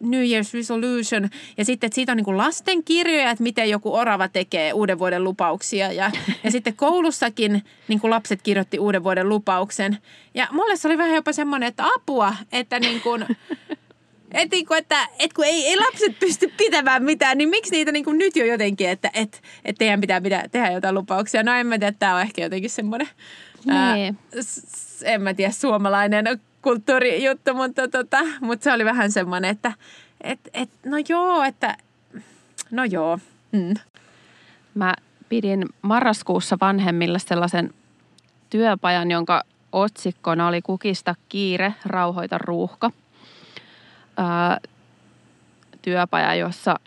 New 0.00 0.22
Year's 0.22 0.54
resolution? 0.54 1.28
Ja 1.56 1.64
sitten, 1.64 1.86
että 1.86 1.94
siitä 1.94 2.12
on 2.12 2.16
niin 2.16 2.36
lastenkirjoja, 2.36 3.30
että 3.30 3.42
miten 3.42 3.70
joku 3.70 3.94
orava 3.94 4.28
tekee 4.28 4.72
uuden 4.72 4.98
vuoden 4.98 5.24
lupauksia. 5.24 5.92
Ja, 5.92 6.10
ja 6.44 6.50
sitten 6.50 6.76
koulussakin 6.76 7.64
niin 7.88 8.00
kuin 8.00 8.10
lapset 8.10 8.42
kirjoitti 8.42 8.78
uuden 8.78 9.04
vuoden 9.04 9.28
lupauksen. 9.28 9.98
Ja 10.34 10.48
mulle 10.50 10.76
se 10.76 10.88
oli 10.88 10.98
vähän 10.98 11.14
jopa 11.14 11.32
semmoinen, 11.32 11.68
että 11.68 11.84
apua, 11.96 12.34
että 12.52 12.80
niin 12.80 13.00
kuin, 13.00 13.26
et, 14.32 14.50
niin 14.50 14.66
kuin, 14.66 14.78
että, 14.78 15.08
että 15.18 15.34
kun 15.34 15.44
ei, 15.44 15.66
ei 15.66 15.76
lapset 15.76 16.18
pysty 16.18 16.52
pitämään 16.56 17.02
mitään, 17.02 17.38
niin 17.38 17.48
miksi 17.48 17.70
niitä 17.70 17.92
niin 17.92 18.04
kuin 18.04 18.18
nyt 18.18 18.36
jo 18.36 18.44
jotenkin, 18.44 18.88
että 18.88 19.10
et, 19.14 19.42
et 19.64 19.76
teidän 19.78 20.00
pitää, 20.00 20.20
pitää 20.20 20.48
tehdä 20.48 20.70
jotain 20.70 20.94
lupauksia. 20.94 21.42
No 21.42 21.54
en 21.54 21.66
mä 21.66 21.78
tiedä, 21.78 21.96
tämä 21.98 22.14
on 22.14 22.20
ehkä 22.20 22.42
jotenkin 22.42 22.70
semmoinen, 22.70 23.08
niin. 23.64 23.76
ää, 23.76 23.96
en 25.04 25.22
mä 25.22 25.34
tiedä, 25.34 25.52
suomalainen 25.52 26.40
kulttuurijuttu, 26.62 27.54
mutta, 27.54 27.88
tota, 27.88 28.18
mutta 28.40 28.64
se 28.64 28.72
oli 28.72 28.84
vähän 28.84 29.12
semmoinen, 29.12 29.50
että 29.50 29.72
et, 30.20 30.40
et, 30.54 30.70
no 30.84 30.96
joo, 31.08 31.42
että 31.42 31.76
no 32.70 32.84
joo. 32.84 33.18
Mm. 33.52 33.74
Mä 34.74 34.94
pidin 35.28 35.66
marraskuussa 35.82 36.58
vanhemmille 36.60 37.18
sellaisen 37.18 37.74
työpajan, 38.50 39.10
jonka 39.10 39.42
otsikkona 39.72 40.48
oli 40.48 40.62
Kukista 40.62 41.14
kiire, 41.28 41.74
rauhoita 41.86 42.38
ruuhka. 42.38 42.90
Ää, 44.16 44.60
työpaja, 45.82 46.34
jossa 46.34 46.80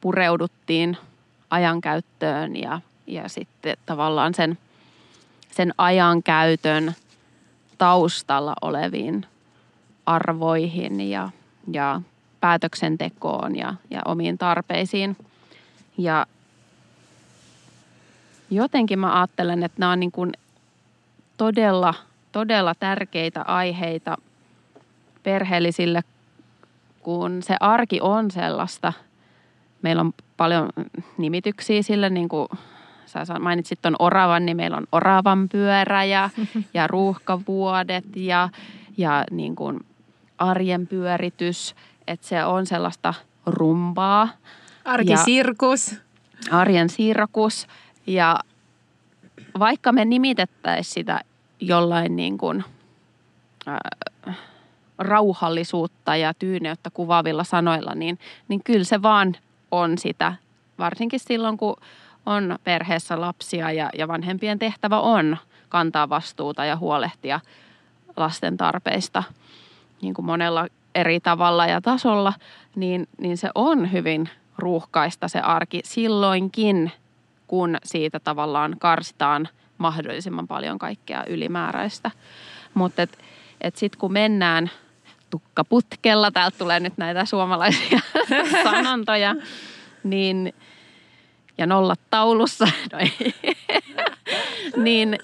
pureuduttiin 0.00 0.96
ajankäyttöön 1.50 2.56
ja, 2.56 2.80
ja 3.06 3.28
sitten 3.28 3.76
tavallaan 3.86 4.34
sen, 4.34 4.58
sen 5.50 5.74
ajankäytön 5.78 6.94
taustalla 7.78 8.54
oleviin 8.62 9.26
arvoihin 10.06 11.10
ja, 11.10 11.30
ja 11.72 12.00
päätöksentekoon 12.40 13.56
ja, 13.56 13.74
ja 13.90 14.00
omiin 14.04 14.38
tarpeisiin. 14.38 15.16
Ja 15.98 16.26
jotenkin 18.50 18.98
mä 18.98 19.18
ajattelen, 19.20 19.62
että 19.62 19.76
nämä 19.80 19.92
on 19.92 20.00
niin 20.00 20.12
kuin 20.12 20.32
todella, 21.36 21.94
todella 22.32 22.74
tärkeitä 22.74 23.42
aiheita 23.42 24.16
perheellisille, 25.22 26.02
kun 27.00 27.42
se 27.42 27.56
arki 27.60 28.00
on 28.00 28.30
sellaista. 28.30 28.92
Meillä 29.82 30.00
on 30.00 30.12
paljon 30.36 30.68
nimityksiä 31.18 31.82
sille, 31.82 32.10
niin 32.10 32.28
kuin 32.28 32.48
sä 33.06 33.38
mainitsit 33.38 33.82
tuon 33.82 33.96
oravan, 33.98 34.46
niin 34.46 34.56
meillä 34.56 34.76
on 34.76 34.86
oravan 34.92 35.48
pyörä 35.48 36.04
ja, 36.04 36.30
ja 36.74 36.86
ruuhkavuodet 36.86 38.04
ja, 38.16 38.48
ja 38.96 39.24
niin 39.30 39.56
kuin 39.56 39.80
arjen 40.38 40.86
pyöritys. 40.86 41.74
Että 42.06 42.26
se 42.26 42.44
on 42.44 42.66
sellaista 42.66 43.14
rumbaa. 43.46 44.28
Arkisirkus. 44.84 45.92
Ja 45.92 46.58
arjen 46.58 46.88
sirkus. 46.88 47.66
Ja 48.06 48.38
vaikka 49.58 49.92
me 49.92 50.04
nimitettäisiin 50.04 50.94
sitä 50.94 51.20
jollain 51.60 52.16
niin 52.16 52.38
kuin, 52.38 52.64
äh, 53.68 54.36
rauhallisuutta 54.98 56.16
ja 56.16 56.34
tyyneyttä 56.34 56.90
kuvaavilla 56.90 57.44
sanoilla, 57.44 57.94
niin, 57.94 58.18
niin 58.48 58.62
kyllä 58.64 58.84
se 58.84 59.02
vaan 59.02 59.36
on 59.70 59.98
sitä. 59.98 60.32
Varsinkin 60.78 61.20
silloin, 61.20 61.56
kun 61.56 61.76
on 62.26 62.58
perheessä 62.64 63.20
lapsia 63.20 63.72
ja, 63.72 63.90
ja 63.98 64.08
vanhempien 64.08 64.58
tehtävä 64.58 65.00
on 65.00 65.36
kantaa 65.68 66.08
vastuuta 66.08 66.64
ja 66.64 66.76
huolehtia 66.76 67.40
lasten 68.16 68.56
tarpeista 68.56 69.22
niin 70.02 70.14
kuin 70.14 70.26
monella 70.26 70.66
eri 70.94 71.20
tavalla 71.20 71.66
ja 71.66 71.80
tasolla, 71.80 72.32
niin, 72.76 73.08
niin 73.20 73.36
se 73.36 73.50
on 73.54 73.92
hyvin 73.92 74.28
ruuhkaista 74.58 75.28
se 75.28 75.40
arki 75.40 75.80
silloinkin, 75.84 76.92
kun 77.46 77.76
siitä 77.84 78.20
tavallaan 78.20 78.76
karsitaan 78.78 79.48
mahdollisimman 79.78 80.46
paljon 80.46 80.78
kaikkea 80.78 81.24
ylimääräistä. 81.28 82.10
Mutta 82.74 83.02
et, 83.02 83.18
et 83.60 83.76
sitten 83.76 84.00
kun 84.00 84.12
mennään 84.12 84.70
tukkaputkella, 85.30 86.30
täältä 86.30 86.58
tulee 86.58 86.80
nyt 86.80 86.96
näitä 86.96 87.24
suomalaisia 87.24 88.00
sanontoja, 88.64 89.34
niin, 90.04 90.54
ja 91.58 91.66
nollat 91.66 92.00
taulussa, 92.10 92.64
no 92.92 92.98
ei, 92.98 93.34
niin 94.76 95.18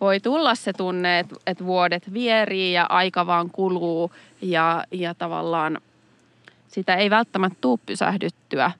voi 0.00 0.20
tulla 0.20 0.54
se 0.54 0.72
tunne, 0.72 1.18
että, 1.18 1.36
että 1.46 1.64
vuodet 1.64 2.12
vierii 2.12 2.72
ja 2.72 2.86
aika 2.88 3.26
vaan 3.26 3.50
kuluu 3.50 4.12
ja, 4.42 4.84
ja 4.90 5.14
tavallaan 5.14 5.78
sitä 6.68 6.94
ei 6.94 7.10
välttämättä 7.10 7.58
tuu 7.60 7.80
pysähdyttyä 7.86 8.72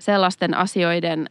sellaisten 0.00 0.54
asioiden 0.54 1.26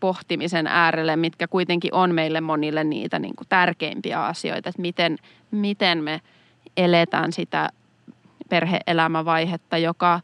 pohtimisen 0.00 0.66
äärelle, 0.66 1.16
mitkä 1.16 1.48
kuitenkin 1.48 1.94
on 1.94 2.14
meille 2.14 2.40
monille 2.40 2.84
niitä 2.84 3.18
niin 3.18 3.36
kuin 3.36 3.48
tärkeimpiä 3.48 4.24
asioita, 4.24 4.68
että 4.68 4.82
miten, 4.82 5.18
miten 5.50 6.04
me 6.04 6.20
eletään 6.76 7.32
sitä 7.32 7.68
perheelämävaihetta, 8.48 9.78
joka 9.78 10.20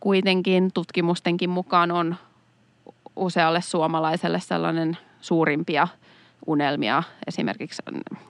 kuitenkin 0.00 0.72
tutkimustenkin 0.74 1.50
mukaan 1.50 1.90
on 1.90 2.16
usealle 3.16 3.60
suomalaiselle 3.60 4.40
sellainen 4.40 4.98
suurimpia 5.20 5.88
unelmia, 6.46 7.02
esimerkiksi 7.26 7.82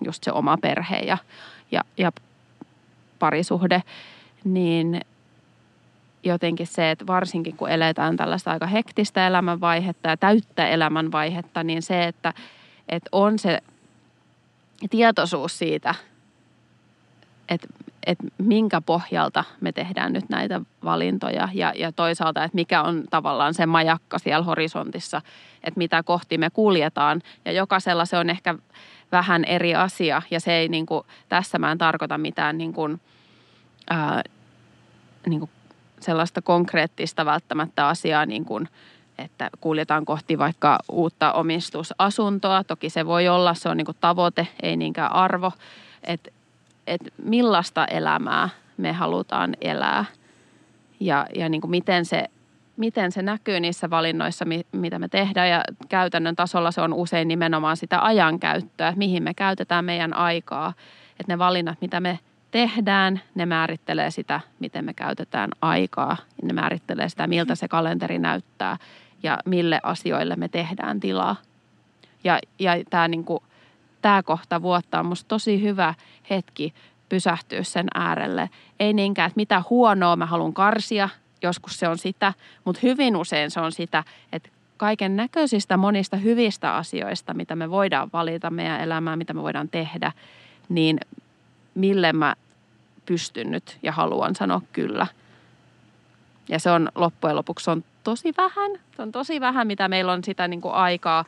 just 0.04 0.24
se 0.24 0.32
oma 0.32 0.56
perhe 0.56 0.96
ja, 0.96 1.18
ja, 1.70 1.80
ja 1.96 2.12
parisuhde, 3.18 3.82
niin 4.44 5.00
jotenkin 6.22 6.66
se, 6.66 6.90
että 6.90 7.06
varsinkin 7.06 7.56
kun 7.56 7.70
eletään 7.70 8.16
tällaista 8.16 8.50
aika 8.50 8.66
hektistä 8.66 9.26
elämänvaihetta 9.26 10.08
ja 10.08 10.16
täyttä 10.16 10.68
elämänvaihetta, 10.68 11.62
niin 11.62 11.82
se, 11.82 12.04
että, 12.04 12.34
että 12.88 13.08
on 13.12 13.38
se 13.38 13.62
tietoisuus 14.90 15.58
siitä, 15.58 15.94
että, 17.48 17.68
että 18.06 18.24
minkä 18.38 18.80
pohjalta 18.80 19.44
me 19.60 19.72
tehdään 19.72 20.12
nyt 20.12 20.28
näitä 20.28 20.60
valintoja 20.84 21.48
ja, 21.54 21.72
ja 21.76 21.92
toisaalta, 21.92 22.44
että 22.44 22.54
mikä 22.54 22.82
on 22.82 23.04
tavallaan 23.10 23.54
se 23.54 23.66
majakka 23.66 24.18
siellä 24.18 24.44
horisontissa, 24.44 25.22
että 25.64 25.78
mitä 25.78 26.02
kohti 26.02 26.38
me 26.38 26.50
kuljetaan. 26.50 27.22
Ja 27.44 27.52
jokaisella 27.52 28.04
se 28.04 28.18
on 28.18 28.30
ehkä 28.30 28.54
vähän 29.12 29.44
eri 29.44 29.74
asia 29.74 30.22
ja 30.30 30.40
se 30.40 30.52
ei 30.52 30.68
niin 30.68 30.86
kuin, 30.86 31.06
tässä 31.28 31.58
mä 31.58 31.72
en 31.72 31.78
tarkoita 31.78 32.18
mitään 32.18 32.58
niin 32.58 32.72
kuin, 32.72 33.00
ää, 33.90 34.22
niin 35.26 35.40
kuin 35.40 35.50
sellaista 36.00 36.42
konkreettista 36.42 37.24
välttämättä 37.24 37.88
asiaa, 37.88 38.26
niin 38.26 38.44
kuin, 38.44 38.68
että 39.18 39.50
kuljetaan 39.60 40.04
kohti 40.04 40.38
vaikka 40.38 40.78
uutta 40.92 41.32
omistusasuntoa. 41.32 42.64
Toki 42.64 42.90
se 42.90 43.06
voi 43.06 43.28
olla, 43.28 43.54
se 43.54 43.68
on 43.68 43.76
niin 43.76 43.84
kuin 43.84 43.96
tavoite, 44.00 44.48
ei 44.62 44.76
niinkään 44.76 45.12
arvo. 45.12 45.52
Että 46.04 46.30
et 46.88 47.00
millaista 47.24 47.84
elämää 47.84 48.48
me 48.76 48.92
halutaan 48.92 49.56
elää 49.60 50.04
ja, 51.00 51.26
ja 51.34 51.48
niin 51.48 51.60
kuin 51.60 51.70
miten, 51.70 52.04
se, 52.04 52.24
miten 52.76 53.12
se 53.12 53.22
näkyy 53.22 53.60
niissä 53.60 53.90
valinnoissa, 53.90 54.44
mitä 54.72 54.98
me 54.98 55.08
tehdään. 55.08 55.50
Ja 55.50 55.62
käytännön 55.88 56.36
tasolla 56.36 56.70
se 56.70 56.80
on 56.80 56.92
usein 56.92 57.28
nimenomaan 57.28 57.76
sitä 57.76 58.04
ajankäyttöä, 58.04 58.92
mihin 58.96 59.22
me 59.22 59.34
käytetään 59.34 59.84
meidän 59.84 60.14
aikaa. 60.14 60.72
Että 61.20 61.32
ne 61.32 61.38
valinnat, 61.38 61.80
mitä 61.80 62.00
me 62.00 62.18
tehdään, 62.50 63.20
ne 63.34 63.46
määrittelee 63.46 64.10
sitä, 64.10 64.40
miten 64.58 64.84
me 64.84 64.94
käytetään 64.94 65.50
aikaa. 65.62 66.16
Ne 66.42 66.52
määrittelee 66.52 67.08
sitä, 67.08 67.26
miltä 67.26 67.54
se 67.54 67.68
kalenteri 67.68 68.18
näyttää 68.18 68.76
ja 69.22 69.38
mille 69.44 69.80
asioille 69.82 70.36
me 70.36 70.48
tehdään 70.48 71.00
tilaa. 71.00 71.36
Ja, 72.24 72.38
ja 72.58 72.72
tämä, 72.90 73.08
niin 73.08 73.24
kuin, 73.24 73.42
tämä 74.02 74.22
kohta 74.22 74.62
vuotta 74.62 75.00
on 75.00 75.06
musta 75.06 75.28
tosi 75.28 75.62
hyvä 75.62 75.94
hetki 76.30 76.74
pysähtyä 77.08 77.62
sen 77.62 77.86
äärelle. 77.94 78.50
Ei 78.80 78.92
niinkään, 78.92 79.26
että 79.26 79.36
mitä 79.36 79.62
huonoa 79.70 80.16
mä 80.16 80.26
haluan 80.26 80.52
karsia, 80.52 81.08
joskus 81.42 81.78
se 81.78 81.88
on 81.88 81.98
sitä, 81.98 82.32
mutta 82.64 82.80
hyvin 82.82 83.16
usein 83.16 83.50
se 83.50 83.60
on 83.60 83.72
sitä, 83.72 84.04
että 84.32 84.48
kaiken 84.76 85.16
näköisistä 85.16 85.76
monista 85.76 86.16
hyvistä 86.16 86.74
asioista, 86.74 87.34
mitä 87.34 87.56
me 87.56 87.70
voidaan 87.70 88.10
valita 88.12 88.50
meidän 88.50 88.80
elämään, 88.80 89.18
mitä 89.18 89.34
me 89.34 89.42
voidaan 89.42 89.68
tehdä, 89.68 90.12
niin 90.68 91.00
mille 91.74 92.12
mä 92.12 92.34
pystyn 93.06 93.50
nyt 93.50 93.78
ja 93.82 93.92
haluan 93.92 94.34
sanoa 94.34 94.62
kyllä. 94.72 95.06
Ja 96.48 96.58
se 96.58 96.70
on 96.70 96.88
loppujen 96.94 97.36
lopuksi 97.36 97.64
se 97.64 97.70
on 97.70 97.84
tosi 98.04 98.34
vähän. 98.36 98.70
Se 98.96 99.02
on 99.02 99.12
tosi 99.12 99.40
vähän, 99.40 99.66
mitä 99.66 99.88
meillä 99.88 100.12
on 100.12 100.24
sitä 100.24 100.48
niin 100.48 100.60
kuin 100.60 100.74
aikaa 100.74 101.24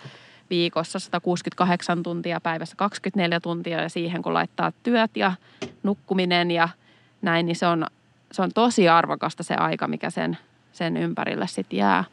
viikossa 0.51 0.99
168 0.99 2.03
tuntia 2.03 2.41
päivässä, 2.41 2.77
24 2.77 3.41
tuntia 3.41 3.83
ja 3.83 3.89
siihen 3.89 4.23
kun 4.23 4.35
laittaa 4.35 4.73
työt 4.83 5.17
ja 5.17 5.33
nukkuminen 5.83 6.51
ja 6.51 6.69
näin, 7.23 7.47
niin 7.47 7.57
se 7.57 7.67
on, 7.67 7.87
se 8.33 8.43
on 8.43 8.51
tosi 8.55 8.89
arvokasta 8.89 9.43
se 9.43 9.55
aika, 9.55 9.89
mikä 9.89 10.11
sen, 10.11 10.39
sen 10.73 10.97
ympärille 10.97 11.47
sitten 11.47 11.79
jää. 11.79 12.05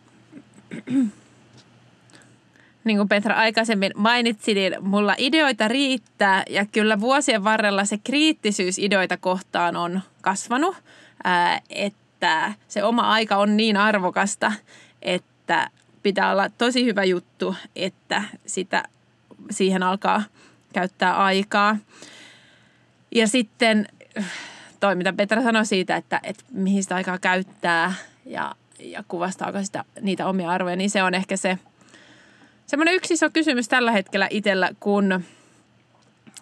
Niin 2.83 2.97
kuin 2.97 3.09
Petra 3.09 3.35
aikaisemmin 3.35 3.91
mainitsi, 3.95 4.53
niin 4.53 4.75
mulla 4.81 5.15
ideoita 5.17 5.67
riittää 5.67 6.43
ja 6.49 6.65
kyllä 6.65 6.99
vuosien 6.99 7.43
varrella 7.43 7.85
se 7.85 7.97
kriittisyys 8.03 8.79
ideoita 8.79 9.17
kohtaan 9.17 9.75
on 9.75 10.01
kasvanut, 10.21 10.75
että 11.69 12.53
se 12.67 12.83
oma 12.83 13.01
aika 13.01 13.37
on 13.37 13.57
niin 13.57 13.77
arvokasta, 13.77 14.51
että 15.01 15.69
pitää 16.07 16.31
olla 16.31 16.49
tosi 16.49 16.85
hyvä 16.85 17.03
juttu, 17.03 17.55
että 17.75 18.23
sitä, 18.45 18.83
siihen 19.51 19.83
alkaa 19.83 20.23
käyttää 20.73 21.23
aikaa. 21.23 21.77
Ja 23.15 23.27
sitten 23.27 23.87
toi, 24.79 24.95
mitä 24.95 25.13
Petra 25.13 25.43
sanoi 25.43 25.65
siitä, 25.65 25.95
että, 25.95 26.19
että 26.23 26.43
mihin 26.51 26.83
sitä 26.83 26.95
aikaa 26.95 27.17
käyttää 27.17 27.93
ja, 28.25 28.55
ja 28.79 29.03
kuvastaako 29.07 29.63
sitä 29.63 29.83
niitä 30.01 30.27
omia 30.27 30.49
arvoja, 30.49 30.75
niin 30.75 30.89
se 30.89 31.03
on 31.03 31.13
ehkä 31.13 31.37
se– 31.37 31.57
semmoinen 32.67 32.95
yksi 32.95 33.13
iso 33.13 33.29
kysymys 33.29 33.67
tällä 33.67 33.91
hetkellä 33.91 34.27
itsellä, 34.29 34.69
kun, 34.79 35.23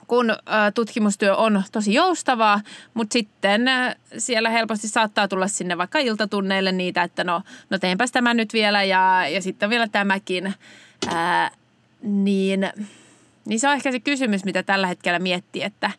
kun 0.07 0.31
ä, 0.31 0.35
tutkimustyö 0.71 1.35
on 1.35 1.63
tosi 1.71 1.93
joustavaa, 1.93 2.61
mutta 2.93 3.13
sitten 3.13 3.67
ä, 3.67 3.95
siellä 4.17 4.49
helposti 4.49 4.87
saattaa 4.87 5.27
tulla 5.27 5.47
sinne 5.47 5.77
vaikka 5.77 5.99
iltatunneille 5.99 6.71
niitä, 6.71 7.03
että 7.03 7.23
no, 7.23 7.41
no 7.69 7.79
teenpäs 7.79 8.11
tämä 8.11 8.33
nyt 8.33 8.53
vielä 8.53 8.83
ja, 8.83 9.27
ja 9.27 9.41
sitten 9.41 9.69
vielä 9.69 9.87
tämäkin. 9.87 10.53
Ää, 11.07 11.51
niin, 12.01 12.69
niin 13.45 13.59
se 13.59 13.67
on 13.67 13.73
ehkä 13.73 13.91
se 13.91 13.99
kysymys, 13.99 14.45
mitä 14.45 14.63
tällä 14.63 14.87
hetkellä 14.87 15.19
miettii, 15.19 15.63
että, 15.63 15.91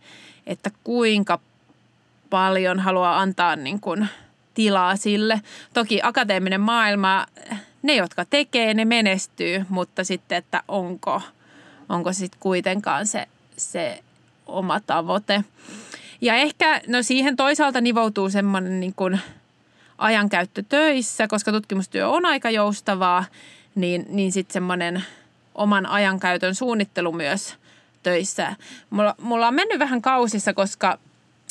että 0.47 0.71
kuinka 0.85 1.39
paljon 2.31 2.81
haluaa 2.81 3.21
antaa 3.21 3.57
niin 3.57 3.81
kuin 3.81 4.09
tilaa 4.55 4.97
sille. 4.97 5.41
Toki 5.75 6.01
akateeminen 6.03 6.61
maailma, 6.61 7.27
ne 7.83 7.95
jotka 7.95 8.25
tekee, 8.25 8.75
ne 8.75 8.85
menestyy, 8.85 9.67
mutta 9.69 10.05
sitten, 10.05 10.39
että 10.39 10.63
onko, 10.69 11.23
onko 11.89 12.13
sitten 12.13 12.41
kuitenkaan 12.41 13.07
se, 13.07 13.27
se 13.57 14.03
oma 14.47 14.81
tavoite. 14.81 15.45
Ja 16.21 16.35
ehkä 16.35 16.81
no 16.87 17.03
siihen 17.03 17.37
toisaalta 17.37 17.81
nivoutuu 17.81 18.31
semmoinen 18.31 18.81
niin 18.81 18.95
kuin 18.95 19.21
ajankäyttö 19.99 20.63
töissä, 20.69 21.29
koska 21.29 21.53
tutkimustyö 21.53 22.09
on 22.09 22.27
aika 22.27 22.51
joustavaa, 22.51 23.25
niin, 23.75 24.07
niin 24.09 24.33
sitten 24.33 24.53
semmoinen 24.53 25.05
oman 25.55 25.87
ajankäytön 25.87 26.55
suunnittelu 26.55 27.13
myös 27.13 27.55
töissä. 28.03 28.57
Mulla, 28.91 29.15
mulla 29.21 29.49
on 29.49 29.55
mennyt 29.55 29.79
vähän 29.79 30.03
kausissa, 30.03 30.55
koska 30.55 30.99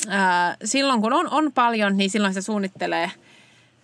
ää, 0.08 0.56
silloin 0.64 1.00
kun 1.00 1.12
on, 1.12 1.28
on 1.30 1.52
paljon, 1.52 1.96
niin 1.96 2.10
silloin 2.10 2.34
se 2.34 2.42
suunnittelee 2.42 3.10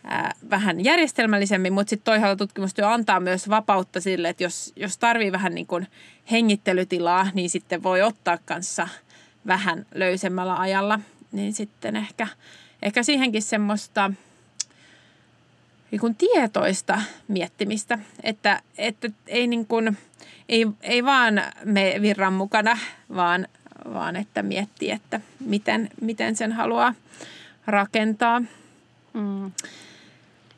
ää, 0.04 0.34
vähän 0.50 0.84
järjestelmällisemmin, 0.84 1.72
mutta 1.72 1.90
sitten 1.90 2.12
toisaalta 2.12 2.46
tutkimustyö 2.46 2.88
antaa 2.88 3.20
myös 3.20 3.48
vapautta 3.48 4.00
sille, 4.00 4.28
että 4.28 4.44
jos, 4.44 4.72
jos 4.76 4.98
tarvii 4.98 5.32
vähän 5.32 5.54
niin 5.54 5.66
kuin 5.66 5.86
hengittelytilaa, 6.30 7.28
niin 7.34 7.50
sitten 7.50 7.82
voi 7.82 8.02
ottaa 8.02 8.38
kanssa 8.44 8.88
vähän 9.46 9.86
löysemmällä 9.94 10.56
ajalla, 10.56 11.00
niin 11.32 11.52
sitten 11.52 11.96
ehkä, 11.96 12.26
ehkä 12.82 13.02
siihenkin 13.02 13.42
semmoista 13.42 14.12
niin 15.90 16.00
kuin 16.00 16.14
tietoista 16.14 17.02
miettimistä, 17.28 17.98
että, 18.22 18.62
että 18.78 19.08
ei, 19.26 19.46
niin 19.46 19.66
kuin, 19.66 19.98
ei, 20.48 20.66
ei 20.80 21.04
vaan 21.04 21.42
me 21.64 21.94
virran 22.02 22.32
mukana, 22.32 22.78
vaan, 23.14 23.48
vaan 23.94 24.16
että 24.16 24.42
miettii, 24.42 24.90
että 24.90 25.20
miten, 25.40 25.90
miten 26.00 26.36
sen 26.36 26.52
haluaa 26.52 26.94
rakentaa. 27.66 28.40
Mm. 29.12 29.52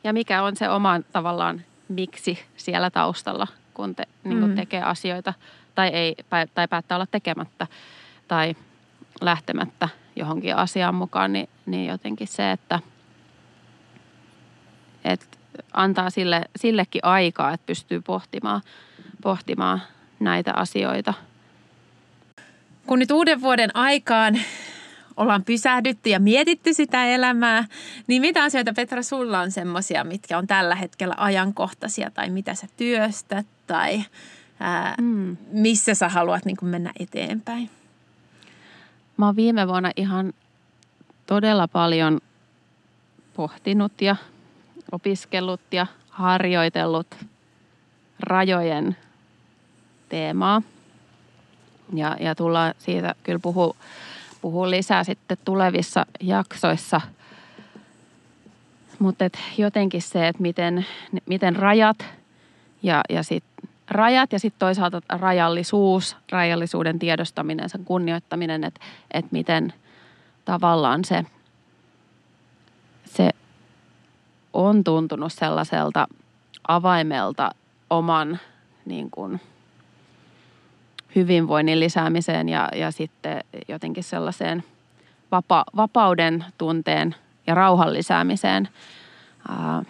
Ja 0.05 0.13
mikä 0.13 0.43
on 0.43 0.57
se 0.57 0.69
oma 0.69 1.01
tavallaan 1.13 1.63
miksi 1.89 2.39
siellä 2.57 2.91
taustalla, 2.91 3.47
kun 3.75 3.95
te, 3.95 4.05
niin 4.25 4.41
kun 4.41 4.51
Mm. 4.51 4.57
tekee 4.57 4.83
asioita 4.83 5.35
tai, 5.75 5.89
ei, 5.89 6.15
tai 6.55 6.69
päättää 6.69 6.97
olla 6.97 7.07
tekemättä 7.11 7.67
tai 8.29 8.55
lähtemättä 9.21 9.89
johonkin 10.17 10.57
asiaan 10.57 10.95
mukaan, 10.95 11.33
niin, 11.33 11.49
niin 11.67 11.87
jotenkin 11.87 12.29
se, 12.29 12.51
että, 12.51 12.81
että 15.05 15.27
antaa 15.73 16.11
sille, 16.11 16.43
sillekin 16.57 17.05
aikaa, 17.05 17.53
että 17.53 17.67
pystyy 17.67 18.01
pohtimaan, 18.01 18.61
pohtimaan 19.23 19.83
näitä 20.21 20.53
asioita. 20.57 21.15
Kun 22.87 22.99
nyt 22.99 23.11
uuden 23.11 23.41
vuoden 23.41 23.77
aikaan 23.77 24.39
ollaan 25.17 25.45
pysähdytty 25.45 26.11
ja 26.11 26.21
mietitty 26.21 26.75
sitä 26.75 27.07
elämää, 27.07 27.65
niin 28.07 28.23
mitä 28.23 28.43
asioita 28.45 28.73
Petra 28.73 29.03
sulla 29.03 29.41
on 29.41 29.51
semmoisia, 29.51 30.05
mitkä 30.05 30.39
on 30.39 30.47
tällä 30.47 30.75
hetkellä 30.75 31.15
ajankohtaisia 31.19 32.11
tai 32.11 32.31
mitä 32.31 32.55
sä 32.55 32.67
työstät 32.77 33.47
tai 33.67 34.05
ää, 34.61 34.95
Mm. 35.01 35.37
missä 35.53 35.95
sä 35.95 36.09
haluat 36.09 36.45
niin 36.45 36.57
mennä 36.63 36.93
eteenpäin? 37.01 37.71
Mä 39.17 39.27
oon 39.27 39.37
viime 39.37 39.69
vuonna 39.69 39.91
ihan 39.97 40.33
todella 41.27 41.69
paljon 41.69 42.21
pohtinut 43.37 44.01
ja 44.01 44.17
opiskellut 44.93 45.61
ja 45.73 45.87
harjoitellut 46.11 47.17
rajojen 48.21 48.97
teemaa. 50.09 50.63
Ja, 51.95 52.17
ja 52.21 52.35
tullaan 52.35 52.75
siitä 52.79 53.15
kyllä 53.23 53.39
puhua, 53.39 53.77
puhua 54.45 54.71
lisää 54.71 55.05
sitten 55.05 55.39
tulevissa 55.45 56.07
jaksoissa. 56.21 57.01
Mutta 58.99 59.25
jotenkin 59.59 60.03
se, 60.03 60.29
että 60.29 60.43
miten, 60.43 60.87
miten 61.27 61.57
rajat 61.57 62.05
ja, 62.83 63.01
ja 63.11 63.23
sit 63.23 63.45
rajat 63.91 64.33
ja 64.33 64.39
sitten 64.39 64.59
toisaalta 64.59 65.03
rajallisuus, 65.09 66.17
rajallisuuden 66.31 66.99
tiedostaminen, 66.99 67.69
sen 67.69 67.85
kunnioittaminen, 67.85 68.65
että 68.65 68.81
et 69.11 69.33
miten 69.33 69.73
tavallaan 70.45 71.05
se, 71.05 71.25
se 73.05 73.31
on 74.53 74.85
tuntunut 74.85 75.33
sellaiselta 75.33 76.09
avaimelta 76.69 77.51
oman 77.91 78.39
niin 78.85 79.11
kuin, 79.11 79.41
hyvinvoinnin 81.15 81.81
lisäämiseen 81.81 82.49
ja, 82.49 82.69
ja 82.75 82.91
sitten 82.91 83.45
jotenkin 83.69 84.05
sellaiseen 84.05 84.65
vapa, 85.31 85.65
vapauden 85.77 86.45
tunteen 86.59 87.15
ja 87.47 87.55
rauhan 87.55 87.93
lisäämiseen. 87.93 88.69
Ää, 89.49 89.83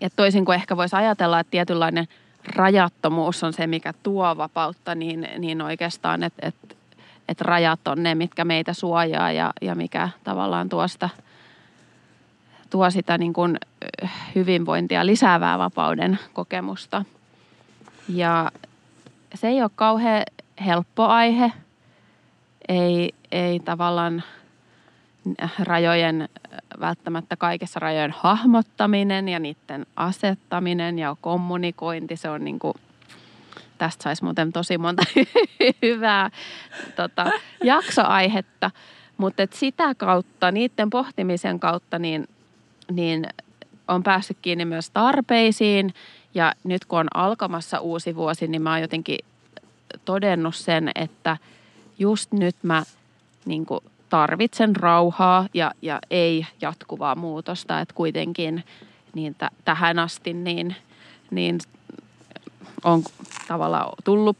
ja 0.00 0.10
toisin 0.16 0.44
kuin 0.44 0.56
ehkä 0.56 0.76
voisi 0.76 0.96
ajatella, 0.96 1.40
että 1.40 1.50
tietynlainen 1.50 2.08
rajattomuus 2.56 3.44
on 3.44 3.52
se, 3.52 3.66
mikä 3.66 3.92
tuo 4.02 4.36
vapautta, 4.36 4.94
niin, 4.94 5.28
niin 5.38 5.62
oikeastaan, 5.62 6.22
että 6.22 6.46
et, 6.46 6.76
et 7.28 7.40
rajat 7.40 7.88
on 7.88 8.02
ne, 8.02 8.14
mitkä 8.14 8.44
meitä 8.44 8.72
suojaa 8.72 9.32
ja, 9.32 9.52
ja 9.60 9.74
mikä 9.74 10.08
tavallaan 10.24 10.68
tuosta 10.68 11.08
tuo 12.70 12.90
sitä 12.90 13.18
niin 13.18 13.32
kuin 13.32 13.58
hyvinvointia 14.34 15.06
lisäävää 15.06 15.58
vapauden 15.58 16.18
kokemusta. 16.32 17.04
Ja 18.08 18.50
se 19.36 19.48
ei 19.48 19.62
ole 19.62 19.70
kauhean 19.74 20.22
helppo 20.66 21.04
aihe. 21.04 21.52
Ei, 22.68 23.14
ei 23.32 23.60
tavallaan 23.60 24.22
rajojen, 25.58 26.28
välttämättä 26.80 27.36
kaikessa 27.36 27.80
rajojen 27.80 28.14
hahmottaminen 28.18 29.28
ja 29.28 29.38
niiden 29.38 29.86
asettaminen 29.96 30.98
ja 30.98 31.16
kommunikointi, 31.20 32.16
se 32.16 32.30
on 32.30 32.44
niin 32.44 32.58
kuin, 32.58 32.74
tästä 33.78 34.02
saisi 34.02 34.24
muuten 34.24 34.52
tosi 34.52 34.78
monta 34.78 35.02
hyvää 35.82 36.30
tota, 36.96 37.30
jaksoaihetta, 37.64 38.70
mutta 39.16 39.42
sitä 39.52 39.94
kautta, 39.94 40.52
niiden 40.52 40.90
pohtimisen 40.90 41.60
kautta, 41.60 41.98
niin, 41.98 42.28
niin 42.90 43.26
on 43.88 44.02
päässyt 44.02 44.38
kiinni 44.42 44.64
myös 44.64 44.90
tarpeisiin 44.90 45.94
ja 46.36 46.52
nyt 46.64 46.84
kun 46.84 46.98
on 46.98 47.08
alkamassa 47.14 47.80
uusi 47.80 48.16
vuosi, 48.16 48.48
niin 48.48 48.62
mä 48.62 48.70
oon 48.70 48.80
jotenkin 48.80 49.18
todennut 50.04 50.54
sen, 50.54 50.90
että 50.94 51.36
just 51.98 52.32
nyt 52.32 52.56
mä 52.62 52.82
niin 53.44 53.66
kuin 53.66 53.80
tarvitsen 54.08 54.76
rauhaa 54.76 55.46
ja, 55.54 55.72
ja 55.82 55.98
ei 56.10 56.46
jatkuvaa 56.60 57.14
muutosta. 57.14 57.80
Että 57.80 57.94
kuitenkin 57.94 58.64
niin 59.14 59.34
t- 59.34 59.64
tähän 59.64 59.98
asti 59.98 60.32
niin, 60.34 60.76
niin 61.30 61.58
on 62.84 63.02
tavallaan 63.48 63.92
tullut 64.04 64.36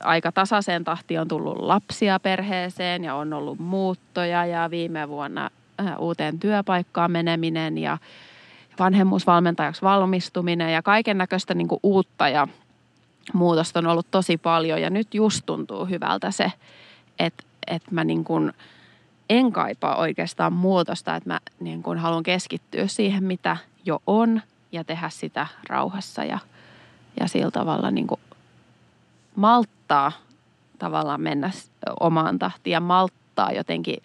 aika 0.00 0.32
tasaiseen 0.32 0.84
tahtiin 0.84 1.20
on 1.20 1.28
tullut 1.28 1.58
lapsia 1.58 2.20
perheeseen 2.20 3.04
ja 3.04 3.14
on 3.14 3.32
ollut 3.32 3.58
muuttoja 3.58 4.46
ja 4.46 4.70
viime 4.70 5.08
vuonna 5.08 5.50
äh, 5.80 5.98
uuteen 5.98 6.38
työpaikkaan 6.38 7.10
meneminen 7.10 7.78
ja 7.78 7.98
vanhemmuusvalmentajaksi 8.80 9.82
valmistuminen 9.82 10.72
ja 10.72 10.82
kaiken 10.82 11.18
näköistä 11.18 11.54
niin 11.54 11.68
uutta 11.82 12.28
ja 12.28 12.48
muutosta 13.32 13.78
on 13.78 13.86
ollut 13.86 14.06
tosi 14.10 14.36
paljon. 14.36 14.82
Ja 14.82 14.90
nyt 14.90 15.14
just 15.14 15.42
tuntuu 15.46 15.86
hyvältä 15.86 16.30
se, 16.30 16.52
että, 17.18 17.44
että 17.66 17.88
mä 17.90 18.04
niin 18.04 18.24
kuin 18.24 18.52
en 19.30 19.52
kaipaa 19.52 19.96
oikeastaan 19.96 20.52
muutosta, 20.52 21.16
että 21.16 21.30
mä 21.30 21.40
niin 21.60 21.82
kuin 21.82 21.98
haluan 21.98 22.22
keskittyä 22.22 22.86
siihen, 22.86 23.24
mitä 23.24 23.56
jo 23.84 24.02
on 24.06 24.42
ja 24.72 24.84
tehdä 24.84 25.08
sitä 25.08 25.46
rauhassa 25.68 26.24
ja, 26.24 26.38
ja 27.20 27.28
sillä 27.28 27.50
tavalla 27.50 27.90
niin 27.90 28.06
kuin 28.06 28.20
malttaa 29.36 30.12
tavallaan 30.78 31.20
mennä 31.20 31.50
omaan 32.00 32.38
tahtiin 32.38 32.72
ja 32.72 32.80
malttaa 32.80 33.52
jotenkin 33.52 34.02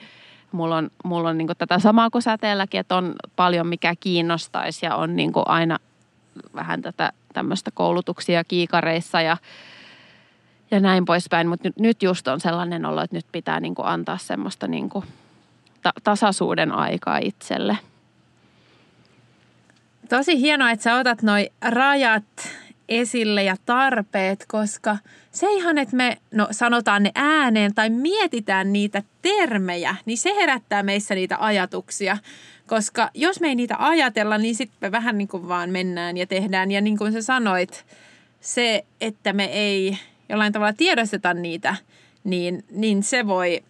mulla 0.55 0.77
on, 0.77 0.91
mulla 1.03 1.29
on 1.29 1.37
niin 1.37 1.47
tätä 1.57 1.79
samaa 1.79 2.09
kuin 2.09 2.21
säteelläkin, 2.21 2.79
että 2.79 2.95
on 2.95 3.13
paljon 3.35 3.67
mikä 3.67 3.93
kiinnostaisi 3.99 4.85
ja 4.85 4.95
on 4.95 5.15
niin 5.15 5.31
aina 5.45 5.77
vähän 6.55 6.81
tätä 6.81 7.11
tämmöistä 7.33 7.71
koulutuksia 7.71 8.43
kiikareissa 8.43 9.21
ja, 9.21 9.37
ja 10.71 10.79
näin 10.79 11.05
poispäin. 11.05 11.47
Mutta 11.47 11.69
nyt, 11.79 12.03
just 12.03 12.27
on 12.27 12.39
sellainen 12.39 12.85
olo, 12.85 13.01
että 13.01 13.15
nyt 13.15 13.25
pitää 13.31 13.59
niin 13.59 13.75
antaa 13.83 14.17
semmoista 14.17 14.67
niin 14.67 14.89
ta- 15.81 15.93
tasaisuuden 16.03 16.71
aikaa 16.71 17.17
itselle. 17.17 17.77
Tosi 20.09 20.41
hienoa, 20.41 20.71
että 20.71 20.83
sä 20.83 20.95
otat 20.95 21.21
noi 21.21 21.49
rajat 21.61 22.23
esille 22.89 23.43
ja 23.43 23.55
tarpeet, 23.65 24.45
koska 24.47 24.97
se 25.31 25.47
ihan, 25.51 25.77
että 25.77 25.95
me 25.95 26.17
no, 26.31 26.47
sanotaan 26.51 27.03
ne 27.03 27.11
ääneen 27.15 27.73
tai 27.73 27.89
mietitään 27.89 28.73
niitä 28.73 29.03
termejä, 29.21 29.95
niin 30.05 30.17
se 30.17 30.35
herättää 30.35 30.83
meissä 30.83 31.15
niitä 31.15 31.37
ajatuksia. 31.39 32.17
Koska 32.67 33.09
jos 33.13 33.39
me 33.39 33.47
ei 33.47 33.55
niitä 33.55 33.75
ajatella, 33.79 34.37
niin 34.37 34.55
sitten 34.55 34.77
me 34.81 34.91
vähän 34.91 35.17
niin 35.17 35.27
kuin 35.27 35.47
vaan 35.47 35.69
mennään 35.69 36.17
ja 36.17 36.27
tehdään. 36.27 36.71
Ja 36.71 36.81
niin 36.81 36.97
kuin 36.97 37.13
sä 37.13 37.21
sanoit, 37.21 37.85
se, 38.41 38.85
että 39.01 39.33
me 39.33 39.45
ei 39.45 39.97
jollain 40.29 40.53
tavalla 40.53 40.73
tiedosteta 40.73 41.33
niitä, 41.33 41.75
niin, 42.23 42.65
niin 42.71 43.03
se 43.03 43.27
voi 43.27 43.63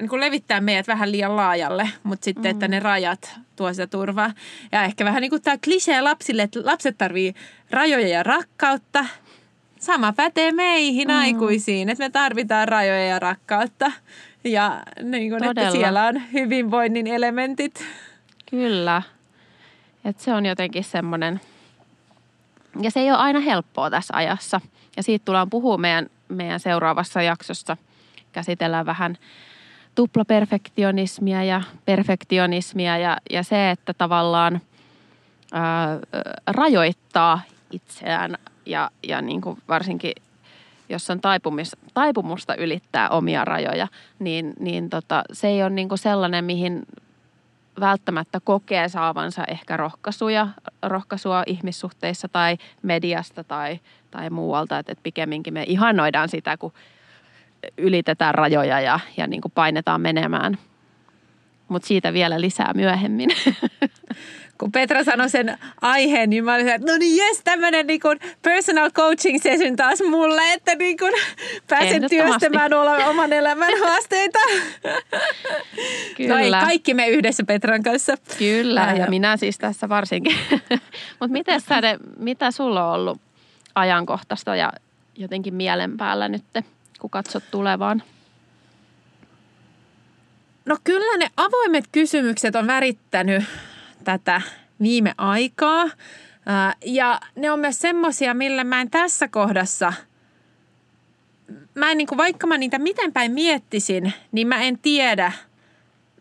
niin 0.00 0.08
kuin 0.08 0.20
levittää 0.20 0.60
meidät 0.60 0.88
vähän 0.88 1.12
liian 1.12 1.36
laajalle, 1.36 1.90
mutta 2.02 2.24
sitten, 2.24 2.44
mm. 2.44 2.50
että 2.50 2.68
ne 2.68 2.80
rajat 2.80 3.38
tuo 3.56 3.72
sitä 3.72 3.86
turvaa. 3.86 4.32
Ja 4.72 4.84
ehkä 4.84 5.04
vähän 5.04 5.20
niin 5.20 5.30
kuin 5.30 5.42
tämä 5.42 5.58
klisee 5.64 6.00
lapsille, 6.00 6.42
että 6.42 6.60
lapset 6.64 6.98
tarvii 6.98 7.34
rajoja 7.70 8.08
ja 8.08 8.22
rakkautta. 8.22 9.04
Sama 9.80 10.12
pätee 10.12 10.52
meihin 10.52 11.08
mm. 11.08 11.18
aikuisiin, 11.18 11.88
että 11.88 12.04
me 12.04 12.10
tarvitaan 12.10 12.68
rajoja 12.68 13.06
ja 13.06 13.18
rakkautta. 13.18 13.92
Ja 14.44 14.82
niin 15.02 15.30
kuin, 15.30 15.44
että 15.44 15.70
siellä 15.70 16.06
on 16.06 16.22
hyvinvoinnin 16.32 17.06
elementit. 17.06 17.84
Kyllä. 18.50 19.02
Että 20.04 20.22
se 20.22 20.32
on 20.34 20.46
jotenkin 20.46 20.84
semmoinen, 20.84 21.40
ja 22.80 22.90
se 22.90 23.00
ei 23.00 23.10
ole 23.10 23.18
aina 23.18 23.40
helppoa 23.40 23.90
tässä 23.90 24.16
ajassa. 24.16 24.60
Ja 24.96 25.02
siitä 25.02 25.24
tullaan 25.24 25.50
puhua 25.50 25.78
meidän, 25.78 26.06
meidän 26.28 26.60
seuraavassa 26.60 27.22
jaksossa. 27.22 27.76
Käsitellään 28.32 28.86
vähän 28.86 29.18
tuplaperfektionismia 29.98 31.44
ja 31.44 31.62
perfektionismia 31.84 32.98
ja, 32.98 33.16
ja 33.30 33.42
se, 33.42 33.70
että 33.70 33.94
tavallaan 33.94 34.60
ää, 35.52 35.98
rajoittaa 36.46 37.40
itseään 37.70 38.38
ja, 38.66 38.90
ja 39.08 39.22
niin 39.22 39.40
kuin 39.40 39.58
varsinkin 39.68 40.12
jos 40.88 41.10
on 41.10 41.20
taipumis, 41.20 41.76
taipumusta 41.94 42.54
ylittää 42.54 43.08
omia 43.08 43.44
rajoja, 43.44 43.88
niin, 44.18 44.52
niin 44.60 44.90
tota, 44.90 45.22
se 45.32 45.48
ei 45.48 45.62
ole 45.62 45.70
niin 45.70 45.88
kuin 45.88 45.98
sellainen, 45.98 46.44
mihin 46.44 46.86
välttämättä 47.80 48.40
kokee 48.44 48.88
saavansa 48.88 49.44
ehkä 49.44 49.76
rohkaisuja, 49.76 50.48
rohkaisua 50.82 51.42
ihmissuhteissa 51.46 52.28
tai 52.28 52.56
mediasta 52.82 53.44
tai, 53.44 53.80
tai 54.10 54.30
muualta. 54.30 54.78
Että 54.78 54.92
et 54.92 55.02
pikemminkin 55.02 55.54
me 55.54 55.64
ihannoidaan 55.66 56.28
sitä, 56.28 56.56
kun 56.56 56.72
ylitetään 57.78 58.34
rajoja 58.34 58.80
ja, 58.80 59.00
ja 59.16 59.26
niin 59.26 59.40
kuin 59.40 59.52
painetaan 59.52 60.00
menemään. 60.00 60.58
Mutta 61.68 61.88
siitä 61.88 62.12
vielä 62.12 62.40
lisää 62.40 62.72
myöhemmin. 62.74 63.30
Kun 64.58 64.72
Petra 64.72 65.04
sanoi 65.04 65.30
sen 65.30 65.58
aiheen, 65.80 66.30
niin 66.30 66.44
mä 66.44 66.54
olin, 66.54 66.68
että 66.68 66.92
no 66.92 66.98
niin 66.98 67.16
jes, 67.16 67.40
tämmöinen 67.44 67.86
niin 67.86 68.00
personal 68.42 68.90
coaching 68.90 69.42
session 69.42 69.76
taas 69.76 69.98
mulle, 70.10 70.52
että 70.52 70.74
niin 70.74 70.96
kuin 70.96 71.12
pääsen 71.68 72.02
työstämään 72.10 72.74
olla 72.74 72.96
oman 72.96 73.32
elämän 73.32 73.72
haasteita. 73.84 74.38
Kyllä. 76.16 76.34
No 76.34 76.38
ei, 76.38 76.50
kaikki 76.50 76.94
me 76.94 77.08
yhdessä 77.08 77.44
Petran 77.44 77.82
kanssa. 77.82 78.14
Kyllä, 78.38 78.82
Ää, 78.82 78.96
ja 78.96 79.06
minä 79.06 79.36
siis 79.36 79.58
tässä 79.58 79.88
varsinkin. 79.88 80.36
Mutta 81.20 81.32
miten 81.32 81.60
mitä 82.18 82.50
sulla 82.50 82.88
on 82.88 82.94
ollut 82.94 83.20
ajankohtaista 83.74 84.56
ja 84.56 84.72
jotenkin 85.16 85.54
mielen 85.54 85.96
päällä 85.96 86.28
nyt? 86.28 86.44
Kun 86.98 87.10
katsot 87.10 87.44
tulevaan? 87.50 88.02
No 90.66 90.76
kyllä 90.84 91.16
ne 91.16 91.30
avoimet 91.36 91.84
kysymykset 91.92 92.54
on 92.54 92.66
värittänyt 92.66 93.44
tätä 94.04 94.40
viime 94.82 95.14
aikaa. 95.18 95.84
Ja 96.84 97.20
ne 97.36 97.50
on 97.50 97.60
myös 97.60 97.78
semmoisia, 97.78 98.34
millä 98.34 98.64
mä 98.64 98.80
en 98.80 98.90
tässä 98.90 99.28
kohdassa, 99.28 99.92
mä 101.74 101.90
en 101.90 101.98
niin 101.98 102.08
kuin, 102.08 102.18
vaikka 102.18 102.46
mä 102.46 102.58
niitä 102.58 102.78
miten 102.78 103.12
päin 103.12 103.32
miettisin, 103.32 104.12
niin 104.32 104.48
mä 104.48 104.62
en 104.62 104.78
tiedä, 104.78 105.32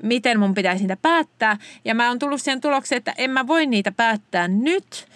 miten 0.04 0.40
mun 0.40 0.54
pitäisi 0.54 0.84
niitä 0.84 0.98
päättää. 1.02 1.58
Ja 1.86 1.96
mä 1.96 2.08
oon 2.08 2.20
tullut 2.20 2.42
siihen 2.42 2.62
tulokseen, 2.62 2.98
että 2.98 3.14
en 3.18 3.32
mä 3.32 3.48
voi 3.48 3.66
niitä 3.66 3.92
päättää 3.92 4.48
nyt, 4.48 5.08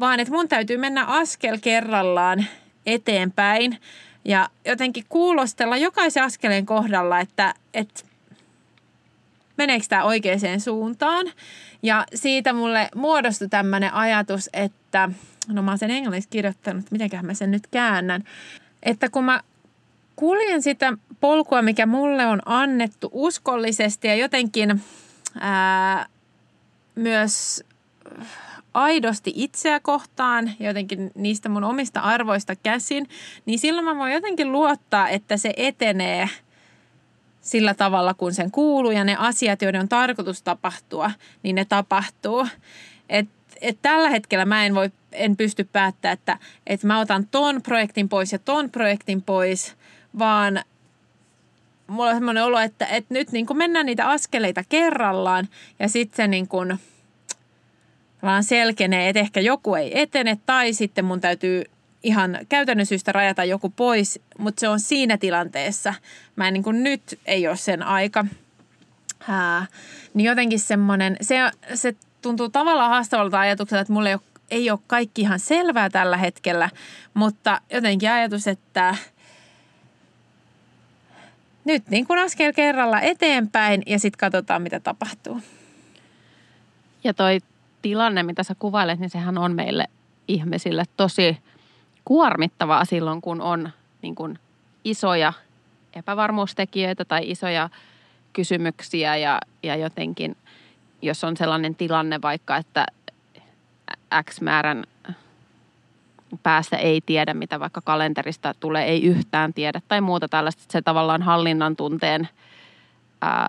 vaan 0.00 0.20
että 0.20 0.34
mun 0.34 0.48
täytyy 0.48 0.76
mennä 0.76 1.04
askel 1.04 1.58
kerrallaan 1.62 2.46
eteenpäin 2.86 3.78
ja 4.26 4.48
jotenkin 4.64 5.04
kuulostella 5.08 5.76
jokaisen 5.76 6.22
askeleen 6.22 6.66
kohdalla, 6.66 7.20
että, 7.20 7.54
että 7.74 8.02
meneekö 9.56 9.86
tämä 9.88 10.04
oikeaan 10.04 10.60
suuntaan. 10.60 11.26
Ja 11.82 12.04
siitä 12.14 12.52
mulle 12.52 12.88
muodostui 12.94 13.48
tämmöinen 13.48 13.94
ajatus, 13.94 14.50
että, 14.52 15.08
no 15.48 15.62
mä 15.62 15.70
oon 15.70 15.78
sen 15.78 15.90
englanniksi 15.90 16.28
kirjoittanut, 16.28 16.90
mitenköhän 16.90 17.26
mä 17.26 17.34
sen 17.34 17.50
nyt 17.50 17.66
käännän, 17.66 18.24
että 18.82 19.10
kun 19.10 19.24
mä 19.24 19.42
kuljen 20.16 20.62
sitä 20.62 20.92
polkua, 21.20 21.62
mikä 21.62 21.86
mulle 21.86 22.26
on 22.26 22.42
annettu 22.44 23.10
uskollisesti 23.12 24.08
ja 24.08 24.14
jotenkin 24.14 24.82
ää, 25.40 26.06
myös 26.94 27.64
aidosti 28.76 29.32
itseä 29.34 29.80
kohtaan, 29.80 30.52
jotenkin 30.60 31.10
niistä 31.14 31.48
mun 31.48 31.64
omista 31.64 32.00
arvoista 32.00 32.56
käsin, 32.56 33.08
niin 33.46 33.58
silloin 33.58 33.84
mä 33.84 33.96
voin 33.96 34.12
jotenkin 34.12 34.52
luottaa, 34.52 35.08
että 35.08 35.36
se 35.36 35.52
etenee 35.56 36.28
sillä 37.40 37.74
tavalla, 37.74 38.14
kun 38.14 38.34
sen 38.34 38.50
kuuluu 38.50 38.90
ja 38.90 39.04
ne 39.04 39.16
asiat, 39.18 39.62
joiden 39.62 39.80
on 39.80 39.88
tarkoitus 39.88 40.42
tapahtua, 40.42 41.10
niin 41.42 41.56
ne 41.56 41.64
tapahtuu. 41.64 42.46
Et, 43.08 43.28
et 43.60 43.78
tällä 43.82 44.10
hetkellä 44.10 44.44
mä 44.44 44.66
en, 44.66 44.74
voi, 44.74 44.90
en 45.12 45.36
pysty 45.36 45.68
päättämään, 45.72 46.14
että, 46.14 46.38
että 46.66 46.86
mä 46.86 47.00
otan 47.00 47.26
ton 47.30 47.62
projektin 47.62 48.08
pois 48.08 48.32
ja 48.32 48.38
ton 48.38 48.70
projektin 48.70 49.22
pois, 49.22 49.74
vaan 50.18 50.62
mulla 51.86 52.10
on 52.10 52.16
semmoinen 52.16 52.44
olo, 52.44 52.58
että, 52.58 52.86
että 52.86 53.14
nyt 53.14 53.32
niin 53.32 53.46
mennään 53.54 53.86
niitä 53.86 54.08
askeleita 54.08 54.64
kerrallaan 54.68 55.48
ja 55.78 55.88
sitten 55.88 56.16
se 56.16 56.26
niin 56.26 56.48
kuin– 56.48 56.78
vaan 58.26 58.44
selkenee, 58.44 59.08
että 59.08 59.20
ehkä 59.20 59.40
joku 59.40 59.74
ei 59.74 60.00
etene 60.00 60.38
tai 60.46 60.72
sitten 60.72 61.04
mun 61.04 61.20
täytyy 61.20 61.64
ihan 62.02 62.38
käytännön 62.48 62.86
syystä 62.86 63.12
rajata 63.12 63.44
joku 63.44 63.70
pois, 63.70 64.20
mutta 64.38 64.60
se 64.60 64.68
on 64.68 64.80
siinä 64.80 65.18
tilanteessa. 65.18 65.94
Mä 66.36 66.48
en 66.48 66.54
niin 66.54 66.64
kuin 66.64 66.82
nyt 66.82 67.18
ei 67.26 67.48
ole 67.48 67.56
sen 67.56 67.82
aika. 67.82 68.24
Ää, 69.28 69.66
niin 70.14 70.24
jotenkin 70.24 70.60
semmoinen, 70.60 71.16
se, 71.20 71.36
se 71.74 71.94
tuntuu 72.22 72.48
tavallaan 72.48 72.90
haastavalta 72.90 73.40
ajatukselta, 73.40 73.80
että 73.80 73.92
mulle 73.92 74.08
ei 74.08 74.14
ole, 74.14 74.22
ei 74.50 74.70
ole 74.70 74.78
kaikki 74.86 75.22
ihan 75.22 75.40
selvää 75.40 75.90
tällä 75.90 76.16
hetkellä, 76.16 76.70
mutta 77.14 77.60
jotenkin 77.72 78.10
ajatus, 78.10 78.46
että 78.46 78.94
nyt 81.64 81.88
niin 81.88 82.06
kuin 82.06 82.18
askel 82.18 82.52
kerralla 82.52 83.00
eteenpäin 83.00 83.82
ja 83.86 83.98
sitten 83.98 84.18
katsotaan, 84.18 84.62
mitä 84.62 84.80
tapahtuu. 84.80 85.40
Ja 87.04 87.14
toi 87.14 87.40
tilanne, 87.86 88.22
mitä 88.22 88.42
sä 88.42 88.54
kuvailet, 88.58 88.98
niin 88.98 89.10
sehän 89.10 89.38
on 89.38 89.54
meille 89.54 89.84
ihmisille 90.28 90.84
tosi 90.96 91.38
kuormittavaa 92.04 92.84
silloin, 92.84 93.20
kun 93.20 93.40
on 93.40 93.70
niin 94.02 94.14
kuin 94.14 94.38
isoja 94.84 95.32
epävarmuustekijöitä 95.94 97.04
tai 97.04 97.30
isoja 97.30 97.70
kysymyksiä 98.32 99.16
ja, 99.16 99.38
ja 99.62 99.76
jotenkin, 99.76 100.36
jos 101.02 101.24
on 101.24 101.36
sellainen 101.36 101.74
tilanne 101.74 102.22
vaikka, 102.22 102.56
että 102.56 102.86
X 104.22 104.40
määrän 104.40 104.84
päästä 106.42 106.76
ei 106.76 107.00
tiedä, 107.06 107.34
mitä 107.34 107.60
vaikka 107.60 107.80
kalenterista 107.80 108.54
tulee, 108.60 108.84
ei 108.84 109.04
yhtään 109.04 109.54
tiedä 109.54 109.80
tai 109.88 110.00
muuta 110.00 110.28
tällaista, 110.28 110.62
se 110.68 110.82
tavallaan 110.82 111.22
hallinnan 111.22 111.76
tunteen 111.76 112.28
ää, 113.20 113.46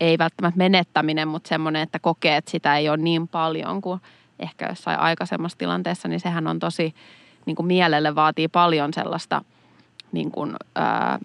ei 0.00 0.18
välttämättä 0.18 0.58
menettäminen, 0.58 1.28
mutta 1.28 1.48
semmoinen, 1.48 1.82
että 1.82 1.98
kokee, 1.98 2.36
että 2.36 2.50
sitä 2.50 2.76
ei 2.76 2.88
ole 2.88 2.96
niin 2.96 3.28
paljon 3.28 3.80
kuin 3.80 4.00
ehkä 4.38 4.66
jossain 4.68 4.98
aikaisemmassa 4.98 5.58
tilanteessa, 5.58 6.08
niin 6.08 6.20
sehän 6.20 6.46
on 6.46 6.58
tosi 6.58 6.94
niin 7.46 7.56
kuin 7.56 7.66
mielelle 7.66 8.14
vaatii 8.14 8.48
paljon 8.48 8.94
sellaista 8.94 9.44
niin 10.12 10.30
kuin, 10.30 10.56
ää, 10.74 11.18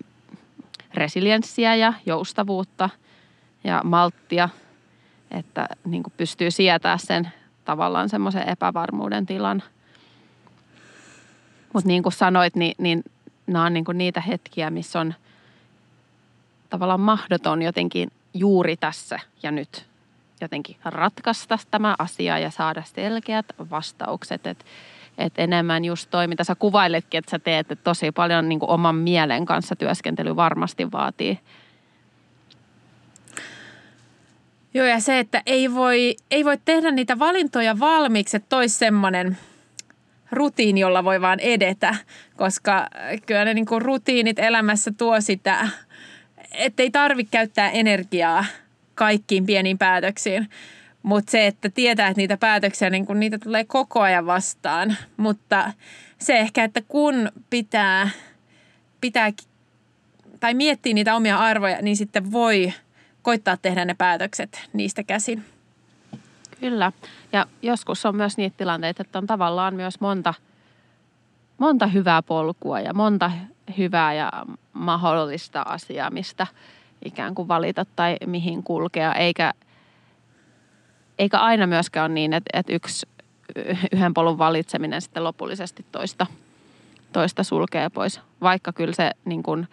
resilienssiä 0.93 1.75
ja 1.75 1.93
joustavuutta 2.05 2.89
ja 3.63 3.81
malttia, 3.83 4.49
että 5.31 5.67
niin 5.85 6.03
kuin 6.03 6.13
pystyy 6.17 6.51
sietää 6.51 6.97
sen 6.97 7.31
tavallaan 7.65 8.09
semmoisen 8.09 8.49
epävarmuuden 8.49 9.25
tilan. 9.25 9.63
Mutta 11.73 11.87
niin 11.87 12.03
kuin 12.03 12.13
sanoit, 12.13 12.55
niin, 12.55 12.75
niin 12.77 13.03
nämä 13.47 13.65
on 13.65 13.73
niin 13.73 13.85
kuin 13.85 13.97
niitä 13.97 14.21
hetkiä, 14.21 14.69
missä 14.69 14.99
on 14.99 15.13
tavallaan 16.69 16.99
mahdoton 16.99 17.61
jotenkin 17.61 18.11
juuri 18.33 18.77
tässä 18.77 19.19
ja 19.43 19.51
nyt 19.51 19.85
jotenkin 20.41 20.75
ratkaista 20.85 21.57
tämä 21.71 21.95
asia 21.99 22.39
ja 22.39 22.51
saada 22.51 22.83
selkeät 22.85 23.45
vastaukset. 23.71 24.47
Että 24.47 24.65
et 25.17 25.33
enemmän 25.37 25.85
just 25.85 26.09
toi, 26.09 26.27
mitä 26.27 26.43
sä 26.43 26.55
kuvailetkin, 26.55 27.17
että 27.17 27.31
sä 27.31 27.39
teet, 27.39 27.71
että 27.71 27.83
tosi 27.83 28.11
paljon 28.11 28.49
niin 28.49 28.59
oman 28.61 28.95
mielen 28.95 29.45
kanssa 29.45 29.75
työskentely 29.75 30.35
varmasti 30.35 30.91
vaatii. 30.91 31.39
Joo, 34.73 34.85
ja 34.85 34.99
se, 34.99 35.19
että 35.19 35.43
ei 35.45 35.73
voi, 35.73 36.15
ei 36.31 36.45
voi 36.45 36.57
tehdä 36.65 36.91
niitä 36.91 37.19
valintoja 37.19 37.79
valmiiksi, 37.79 38.37
että 38.37 38.49
toisi 38.49 38.75
semmoinen 38.75 39.37
rutiini, 40.31 40.79
jolla 40.79 41.03
voi 41.03 41.21
vaan 41.21 41.39
edetä, 41.39 41.95
koska 42.37 42.87
kyllä 43.25 43.45
ne 43.45 43.53
niin 43.53 43.65
kuin 43.65 43.81
rutiinit 43.81 44.39
elämässä 44.39 44.91
tuo 44.97 45.21
sitä, 45.21 45.67
ettei 46.51 46.91
tarvitse 46.91 47.31
käyttää 47.31 47.69
energiaa 47.69 48.45
kaikkiin 48.95 49.45
pieniin 49.45 49.77
päätöksiin. 49.77 50.49
Mutta 51.03 51.31
se, 51.31 51.47
että 51.47 51.69
tietää, 51.69 52.07
että 52.07 52.21
niitä 52.21 52.37
päätöksiä, 52.37 52.89
niin 52.89 53.05
kun 53.05 53.19
niitä 53.19 53.39
tulee 53.39 53.63
koko 53.63 54.01
ajan 54.01 54.25
vastaan. 54.25 54.97
Mutta 55.17 55.73
se 56.17 56.37
ehkä, 56.37 56.63
että 56.63 56.81
kun 56.87 57.31
pitää, 57.49 58.09
pitää 59.01 59.31
tai 60.39 60.53
miettii 60.53 60.93
niitä 60.93 61.15
omia 61.15 61.37
arvoja, 61.37 61.81
niin 61.81 61.97
sitten 61.97 62.31
voi 62.31 62.73
koittaa 63.21 63.57
tehdä 63.57 63.85
ne 63.85 63.93
päätökset 63.93 64.69
niistä 64.73 65.03
käsin. 65.03 65.45
Kyllä. 66.59 66.91
Ja 67.33 67.45
joskus 67.61 68.05
on 68.05 68.15
myös 68.15 68.37
niitä 68.37 68.57
tilanteita, 68.57 69.01
että 69.01 69.17
on 69.17 69.27
tavallaan 69.27 69.75
myös 69.75 69.99
monta, 69.99 70.33
monta 71.57 71.87
hyvää 71.87 72.21
polkua 72.21 72.79
ja 72.79 72.93
monta 72.93 73.31
hyvää 73.77 74.13
ja 74.13 74.31
mahdollista 74.73 75.61
asiaa, 75.61 76.09
mistä 76.09 76.47
ikään 77.05 77.35
kuin 77.35 77.47
valita 77.47 77.85
tai 77.95 78.17
mihin 78.25 78.63
kulkea. 78.63 79.13
Eikä, 79.13 79.53
eikä 81.19 81.39
aina 81.39 81.67
myöskään 81.67 82.11
ole 82.11 82.13
niin, 82.13 82.33
että, 82.33 82.49
että 82.59 82.73
yksi 82.73 83.07
yhden 83.91 84.13
polun 84.13 84.37
valitseminen 84.37 85.01
sitten 85.01 85.23
lopullisesti 85.23 85.85
toista, 85.91 86.27
toista 87.13 87.43
sulkee 87.43 87.89
pois. 87.89 88.21
Vaikka 88.41 88.73
kyllä 88.73 88.93
se 88.93 89.11
niin 89.25 89.43
kuin, 89.43 89.67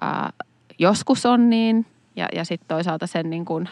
ää, 0.00 0.32
joskus 0.78 1.26
on 1.26 1.50
niin 1.50 1.86
ja, 2.16 2.28
ja 2.34 2.44
sitten 2.44 2.68
toisaalta 2.68 3.06
sen 3.06 3.30
niin 3.30 3.44
kuin, 3.44 3.68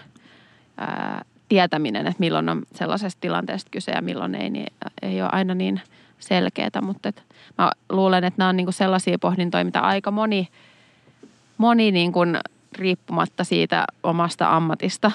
ää, 0.77 1.25
tietäminen, 1.49 2.07
että 2.07 2.21
milloin 2.21 2.49
on 2.49 2.63
sellaisesta 2.75 3.21
tilanteesta 3.21 3.71
kyse 3.71 3.93
ja 3.93 4.03
milloin 4.03 4.35
ei, 4.35 4.51
niin 4.51 4.67
ei 5.03 5.23
ole 5.23 5.31
aina 5.33 5.55
niin 5.55 5.81
selkeää. 6.19 6.83
Mutta 6.83 7.09
et 7.09 7.23
mä 7.59 7.73
luulen, 7.89 8.25
että 8.25 8.39
nämä 8.39 8.49
on 8.49 8.57
niin 8.57 8.67
kuin 8.67 8.75
sellaisia 8.75 9.19
pohdintoja, 9.19 9.65
mitä 9.65 9.81
aika 9.81 10.11
moni, 10.11 10.49
moni 11.59 11.91
niin 11.91 12.13
riippumatta 12.79 13.45
siitä 13.45 13.85
omasta 14.03 14.57
ammatista 14.57 15.11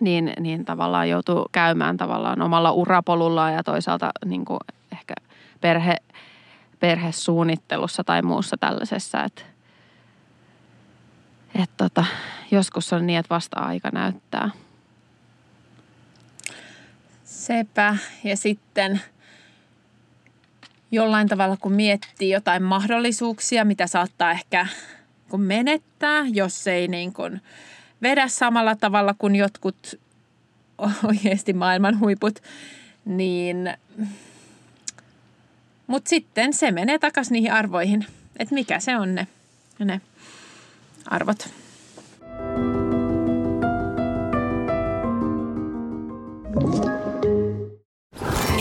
niin, 0.00 0.32
niin 0.40 0.64
tavallaan 0.64 1.08
joutuu 1.08 1.46
käymään 1.52 1.96
tavallaan 1.96 2.42
omalla 2.42 2.72
urapolullaan 2.72 3.54
ja 3.54 3.62
toisaalta 3.62 4.10
niin 4.24 4.44
kuin 4.44 4.60
ehkä 4.92 5.14
perhe, 5.60 5.96
perhesuunnittelussa 6.80 8.04
tai 8.04 8.22
muussa 8.22 8.56
tällaisessa, 8.56 9.24
että 9.24 9.42
et 11.62 11.70
tota, 11.76 12.04
joskus 12.50 12.92
on 12.92 13.06
niin, 13.06 13.18
että 13.18 13.34
vasta 13.34 13.60
aika 13.60 13.90
näyttää. 13.92 14.50
Sepä. 17.24 17.96
Ja 18.24 18.36
sitten 18.36 19.00
jollain 20.94 21.28
tavalla, 21.28 21.56
kun 21.56 21.72
miettii 21.72 22.30
jotain 22.30 22.62
mahdollisuuksia, 22.62 23.64
mitä 23.64 23.86
saattaa 23.86 24.30
ehkä 24.30 24.66
kun 25.28 25.40
menettää, 25.40 26.24
jos 26.32 26.66
ei 26.66 26.88
niin 26.88 27.12
kuin 27.12 27.40
vedä 28.02 28.28
samalla 28.28 28.76
tavalla 28.76 29.14
kuin 29.18 29.36
jotkut 29.36 30.00
oikeasti 31.08 31.52
maailman 31.52 32.00
huiput, 32.00 32.42
niin 33.04 33.74
mutta 35.86 36.08
sitten 36.08 36.52
se 36.52 36.70
menee 36.70 36.98
takaisin 36.98 37.32
niihin 37.32 37.52
arvoihin, 37.52 38.06
että 38.36 38.54
mikä 38.54 38.80
se 38.80 38.96
on 38.96 39.14
ne, 39.14 39.26
ne 39.78 40.00
arvot. 41.06 41.48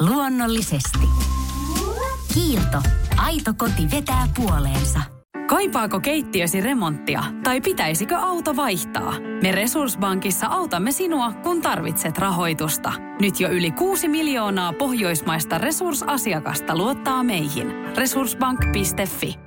Luonnollisesti. 0.00 1.08
Kiilto. 2.34 2.82
Aito 3.16 3.54
koti 3.58 3.90
vetää 3.90 4.28
puoleensa. 4.36 5.00
Kaipaako 5.46 6.00
keittiösi 6.00 6.60
remonttia 6.60 7.24
tai 7.44 7.60
pitäisikö 7.60 8.16
auto 8.16 8.56
vaihtaa? 8.56 9.14
Me 9.42 9.52
Resurssbankissa 9.52 10.46
autamme 10.46 10.92
sinua, 10.92 11.32
kun 11.32 11.62
tarvitset 11.62 12.18
rahoitusta. 12.18 12.92
Nyt 13.20 13.40
jo 13.40 13.48
yli 13.48 13.70
6 13.70 14.08
miljoonaa 14.08 14.72
pohjoismaista 14.72 15.58
resursasiakasta 15.58 16.76
luottaa 16.76 17.22
meihin. 17.22 17.72
Resurssbank.fi 17.96 19.38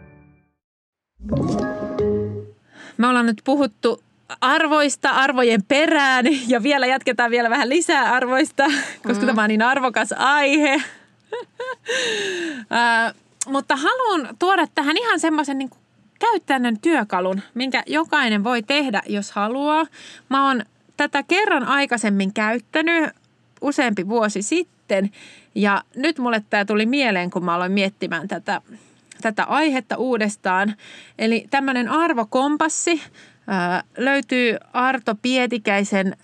Me 2.98 3.08
ollaan 3.08 3.26
nyt 3.26 3.42
puhuttu 3.46 4.04
arvoista, 4.42 5.10
arvojen 5.10 5.64
perään 5.64 6.26
ja 6.48 6.64
vielä 6.64 6.86
jatketaan 6.86 7.32
vielä 7.32 7.50
vähän 7.50 7.70
lisää 7.70 8.14
arvoista, 8.14 8.64
koska 9.08 9.24
mm. 9.24 9.28
tämä 9.28 9.44
on 9.44 9.48
niin 9.48 9.62
arvokas 9.62 10.14
aihe. 10.18 10.76
uh, 10.76 10.82
mutta 13.48 13.76
haluan 13.76 14.36
tuoda 14.40 14.68
tähän 14.76 14.98
ihan 14.98 15.20
semmoisen 15.20 15.58
niin 15.58 15.70
käytännön 16.20 16.80
työkalun, 16.80 17.42
minkä 17.54 17.84
jokainen 17.88 18.44
voi 18.44 18.64
tehdä, 18.64 19.02
jos 19.08 19.32
haluaa. 19.32 19.86
Mä 20.30 20.48
oon 20.48 20.64
tätä 20.98 21.24
kerran 21.24 21.64
aikaisemmin 21.64 22.34
käyttänyt 22.34 23.10
useampi 23.62 24.08
vuosi 24.08 24.42
sitten 24.42 25.12
ja 25.56 25.84
nyt 25.96 26.20
mulle 26.20 26.44
tämä 26.50 26.66
tuli 26.66 26.86
mieleen, 26.86 27.30
kun 27.30 27.46
mä 27.46 27.56
aloin 27.56 27.72
miettimään 27.72 28.28
tätä, 28.28 28.62
tätä 29.22 29.44
aihetta 29.44 29.98
uudestaan. 29.98 30.76
Eli 31.20 31.48
tämmöinen 31.50 31.90
arvokompassi 31.90 33.02
ää, 33.50 33.84
löytyy 33.98 34.58
Arto 34.74 35.16
Pietikäisen 35.22 36.18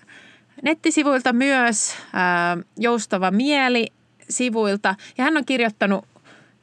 nettisivuilta 0.62 1.32
myös, 1.32 1.96
ää, 2.12 2.56
Joustava 2.76 3.30
mieli 3.30 3.86
sivuilta. 4.28 4.94
Ja 5.18 5.24
hän 5.24 5.36
on 5.36 5.44
kirjoittanut 5.44 6.04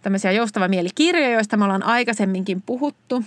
tämmöisiä 0.01 0.31
joustava 0.31 0.67
mielikirjoja, 0.67 1.29
joista 1.29 1.57
me 1.57 1.63
ollaan 1.63 1.83
aikaisemminkin 1.83 2.61
puhuttu. 2.61 3.23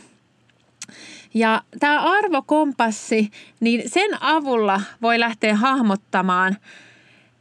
Ja 1.35 1.63
tämä 1.81 2.01
arvokompassi, 2.01 3.31
niin 3.61 3.91
sen 3.91 4.23
avulla 4.23 4.81
voi 5.03 5.21
lähteä 5.21 5.55
hahmottamaan 5.55 6.57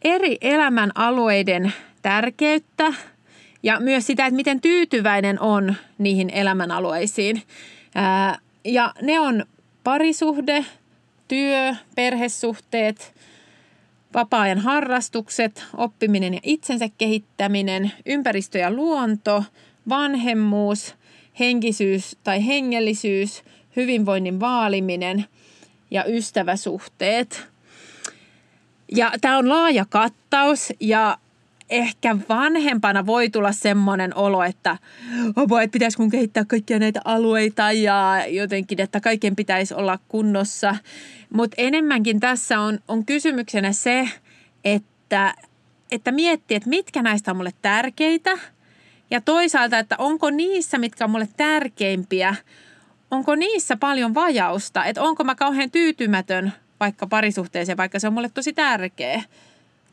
eri 0.03 0.37
elämän 0.41 0.91
alueiden 0.95 1.73
tärkeyttä 2.01 2.93
ja 3.63 3.79
myös 3.79 4.07
sitä, 4.07 4.25
että 4.25 4.35
miten 4.35 4.61
tyytyväinen 4.61 5.39
on 5.39 5.75
niihin 5.97 6.29
elämänalueisiin. 6.29 7.43
Ja 8.65 8.93
ne 9.01 9.19
on 9.19 9.45
parisuhde, 9.85 10.65
työ, 11.27 11.75
perhesuhteet, 11.95 13.13
vapaa-ajan 14.13 14.59
harrastukset, 14.59 15.63
oppiminen 15.77 16.33
ja 16.33 16.39
itsensä 16.43 16.89
kehittäminen, 16.97 17.91
ympäristö 18.05 18.57
ja 18.57 18.71
luonto, 18.71 19.43
vanhemmuus, 19.89 20.95
henkisyys 21.39 22.17
tai 22.23 22.45
hengellisyys, 22.45 23.43
hyvinvoinnin 23.75 24.39
vaaliminen 24.39 25.25
ja 25.91 26.05
ystäväsuhteet. 26.05 27.47
Ja 28.91 29.11
tämä 29.21 29.37
on 29.37 29.49
laaja 29.49 29.85
kattaus 29.89 30.73
ja 30.79 31.17
ehkä 31.69 32.17
vanhempana 32.29 33.05
voi 33.05 33.29
tulla 33.29 33.51
semmoinen 33.51 34.15
olo, 34.17 34.43
että 34.43 34.77
apua, 35.35 35.61
että 35.61 35.71
pitäisi 35.71 35.97
kun 35.97 36.11
kehittää 36.11 36.45
kaikkia 36.45 36.79
näitä 36.79 37.01
alueita 37.05 37.71
ja 37.71 38.25
jotenkin, 38.27 38.81
että 38.81 38.99
kaiken 38.99 39.35
pitäisi 39.35 39.73
olla 39.73 39.99
kunnossa. 40.07 40.75
Mutta 41.33 41.55
enemmänkin 41.57 42.19
tässä 42.19 42.59
on, 42.59 42.79
on 42.87 43.05
kysymyksenä 43.05 43.71
se, 43.71 44.09
että, 44.63 45.33
että 45.91 46.11
miettii, 46.11 46.57
että 46.57 46.69
mitkä 46.69 47.01
näistä 47.01 47.31
on 47.31 47.37
mulle 47.37 47.53
tärkeitä 47.61 48.37
ja 49.11 49.21
toisaalta, 49.21 49.79
että 49.79 49.95
onko 49.97 50.29
niissä, 50.29 50.77
mitkä 50.77 51.03
on 51.03 51.11
mulle 51.11 51.29
tärkeimpiä, 51.37 52.35
onko 53.11 53.35
niissä 53.35 53.77
paljon 53.77 54.13
vajausta, 54.13 54.85
että 54.85 55.01
onko 55.01 55.23
mä 55.23 55.35
kauhean 55.35 55.71
tyytymätön 55.71 56.53
vaikka 56.79 57.07
parisuhteeseen, 57.07 57.77
vaikka 57.77 57.99
se 57.99 58.07
on 58.07 58.13
mulle 58.13 58.29
tosi 58.29 58.53
tärkeä, 58.53 59.23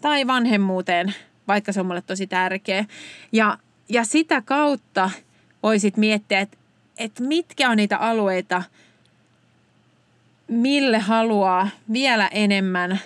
tai 0.00 0.26
vanhemmuuteen, 0.26 1.14
vaikka 1.48 1.72
se 1.72 1.80
on 1.80 1.86
mulle 1.86 2.02
tosi 2.02 2.26
tärkeä. 2.26 2.84
Ja, 3.32 3.58
ja 3.88 4.04
sitä 4.04 4.42
kautta 4.42 5.10
voisit 5.62 5.96
miettiä, 5.96 6.40
että, 6.40 6.56
että 6.98 7.22
mitkä 7.22 7.70
on 7.70 7.76
niitä 7.76 7.98
alueita, 7.98 8.62
mille 10.48 10.98
haluaa 10.98 11.68
vielä 11.92 12.28
enemmän 12.28 13.00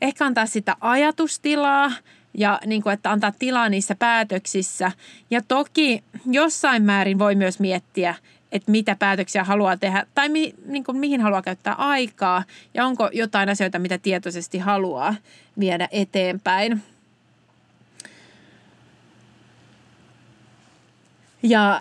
ehkä 0.00 0.26
antaa 0.26 0.46
sitä 0.46 0.76
ajatustilaa 0.80 1.92
ja 2.34 2.60
niin 2.66 2.82
kuin, 2.82 2.92
että 2.92 3.10
antaa 3.10 3.32
tilaa 3.38 3.68
niissä 3.68 3.94
päätöksissä. 3.94 4.92
Ja 5.30 5.42
toki 5.48 6.04
jossain 6.26 6.82
määrin 6.82 7.18
voi 7.18 7.34
myös 7.34 7.60
miettiä, 7.60 8.14
että 8.52 8.70
mitä 8.70 8.96
päätöksiä 8.98 9.44
haluaa 9.44 9.76
tehdä 9.76 10.06
tai 10.14 10.28
mi, 10.28 10.54
niin 10.66 10.84
kuin, 10.84 10.96
mihin 10.96 11.20
haluaa 11.20 11.42
käyttää 11.42 11.74
aikaa 11.74 12.44
ja 12.74 12.86
onko 12.86 13.10
jotain 13.12 13.48
asioita, 13.48 13.78
mitä 13.78 13.98
tietoisesti 13.98 14.58
haluaa 14.58 15.14
viedä 15.60 15.88
eteenpäin. 15.90 16.82
Ja 21.42 21.80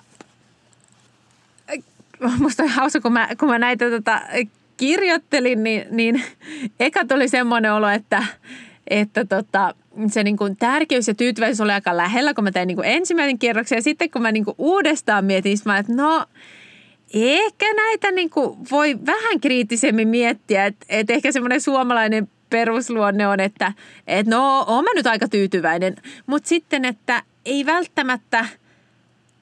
musta 2.39 2.63
on 2.63 2.69
hauska, 2.69 3.01
kun 3.01 3.13
mä, 3.13 3.29
kun 3.39 3.49
mä 3.49 3.59
näitä 3.59 3.89
tota, 3.89 4.21
kirjoittelin, 4.77 5.63
niin, 5.63 5.85
niin 5.91 6.23
eka 6.79 7.05
tuli 7.05 7.27
semmoinen 7.27 7.73
olo, 7.73 7.89
että, 7.89 8.23
että 8.87 9.25
tota, 9.25 9.75
se 10.07 10.23
niin 10.23 10.37
kuin 10.37 10.57
tärkeys 10.57 11.07
ja 11.07 11.15
tyytyväisyys 11.15 11.61
oli 11.61 11.71
aika 11.71 11.97
lähellä, 11.97 12.33
kun 12.33 12.43
mä 12.43 12.51
tein 12.51 12.67
niin 12.67 12.75
kuin 12.75 12.87
ensimmäisen 12.87 13.39
kierroksen. 13.39 13.75
Ja 13.75 13.81
sitten 13.81 14.11
kun 14.11 14.21
mä 14.21 14.31
niin 14.31 14.45
kuin 14.45 14.55
uudestaan 14.57 15.25
mietin, 15.25 15.57
mä 15.65 15.77
että 15.77 15.93
no 15.93 16.25
ehkä 17.13 17.73
näitä 17.73 18.11
niin 18.11 18.29
kuin 18.29 18.57
voi 18.71 18.97
vähän 19.05 19.39
kriittisemmin 19.41 20.07
miettiä. 20.07 20.65
Että, 20.65 20.85
että 20.89 21.13
ehkä 21.13 21.31
semmoinen 21.31 21.61
suomalainen 21.61 22.27
perusluonne 22.49 23.27
on, 23.27 23.39
että, 23.39 23.73
että 24.07 24.35
no 24.35 24.65
oon 24.67 24.83
mä 24.83 24.89
nyt 24.95 25.07
aika 25.07 25.27
tyytyväinen. 25.27 25.95
Mutta 26.27 26.49
sitten, 26.49 26.85
että 26.85 27.23
ei 27.45 27.65
välttämättä, 27.65 28.45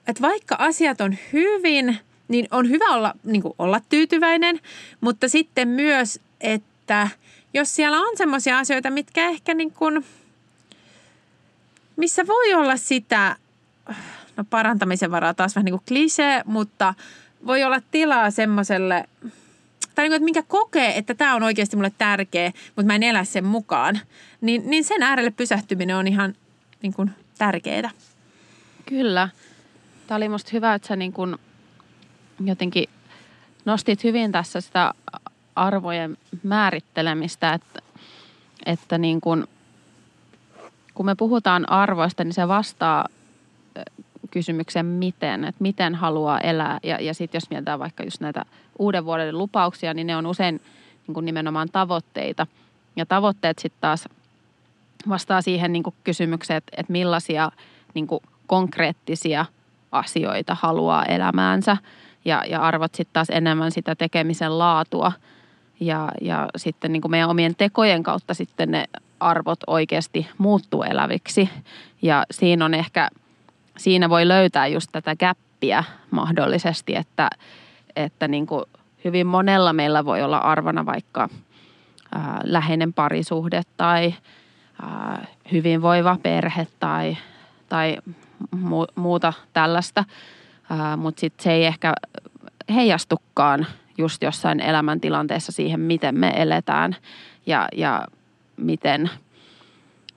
että 0.07 0.21
vaikka 0.21 0.55
asiat 0.59 1.01
on 1.01 1.15
hyvin– 1.33 1.97
niin 2.27 2.47
on 2.51 2.69
hyvä 2.69 2.93
olla, 2.93 3.13
niin 3.23 3.41
kuin 3.41 3.53
olla 3.59 3.81
tyytyväinen, 3.89 4.59
mutta 5.01 5.29
sitten 5.29 5.67
myös, 5.67 6.19
että 6.41 7.07
jos 7.53 7.75
siellä 7.75 7.99
on 7.99 8.17
semmoisia 8.17 8.59
asioita, 8.59 8.89
mitkä 8.89 9.29
ehkä 9.29 9.53
niin 9.53 9.71
kuin, 9.71 10.05
missä 11.95 12.27
voi 12.27 12.53
olla 12.53 12.77
sitä, 12.77 13.35
no 14.37 14.43
parantamisen 14.49 15.11
varaa 15.11 15.33
taas 15.33 15.55
vähän 15.55 15.65
niin 15.65 15.73
kuin 15.73 15.87
klisee, 15.87 16.41
mutta 16.45 16.93
voi 17.45 17.63
olla 17.63 17.81
tilaa 17.91 18.31
semmoiselle, 18.31 19.03
tai 19.95 20.05
niin 20.05 20.09
kuin, 20.09 20.13
että 20.13 20.25
minkä 20.25 20.43
kokee, 20.43 20.97
että 20.97 21.13
tämä 21.13 21.35
on 21.35 21.43
oikeasti 21.43 21.75
mulle 21.75 21.91
tärkeä, 21.97 22.51
mutta 22.75 22.87
mä 22.87 22.95
en 22.95 23.03
elä 23.03 23.23
sen 23.23 23.45
mukaan, 23.45 23.99
niin, 24.41 24.69
niin 24.69 24.83
sen 24.83 25.03
äärelle 25.03 25.31
pysähtyminen 25.31 25.95
on 25.95 26.07
ihan 26.07 26.35
niin 26.81 26.93
kuin 26.93 27.11
tärkeää. 27.37 27.91
Kyllä. 28.85 29.29
Tämä 30.07 30.15
oli 30.15 30.29
musta 30.29 30.49
hyvä, 30.53 30.73
että 30.73 30.87
sä 30.87 30.95
niin 30.95 31.13
kuin 31.13 31.35
jotenkin 32.45 32.89
nostit 33.65 34.03
hyvin 34.03 34.31
tässä 34.31 34.61
sitä 34.61 34.93
arvojen 35.55 36.17
määrittelemistä, 36.43 37.53
että, 37.53 37.81
että 38.65 38.97
niin 38.97 39.21
kun, 39.21 39.47
kun 40.93 41.05
me 41.05 41.15
puhutaan 41.15 41.69
arvoista, 41.69 42.23
niin 42.23 42.33
se 42.33 42.47
vastaa 42.47 43.05
kysymykseen 44.31 44.85
miten, 44.85 45.45
että 45.45 45.61
miten 45.61 45.95
haluaa 45.95 46.39
elää. 46.39 46.79
Ja, 46.83 47.01
ja 47.01 47.13
sitten 47.13 47.39
jos 47.39 47.49
mietitään 47.49 47.79
vaikka 47.79 48.03
just 48.03 48.21
näitä 48.21 48.45
uuden 48.79 49.05
vuoden 49.05 49.37
lupauksia, 49.37 49.93
niin 49.93 50.07
ne 50.07 50.15
on 50.15 50.25
usein 50.25 50.61
niin 51.07 51.13
kuin 51.13 51.25
nimenomaan 51.25 51.69
tavoitteita. 51.71 52.47
Ja 52.95 53.05
tavoitteet 53.05 53.59
sitten 53.59 53.81
taas 53.81 54.07
vastaa 55.09 55.41
siihen 55.41 55.73
niin 55.73 55.83
kuin 55.83 55.95
kysymykseen, 56.03 56.57
että, 56.57 56.71
että 56.77 56.91
millaisia 56.91 57.51
niin 57.93 58.07
kuin 58.07 58.19
konkreettisia 58.47 59.45
asioita 59.97 60.57
haluaa 60.61 61.05
elämäänsä– 61.05 61.77
ja, 62.25 62.43
ja 62.49 62.61
arvot 62.61 62.95
sitten 62.95 63.13
taas 63.13 63.29
enemmän 63.29 63.71
sitä 63.71 63.95
tekemisen 63.95 64.59
laatua. 64.59 65.11
Ja, 65.79 66.11
ja 66.21 66.47
sitten 66.57 66.91
niin 66.91 67.01
kuin 67.01 67.11
meidän 67.11 67.29
omien 67.29 67.55
tekojen 67.55 68.03
kautta 68.03 68.33
sitten 68.33 68.71
ne 68.71 68.85
arvot 69.19 69.59
oikeasti 69.67 70.27
muuttuu 70.37 70.83
eläviksi. 70.83 71.49
Ja 72.01 72.25
siinä 72.31 72.65
on 72.65 72.73
ehkä, 72.73 73.09
siinä 73.77 74.09
voi 74.09 74.27
löytää 74.27 74.67
just 74.67 74.89
tätä 74.91 75.15
käppiä 75.15 75.83
mahdollisesti, 76.11 76.95
että, 76.95 77.29
että 77.95 78.27
niin 78.27 78.47
kuin 78.47 78.65
hyvin 79.05 79.27
monella 79.27 79.73
meillä 79.73 80.05
voi 80.05 80.23
olla 80.23 80.37
arvona 80.37 80.85
vaikka 80.85 81.29
ää, 82.15 82.41
läheinen 82.43 82.93
parisuhde 82.93 83.61
tai 83.77 84.13
ää, 84.81 85.25
hyvinvoiva 85.51 86.17
perhe 86.23 86.67
tai, 86.79 87.17
tai 87.69 87.97
muuta 88.95 89.33
tällaista– 89.53 90.03
mutta 90.97 91.19
sitten 91.19 91.43
se 91.43 91.51
ei 91.51 91.65
ehkä 91.65 91.93
heijastukaan 92.69 93.67
just 93.97 94.23
jossain 94.23 94.59
elämäntilanteessa 94.59 95.51
siihen, 95.51 95.79
miten 95.79 96.19
me 96.19 96.33
eletään 96.35 96.95
ja, 97.45 97.67
ja 97.75 98.07
miten, 98.57 99.09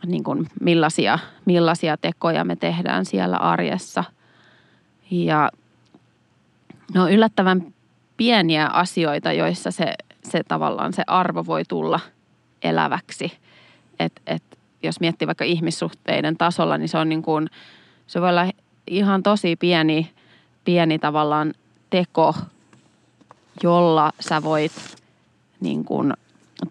niin 0.06 0.24
kuin 0.24 0.46
millaisia, 0.60 1.18
millaisia 1.44 1.96
tekoja 1.96 2.44
me 2.44 2.56
tehdään 2.56 3.04
siellä 3.04 3.36
arjessa. 3.36 4.04
Ja 5.10 5.50
ne 6.94 7.00
on 7.00 7.12
yllättävän 7.12 7.74
pieniä 8.16 8.66
asioita, 8.66 9.32
joissa 9.32 9.70
se, 9.70 9.94
se 10.24 10.42
tavallaan 10.48 10.92
se 10.92 11.02
arvo 11.06 11.46
voi 11.46 11.62
tulla 11.68 12.00
eläväksi. 12.62 13.32
Et, 13.98 14.12
et, 14.26 14.42
jos 14.82 15.00
miettii 15.00 15.26
vaikka 15.26 15.44
ihmissuhteiden 15.44 16.36
tasolla, 16.36 16.78
niin 16.78 16.88
se 16.88 16.98
on 16.98 17.08
niin 17.08 17.22
kuin, 17.22 17.50
se 18.08 18.20
voi 18.20 18.28
olla 18.28 18.52
ihan 18.86 19.22
tosi 19.22 19.56
pieni 19.56 20.10
pieni 20.68 20.98
tavallaan 20.98 21.54
teko, 21.90 22.34
jolla 23.62 24.12
sä 24.20 24.42
voit 24.42 24.72
niin 25.60 25.84
kuin 25.84 26.12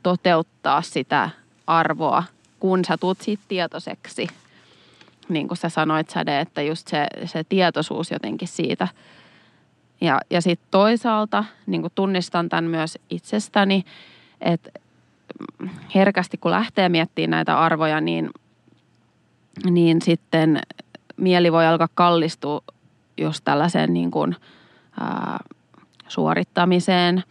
toteuttaa 0.03 0.81
sitä 0.81 1.29
arvoa, 1.67 2.23
kun 2.59 2.85
sä 2.85 2.97
tuut 2.97 3.21
siitä 3.21 3.43
tietoiseksi. 3.47 4.27
Niin 5.29 5.47
kuin 5.47 5.57
sä 5.57 5.69
sanoit 5.69 6.09
Säde, 6.09 6.39
että 6.39 6.61
just 6.61 6.87
se, 6.87 7.07
se 7.25 7.43
tietoisuus 7.43 8.11
jotenkin 8.11 8.47
siitä. 8.47 8.87
Ja, 10.01 10.21
ja 10.29 10.41
sitten 10.41 10.67
toisaalta 10.71 11.43
niin 11.67 11.81
kuin 11.81 11.93
tunnistan 11.95 12.49
tämän 12.49 12.63
myös 12.63 12.97
itsestäni, 13.09 13.85
että 14.41 14.69
herkästi 15.95 16.37
kun 16.37 16.51
lähtee 16.51 16.89
miettimään 16.89 17.29
näitä 17.29 17.59
arvoja, 17.59 18.01
niin, 18.01 18.29
niin 19.69 20.01
sitten 20.01 20.61
mieli 21.17 21.51
voi 21.51 21.65
alkaa 21.65 21.87
kallistua 21.93 22.61
just 23.17 23.41
tällaiseen 23.43 23.93
niin 23.93 24.11
kuin, 24.11 24.35
ää, 24.99 25.39
suorittamiseen 26.07 27.23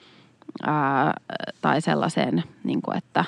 ää, 0.63 1.15
tai 1.61 1.81
sellaiseen, 1.81 2.45
niin 2.65 2.83
kuin, 2.83 2.99
että, 2.99 3.25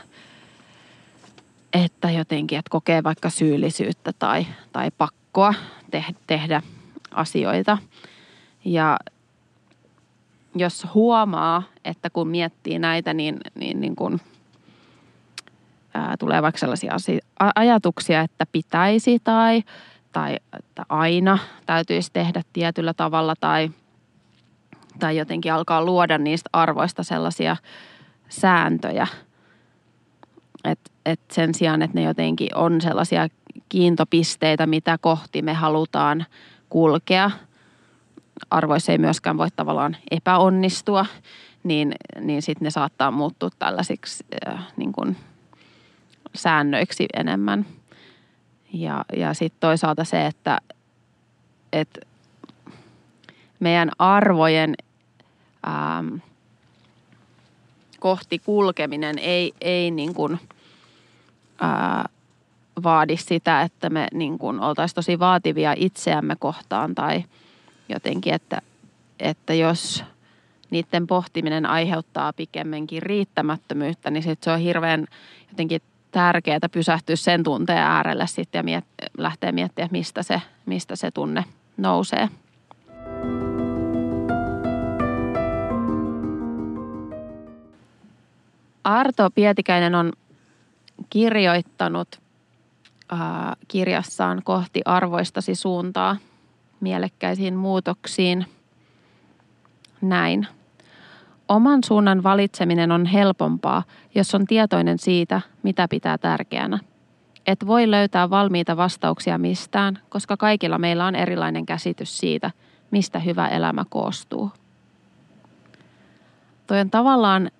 että 1.72 2.10
jotenkin, 2.10 2.58
että 2.58 2.70
kokee 2.70 3.04
vaikka 3.04 3.30
syyllisyyttä 3.30 4.12
tai, 4.18 4.46
tai 4.72 4.90
pakkoa 4.98 5.54
te, 5.90 6.04
tehdä 6.26 6.62
asioita. 7.10 7.78
Ja 8.64 8.96
jos 10.54 10.86
huomaa, 10.94 11.62
että 11.84 12.10
kun 12.10 12.28
miettii 12.28 12.78
näitä, 12.78 13.14
niin, 13.14 13.40
niin, 13.54 13.80
niin 13.80 13.96
kun, 13.96 14.20
ää, 15.94 16.16
tulee 16.18 16.42
vaikka 16.42 16.58
sellaisia 16.58 16.96
ajatuksia, 17.54 18.20
että 18.20 18.46
pitäisi 18.52 19.18
tai 19.24 19.62
tai 20.12 20.36
että 20.58 20.86
aina 20.88 21.38
täytyisi 21.66 22.10
tehdä 22.12 22.42
tietyllä 22.52 22.94
tavalla 22.94 23.34
tai, 23.40 23.70
tai 24.98 25.16
jotenkin 25.16 25.52
alkaa 25.52 25.84
luoda 25.84 26.18
niistä 26.18 26.50
arvoista 26.52 27.02
sellaisia 27.02 27.56
sääntöjä. 28.28 29.06
että 30.64 30.90
et 31.06 31.20
sen 31.32 31.54
sijaan, 31.54 31.82
että 31.82 31.98
ne 31.98 32.04
jotenkin 32.04 32.56
on 32.56 32.80
sellaisia 32.80 33.28
kiintopisteitä, 33.68 34.66
mitä 34.66 34.98
kohti 35.00 35.42
me 35.42 35.54
halutaan 35.54 36.26
kulkea. 36.68 37.30
Arvoissa 38.50 38.92
ei 38.92 38.98
myöskään 38.98 39.38
voi 39.38 39.48
tavallaan 39.56 39.96
epäonnistua, 40.10 41.06
niin, 41.64 41.94
niin 42.20 42.42
sitten 42.42 42.64
ne 42.64 42.70
saattaa 42.70 43.10
muuttua 43.10 43.50
tällaisiksi 43.58 44.24
äh, 44.48 44.66
niin 44.76 44.92
kuin 44.92 45.16
säännöiksi 46.34 47.06
enemmän– 47.14 47.66
ja, 48.72 49.04
ja 49.16 49.34
sitten 49.34 49.60
toisaalta 49.60 50.04
se, 50.04 50.26
että, 50.26 50.60
että 51.72 52.00
meidän 53.60 53.90
arvojen 53.98 54.74
ähm, 55.66 56.16
kohti 58.00 58.38
kulkeminen 58.38 59.18
ei, 59.18 59.52
ei 59.60 59.90
niin 59.90 60.14
kuin, 60.14 60.38
äh, 61.62 62.04
vaadi 62.82 63.16
sitä, 63.16 63.62
että 63.62 63.90
me 63.90 64.08
niin 64.14 64.38
kuin 64.38 64.60
oltaisiin 64.60 64.94
tosi 64.94 65.18
vaativia 65.18 65.74
itseämme 65.76 66.36
kohtaan 66.38 66.94
tai 66.94 67.24
jotenkin, 67.88 68.34
että, 68.34 68.62
että 69.20 69.54
jos 69.54 70.04
niiden 70.70 71.06
pohtiminen 71.06 71.66
aiheuttaa 71.66 72.32
pikemminkin 72.32 73.02
riittämättömyyttä, 73.02 74.10
niin 74.10 74.22
sitten 74.22 74.44
se 74.44 74.50
on 74.50 74.60
hirveän 74.60 75.06
jotenkin 75.48 75.82
tärkeää 76.10 76.58
pysähtyä 76.72 77.16
sen 77.16 77.42
tunteen 77.42 77.78
äärelle 77.78 78.26
sitten 78.26 78.58
ja 78.58 78.62
miet- 78.62 79.10
lähteä 79.18 79.52
miettimään, 79.52 79.88
mistä 79.92 80.22
se, 80.22 80.42
mistä 80.66 80.96
se 80.96 81.10
tunne 81.10 81.44
nousee. 81.76 82.28
Arto 88.84 89.30
Pietikäinen 89.30 89.94
on 89.94 90.12
kirjoittanut 91.10 92.20
ää, 93.08 93.56
kirjassaan 93.68 94.42
kohti 94.44 94.80
arvoistasi 94.84 95.54
suuntaa 95.54 96.16
mielekkäisiin 96.80 97.54
muutoksiin 97.54 98.46
näin. 100.00 100.46
Oman 101.48 101.84
suunnan 101.84 102.22
valitseminen 102.22 102.92
on 102.92 103.06
helpompaa, 103.06 103.82
jos 104.14 104.34
on 104.34 104.46
tietoinen 104.46 104.98
siitä, 104.98 105.40
mitä 105.62 105.88
pitää 105.88 106.18
tärkeänä. 106.18 106.78
Et 107.46 107.66
voi 107.66 107.90
löytää 107.90 108.30
valmiita 108.30 108.76
vastauksia 108.76 109.38
mistään, 109.38 109.98
koska 110.08 110.36
kaikilla 110.36 110.78
meillä 110.78 111.06
on 111.06 111.14
erilainen 111.14 111.66
käsitys 111.66 112.18
siitä, 112.18 112.50
mistä 112.90 113.18
hyvä 113.18 113.48
elämä 113.48 113.84
koostuu. 113.88 114.52
Toi 116.66 116.80
on 116.80 116.90
tavallaan 116.90 117.50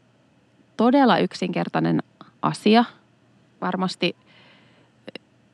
todella 0.76 1.18
yksinkertainen 1.18 2.02
asia. 2.42 2.84
Varmasti 3.60 4.16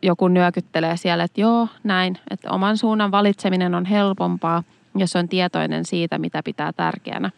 joku 0.02 0.28
nyökyttelee 0.28 0.96
siellä, 0.96 1.24
että 1.24 1.40
joo, 1.40 1.68
näin, 1.84 2.18
että 2.30 2.50
oman 2.50 2.78
suunnan 2.78 3.10
valitseminen 3.10 3.74
on 3.74 3.84
helpompaa, 3.84 4.62
jos 4.94 5.16
on 5.16 5.28
tietoinen 5.28 5.84
siitä, 5.84 6.18
mitä 6.18 6.42
pitää 6.44 6.72
tärkeänä. 6.72 7.30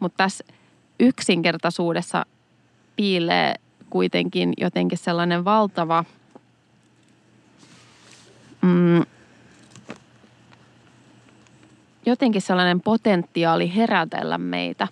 Mutta 0.00 0.16
tässä 0.16 0.44
yksinkertaisuudessa 1.00 2.26
piilee 2.96 3.54
kuitenkin 3.90 4.52
jotenkin 4.56 4.98
sellainen 4.98 5.44
valtava 5.44 6.04
mm, 8.62 9.02
jotenkin 12.06 12.42
sellainen 12.42 12.80
potentiaali 12.80 13.74
herätellä 13.74 14.38
meitä. 14.38 14.88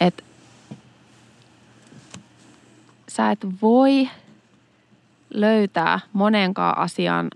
Että 0.00 0.22
sä 3.08 3.30
et 3.30 3.46
voi 3.62 4.08
löytää 5.30 6.00
monenkaan 6.12 6.78
asian 6.78 7.30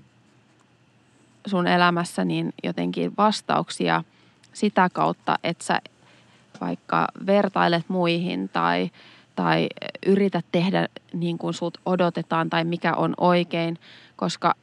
sun 1.46 1.66
elämässä 1.66 2.24
niin 2.24 2.54
jotenkin 2.62 3.12
vastauksia 3.18 4.04
sitä 4.52 4.88
kautta, 4.92 5.38
että 5.44 5.64
sä 5.64 5.80
vaikka 6.62 7.08
vertailet 7.26 7.84
muihin 7.88 8.48
tai, 8.48 8.90
tai 9.36 9.68
yrität 10.06 10.44
tehdä 10.52 10.88
niin 11.12 11.38
kuin 11.38 11.54
sut 11.54 11.78
odotetaan 11.86 12.50
tai 12.50 12.64
mikä 12.64 12.94
on 12.94 13.14
oikein, 13.18 13.78
koska 14.16 14.54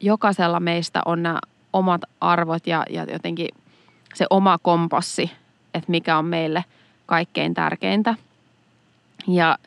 jokaisella 0.00 0.60
meistä 0.60 1.00
on 1.04 1.22
nämä 1.22 1.38
omat 1.72 2.00
arvot 2.20 2.66
ja, 2.66 2.84
ja 2.90 3.04
jotenkin 3.12 3.48
se 4.14 4.26
oma 4.30 4.58
kompassi, 4.62 5.30
että 5.74 5.90
mikä 5.90 6.18
on 6.18 6.24
meille 6.24 6.64
kaikkein 7.06 7.54
tärkeintä. 7.54 8.14
Ja, 9.28 9.58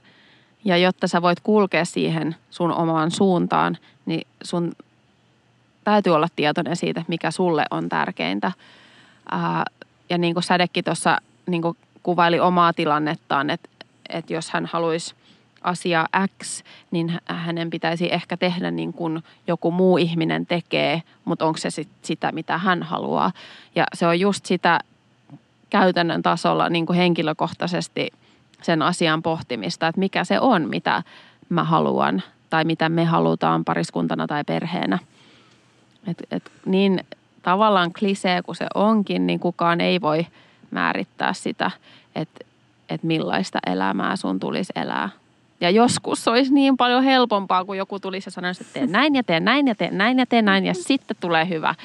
ja 0.66 0.78
jotta 0.78 1.08
sä 1.08 1.22
voit 1.22 1.40
kulkea 1.40 1.86
siihen 1.86 2.36
sun 2.50 2.74
omaan 2.74 3.12
suuntaan, 3.12 3.78
niin 4.06 4.28
sun 4.44 4.72
täytyy 5.84 6.16
olla 6.16 6.28
tietoinen 6.36 6.76
siitä, 6.76 7.06
mikä 7.08 7.32
sulle 7.32 7.66
on 7.72 7.90
tärkeintä. 7.90 8.52
Ää, 9.32 9.66
ja 10.10 10.18
niin 10.18 10.34
kuin 10.34 10.44
Sädekin 10.44 10.84
tuossa 10.84 11.18
niin 11.46 11.62
kuin 11.62 11.78
kuvaili 12.04 12.40
omaa 12.40 12.74
tilannettaan, 12.74 13.50
että, 13.50 13.70
että 14.10 14.34
jos 14.34 14.50
hän 14.50 14.66
haluaisi 14.66 15.16
asia 15.64 16.06
X, 16.44 16.64
niin 16.92 17.20
hänen 17.26 17.70
pitäisi 17.70 18.14
ehkä 18.14 18.38
tehdä 18.38 18.72
niin 18.72 18.94
kuin 18.94 19.24
joku 19.48 19.72
muu 19.72 19.98
ihminen 19.98 20.46
tekee, 20.46 21.02
mutta 21.26 21.46
onko 21.46 21.58
se 21.58 21.70
sit 21.70 21.90
sitä, 22.02 22.32
mitä 22.32 22.58
hän 22.58 22.84
haluaa. 22.84 23.32
Ja 23.76 23.84
se 23.94 24.08
on 24.08 24.20
just 24.20 24.46
sitä 24.46 24.80
käytännön 25.70 26.22
tasolla 26.22 26.70
niin 26.70 26.86
kuin 26.86 26.98
henkilökohtaisesti 26.98 28.08
sen 28.62 28.82
asian 28.82 29.24
pohtimista, 29.24 29.88
että 29.88 30.00
mikä 30.00 30.24
se 30.24 30.40
on, 30.40 30.70
mitä 30.70 31.04
mä 31.50 31.64
haluan 31.64 32.24
tai 32.50 32.66
mitä 32.66 32.90
me 32.90 33.06
halutaan 33.06 33.66
pariskuntana 33.66 34.28
tai 34.28 34.44
perheenä. 34.44 35.00
Et, 36.08 36.18
et 36.32 36.52
niin 36.66 37.06
tavallaan 37.42 37.94
klisee 38.00 38.42
kuin 38.42 38.56
se 38.56 38.68
onkin, 38.76 39.28
niin 39.28 39.40
kukaan 39.40 39.82
ei 39.82 40.02
voi 40.02 40.28
määrittää 40.74 41.34
sitä, 41.34 41.72
että 42.16 42.46
et 42.90 43.04
millaista 43.04 43.60
elämää 43.68 44.16
sun 44.16 44.40
tulisi 44.40 44.74
elää. 44.76 45.10
Ja 45.62 45.70
joskus 45.70 46.24
se 46.24 46.30
olisi 46.30 46.54
niin 46.54 46.78
paljon 46.78 47.04
helpompaa, 47.04 47.66
kun 47.66 47.78
joku 47.78 48.00
tulisi 48.00 48.28
ja 48.28 48.32
sanoisi, 48.32 48.64
että 48.64 48.74
tee 48.74 48.88
näin 48.88 49.16
ja 49.16 49.24
tee 49.24 49.40
näin 49.40 49.68
ja 49.68 49.76
tee 49.76 49.92
näin 49.92 50.20
ja 50.20 50.26
tee 50.26 50.42
näin 50.42 50.66
ja 50.66 50.74
sitten 50.74 51.18
tulee 51.20 51.50
hyvä. 51.50 51.76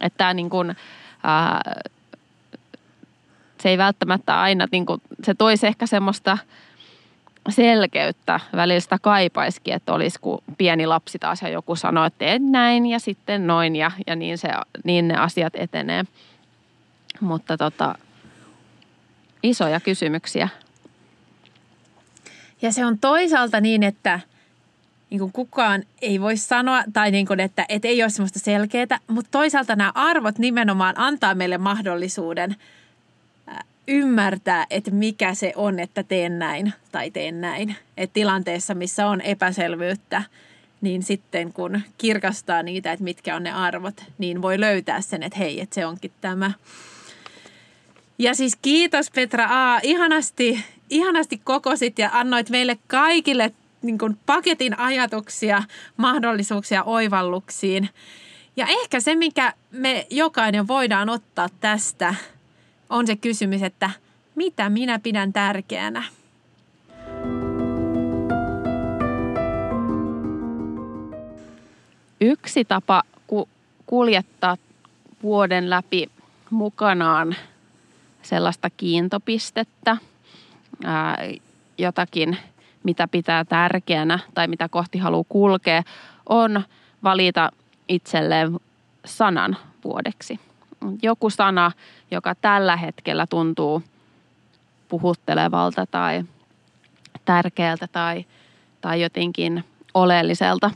Että 0.00 0.34
niin 0.34 0.50
kuin, 0.50 0.76
ää, 1.22 1.60
se 3.60 3.68
ei 3.68 3.78
välttämättä 3.78 4.40
aina, 4.40 4.66
niin 4.72 4.86
kuin, 4.86 5.02
se 5.22 5.34
toisi 5.34 5.66
ehkä 5.66 5.86
semmoista 5.86 6.38
selkeyttä 7.48 8.40
välillä 8.56 8.80
sitä 8.80 8.98
kaipaisikin, 9.02 9.74
että 9.74 9.92
olisi 9.92 10.20
kuin 10.20 10.38
pieni 10.58 10.86
lapsi 10.86 11.18
taas 11.18 11.42
ja 11.42 11.48
joku 11.48 11.76
sanoo, 11.76 12.04
että 12.04 12.18
tee 12.18 12.38
näin 12.38 12.86
ja 12.86 12.98
sitten 12.98 13.46
noin 13.46 13.76
ja, 13.76 13.90
ja 14.06 14.16
niin, 14.16 14.38
se, 14.38 14.48
niin 14.84 15.08
ne 15.08 15.16
asiat 15.16 15.52
etenee. 15.56 16.04
Mutta 17.20 17.56
tota, 17.56 17.94
isoja 19.44 19.80
kysymyksiä. 19.80 20.48
Ja 22.62 22.72
se 22.72 22.86
on 22.86 22.98
toisaalta 22.98 23.60
niin, 23.60 23.82
että 23.82 24.20
niin 25.10 25.18
kuin 25.18 25.32
kukaan 25.32 25.82
ei 26.02 26.20
voi 26.20 26.36
sanoa, 26.36 26.84
tai 26.92 27.10
niin 27.10 27.26
kuin, 27.26 27.40
että, 27.40 27.66
että 27.68 27.88
ei 27.88 28.02
ole 28.02 28.10
semmoista 28.10 28.38
selkeää, 28.38 29.00
mutta 29.06 29.30
toisaalta 29.30 29.76
nämä 29.76 29.92
arvot 29.94 30.38
nimenomaan 30.38 30.94
antaa 30.98 31.34
meille 31.34 31.58
mahdollisuuden 31.58 32.56
ymmärtää, 33.88 34.66
että 34.70 34.90
mikä 34.90 35.34
se 35.34 35.52
on, 35.56 35.80
että 35.80 36.02
teen 36.02 36.38
näin 36.38 36.72
tai 36.92 37.10
teen 37.10 37.40
näin. 37.40 37.76
Että 37.96 38.14
tilanteessa, 38.14 38.74
missä 38.74 39.06
on 39.06 39.20
epäselvyyttä, 39.20 40.22
niin 40.80 41.02
sitten 41.02 41.52
kun 41.52 41.80
kirkastaa 41.98 42.62
niitä, 42.62 42.92
että 42.92 43.04
mitkä 43.04 43.36
on 43.36 43.42
ne 43.42 43.52
arvot, 43.52 44.04
niin 44.18 44.42
voi 44.42 44.60
löytää 44.60 45.00
sen, 45.00 45.22
että 45.22 45.38
hei, 45.38 45.60
että 45.60 45.74
se 45.74 45.86
onkin 45.86 46.12
tämä. 46.20 46.50
Ja 48.24 48.34
siis 48.34 48.56
kiitos 48.62 49.10
Petra 49.10 49.46
A. 49.50 49.80
Ihanasti, 49.82 50.64
ihanasti 50.90 51.40
kokosit 51.44 51.98
ja 51.98 52.10
annoit 52.12 52.50
meille 52.50 52.78
kaikille 52.86 53.52
niin 53.82 53.98
kuin 53.98 54.18
paketin 54.26 54.78
ajatuksia, 54.78 55.62
mahdollisuuksia 55.96 56.82
oivalluksiin. 56.82 57.88
Ja 58.56 58.66
ehkä 58.66 59.00
se, 59.00 59.14
mikä 59.14 59.52
me 59.70 60.06
jokainen 60.10 60.68
voidaan 60.68 61.08
ottaa 61.08 61.48
tästä, 61.60 62.14
on 62.90 63.06
se 63.06 63.16
kysymys, 63.16 63.62
että 63.62 63.90
mitä 64.34 64.68
minä 64.68 64.98
pidän 64.98 65.32
tärkeänä. 65.32 66.02
Yksi 72.20 72.64
tapa 72.64 73.02
kuljettaa 73.86 74.56
vuoden 75.22 75.70
läpi 75.70 76.10
mukanaan 76.50 77.36
sellaista 78.24 78.70
kiintopistettä, 78.70 79.96
ää, 80.84 81.16
jotakin, 81.78 82.38
mitä 82.82 83.08
pitää 83.08 83.44
tärkeänä 83.44 84.18
tai 84.34 84.48
mitä 84.48 84.68
kohti 84.68 84.98
haluaa 84.98 85.24
kulkea, 85.28 85.82
on 86.28 86.62
valita 87.02 87.50
itselleen 87.88 88.60
sanan 89.04 89.56
vuodeksi. 89.84 90.40
Joku 91.02 91.30
sana, 91.30 91.72
joka 92.10 92.34
tällä 92.34 92.76
hetkellä 92.76 93.26
tuntuu 93.26 93.82
puhuttelevalta 94.88 95.86
tai 95.86 96.24
tärkeältä 97.24 97.86
tai, 97.92 98.24
tai 98.80 99.02
jotenkin 99.02 99.64
oleelliselta 99.94 100.70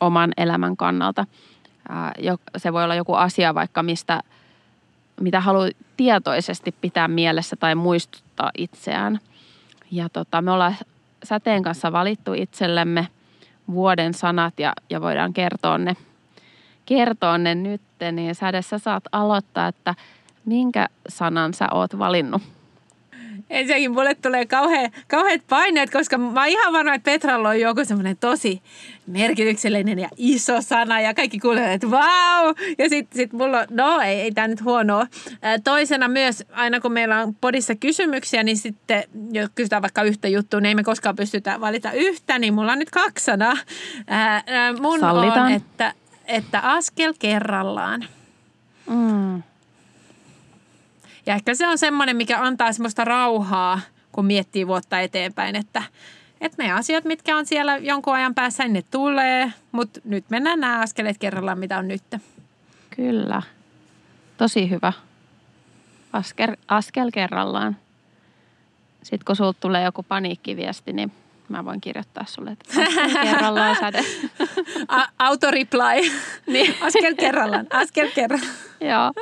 oman 0.00 0.32
elämän 0.36 0.76
kannalta. 0.76 1.26
Se 2.56 2.72
voi 2.72 2.84
olla 2.84 2.94
joku 2.94 3.14
asia 3.14 3.54
vaikka, 3.54 3.82
mistä, 3.82 4.22
mitä 5.20 5.40
haluaa 5.40 5.68
tietoisesti 5.96 6.74
pitää 6.80 7.08
mielessä 7.08 7.56
tai 7.56 7.74
muistuttaa 7.74 8.50
itseään. 8.58 9.18
Ja 9.90 10.08
tota, 10.08 10.42
me 10.42 10.50
ollaan 10.50 10.76
säteen 11.24 11.62
kanssa 11.62 11.92
valittu 11.92 12.34
itsellemme 12.34 13.08
vuoden 13.70 14.14
sanat 14.14 14.60
ja, 14.60 14.72
ja 14.90 15.00
voidaan 15.00 15.32
kertoa 15.32 15.78
ne, 15.78 15.96
kertoa 16.86 17.38
ne 17.38 17.54
nyt. 17.54 17.80
Niin 18.12 18.34
Sädessä 18.34 18.78
saat 18.78 19.04
aloittaa, 19.12 19.68
että 19.68 19.94
minkä 20.44 20.86
sanan 21.08 21.54
sä 21.54 21.68
oot 21.72 21.98
valinnut? 21.98 22.42
Ensinnäkin 23.50 23.92
mulle 23.92 24.14
tulee 24.14 24.46
kauhean, 24.46 24.90
kauheat 25.08 25.40
paineet, 25.48 25.90
koska 25.90 26.18
mä 26.18 26.40
oon 26.40 26.48
ihan 26.48 26.72
varma, 26.72 26.94
että 26.94 27.10
Petralla 27.10 27.48
on 27.48 27.60
joku 27.60 27.84
semmoinen 27.84 28.16
tosi 28.16 28.62
merkityksellinen 29.06 29.98
ja 29.98 30.08
iso 30.16 30.62
sana 30.62 31.00
ja 31.00 31.14
kaikki 31.14 31.38
kuulee, 31.38 31.72
että 31.72 31.90
vau! 31.90 32.54
Ja 32.78 32.88
sitten 32.88 33.16
sit 33.16 33.32
mulla 33.32 33.58
on, 33.58 33.66
no 33.70 34.00
ei, 34.00 34.20
ei 34.20 34.32
tämä 34.32 34.48
nyt 34.48 34.64
huonoa. 34.64 35.06
Toisena 35.64 36.08
myös, 36.08 36.44
aina 36.52 36.80
kun 36.80 36.92
meillä 36.92 37.22
on 37.22 37.34
podissa 37.34 37.74
kysymyksiä, 37.74 38.42
niin 38.42 38.56
sitten 38.56 39.04
jos 39.32 39.50
kysytään 39.54 39.82
vaikka 39.82 40.02
yhtä 40.02 40.28
juttua, 40.28 40.60
niin 40.60 40.68
ei 40.68 40.74
me 40.74 40.82
koskaan 40.84 41.16
pystytä 41.16 41.60
valita 41.60 41.92
yhtä, 41.92 42.38
niin 42.38 42.54
mulla 42.54 42.72
on 42.72 42.78
nyt 42.78 42.90
kaksi 42.90 43.24
sanaa. 43.24 43.54
Mun 44.80 45.00
Sallitaan. 45.00 45.46
on, 45.46 45.52
että, 45.52 45.94
että 46.26 46.60
askel 46.60 47.14
kerrallaan. 47.18 48.04
Mm. 48.90 49.42
Ja 51.28 51.34
ehkä 51.34 51.54
se 51.54 51.68
on 51.68 51.78
semmoinen, 51.78 52.16
mikä 52.16 52.42
antaa 52.42 52.72
semmoista 52.72 53.04
rauhaa, 53.04 53.80
kun 54.12 54.26
miettii 54.26 54.66
vuotta 54.66 55.00
eteenpäin, 55.00 55.56
että, 55.56 55.82
että 56.40 56.62
ne 56.62 56.72
asiat, 56.72 57.04
mitkä 57.04 57.36
on 57.36 57.46
siellä 57.46 57.76
jonkun 57.76 58.14
ajan 58.14 58.34
päässä, 58.34 58.62
niin 58.64 58.72
ne 58.72 58.82
tulee, 58.90 59.52
mutta 59.72 60.00
nyt 60.04 60.24
mennään 60.30 60.60
nämä 60.60 60.80
askeleet 60.80 61.18
kerrallaan, 61.18 61.58
mitä 61.58 61.78
on 61.78 61.88
nyt. 61.88 62.02
Kyllä. 62.96 63.42
Tosi 64.36 64.70
hyvä. 64.70 64.92
Askel, 66.12 66.56
askel 66.68 67.10
kerrallaan. 67.10 67.76
Sitten 69.02 69.24
kun 69.24 69.36
sulta 69.36 69.60
tulee 69.60 69.84
joku 69.84 70.02
paniikkiviesti, 70.02 70.92
niin 70.92 71.12
mä 71.48 71.64
voin 71.64 71.80
kirjoittaa 71.80 72.24
sulle, 72.28 72.50
että 72.50 72.82
askel 72.82 73.22
kerrallaan 73.22 73.76
säde. 73.80 74.00
A- 74.88 75.08
autoreply. 75.18 76.10
Niin. 76.46 76.74
Askel 76.80 77.14
kerrallaan, 77.14 77.66
askel 77.70 78.10
kerrallaan. 78.14 78.52
Joo. 78.80 79.12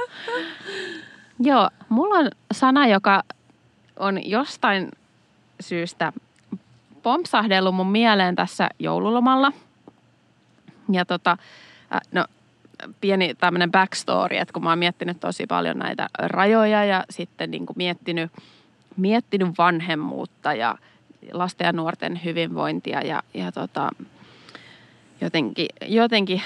Joo, 1.40 1.70
mulla 1.88 2.14
on 2.14 2.30
sana, 2.52 2.86
joka 2.86 3.22
on 3.96 4.30
jostain 4.30 4.90
syystä 5.60 6.12
pompsahdellut 7.02 7.74
mun 7.74 7.90
mieleen 7.90 8.36
tässä 8.36 8.68
joululomalla. 8.78 9.52
Ja 10.92 11.04
tota, 11.04 11.36
äh, 11.94 12.00
no 12.12 12.24
pieni 13.00 13.34
tämmöinen 13.34 13.70
backstory, 13.70 14.36
että 14.36 14.52
kun 14.52 14.62
mä 14.64 14.68
oon 14.68 14.78
miettinyt 14.78 15.20
tosi 15.20 15.46
paljon 15.46 15.78
näitä 15.78 16.08
rajoja 16.18 16.84
ja 16.84 17.04
sitten 17.10 17.50
niin 17.50 17.66
kuin 17.66 17.76
miettinyt, 17.76 18.32
miettinyt 18.96 19.58
vanhemmuutta 19.58 20.54
ja 20.54 20.78
lasten 21.32 21.64
ja 21.64 21.72
nuorten 21.72 22.20
hyvinvointia 22.24 23.00
ja, 23.00 23.22
ja 23.34 23.52
tota, 23.52 23.90
jotenkin, 25.20 25.68
jotenkin 25.86 26.42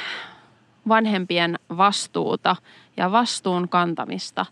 vanhempien 0.88 1.58
vastuuta 1.76 2.56
ja 2.96 3.12
vastuun 3.12 3.68
kantamista 3.68 4.46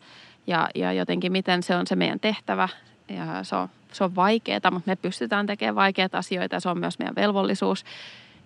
ja, 0.48 0.68
ja 0.74 0.92
jotenkin 0.92 1.32
miten 1.32 1.62
se 1.62 1.76
on 1.76 1.86
se 1.86 1.96
meidän 1.96 2.20
tehtävä 2.20 2.68
ja 3.08 3.44
se 3.44 3.56
on, 3.56 3.68
se 3.92 4.04
on 4.04 4.16
vaikeaa, 4.16 4.70
mutta 4.70 4.90
me 4.90 4.96
pystytään 4.96 5.46
tekemään 5.46 5.74
vaikeita 5.74 6.18
asioita 6.18 6.56
ja 6.56 6.60
se 6.60 6.68
on 6.68 6.78
myös 6.78 6.98
meidän 6.98 7.14
velvollisuus. 7.14 7.84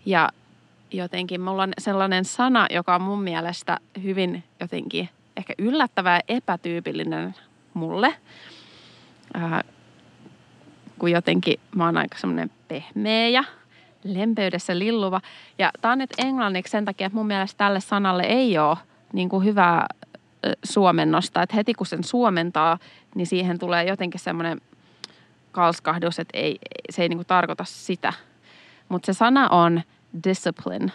Ja 0.06 0.28
jotenkin 0.90 1.40
mulla 1.40 1.62
on 1.62 1.72
sellainen 1.78 2.24
sana, 2.24 2.66
joka 2.70 2.94
on 2.94 3.02
mun 3.02 3.22
mielestä 3.22 3.78
hyvin 4.02 4.44
jotenkin 4.60 5.08
ehkä 5.36 5.54
yllättävä 5.58 6.14
ja 6.14 6.20
epätyypillinen 6.28 7.34
mulle. 7.74 8.14
Ää, 9.34 9.62
kun 10.98 11.10
jotenkin 11.10 11.60
mä 11.74 11.84
oon 11.84 11.96
aika 11.96 12.18
semmoinen 12.18 12.50
pehmeä 12.68 13.28
ja 13.28 13.44
lempeydessä 14.04 14.78
lilluva. 14.78 15.20
Ja 15.58 15.70
tää 15.80 15.92
on 15.92 15.98
nyt 15.98 16.10
englanniksi 16.18 16.70
sen 16.70 16.84
takia, 16.84 17.06
että 17.06 17.16
mun 17.16 17.26
mielestä 17.26 17.58
tälle 17.58 17.80
sanalle 17.80 18.22
ei 18.22 18.58
ole 18.58 18.76
niin 19.12 19.28
kuin 19.28 19.44
hyvää 19.44 19.86
suomennosta. 20.64 21.42
Että 21.42 21.56
heti 21.56 21.74
kun 21.74 21.86
sen 21.86 22.04
suomentaa, 22.04 22.78
niin 23.14 23.26
siihen 23.26 23.58
tulee 23.58 23.84
jotenkin 23.84 24.20
semmoinen 24.20 24.60
kalskahdus, 25.52 26.18
että 26.18 26.38
ei, 26.38 26.58
se 26.90 27.02
ei 27.02 27.08
niin 27.08 27.18
kuin 27.18 27.26
tarkoita 27.26 27.64
sitä. 27.64 28.12
Mutta 28.88 29.06
se 29.06 29.12
sana 29.12 29.48
on 29.48 29.82
discipline. 30.24 30.92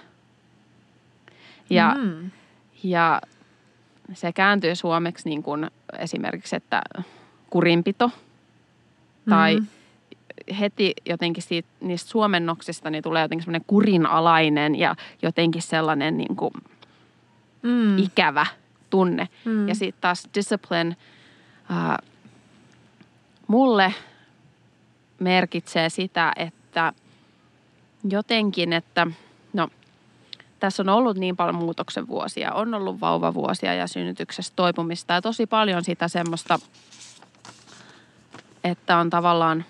Ja, 1.69 1.95
mm. 1.98 2.32
ja 2.84 3.22
se 4.14 4.34
kääntyy 4.34 4.76
suomeksi 4.76 5.30
niin 5.30 5.44
kuin 5.44 5.72
esimerkiksi, 5.99 6.56
että 6.56 6.82
kurinpito 7.49 8.11
tai 9.30 9.60
mm. 9.60 9.68
heti 10.60 10.94
jotenkin 11.06 11.44
siitä, 11.44 11.69
niistä 11.82 12.10
suomennoksista 12.10 12.90
niin 12.90 13.03
tulee 13.03 13.22
jotenkin 13.22 13.44
semmoinen 13.44 13.65
kurinalainen 13.68 14.76
ja 14.76 14.95
jotenkin 15.22 15.61
sellainen 15.61 16.18
niin 16.18 16.36
kuin 16.36 16.53
mm. 17.61 17.98
ikävä 17.98 18.45
tunne. 18.89 19.27
Mm. 19.45 19.68
Ja 19.68 19.76
sitten 19.76 20.01
taas 20.01 20.30
discipline 20.35 20.95
uh, 21.69 22.07
mulle 23.47 23.93
merkitsee 25.19 25.89
sitä, 25.89 26.34
että 26.35 26.93
jotenkin, 28.09 28.73
että 28.73 29.07
no 29.53 29.68
tässä 30.59 30.84
on 30.84 30.89
ollut 30.89 31.18
niin 31.18 31.35
paljon 31.35 31.55
muutoksen 31.55 32.07
vuosia, 32.07 32.53
on 32.53 32.73
ollut 32.73 33.01
vauvavuosia 33.01 33.73
ja 33.73 33.88
synnytyksestä 33.88 34.55
toipumista 34.55 35.14
ja 35.14 35.22
tosi 35.22 35.45
paljon 35.45 35.84
sitä 35.84 36.07
semmoista, 36.07 36.59
että 38.64 38.97
on 38.97 39.09
tavallaan 39.09 39.65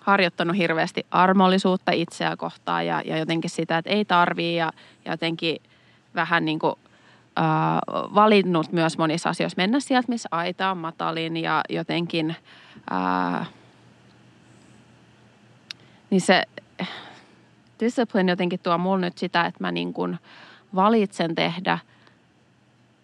harjoittanut 0.00 0.56
hirveästi 0.56 1.06
armollisuutta 1.10 1.92
itseä 1.92 2.36
kohtaan 2.36 2.86
ja, 2.86 3.02
ja 3.04 3.18
jotenkin 3.18 3.50
sitä, 3.50 3.78
että 3.78 3.90
ei 3.90 4.04
tarvii 4.04 4.56
ja, 4.56 4.72
ja 5.04 5.12
jotenkin 5.12 5.62
vähän 6.14 6.44
niin 6.44 6.58
kuin 6.58 6.74
äh, 7.38 7.44
valinnut 8.14 8.72
myös 8.72 8.98
monissa 8.98 9.30
asioissa 9.30 9.56
mennä 9.56 9.80
sieltä, 9.80 10.08
missä 10.08 10.28
aita 10.32 10.70
on 10.70 10.78
matalin 10.78 11.36
ja 11.36 11.60
jotenkin 11.68 12.36
äh, 12.92 13.48
niin 16.10 16.20
se 16.20 16.42
discipline 17.80 18.32
jotenkin 18.32 18.60
tuo 18.62 18.78
mulle 18.78 19.06
nyt 19.06 19.18
sitä, 19.18 19.46
että 19.46 19.64
mä 19.64 19.72
niin 19.72 19.92
kuin 19.92 20.18
valitsen 20.74 21.34
tehdä 21.34 21.78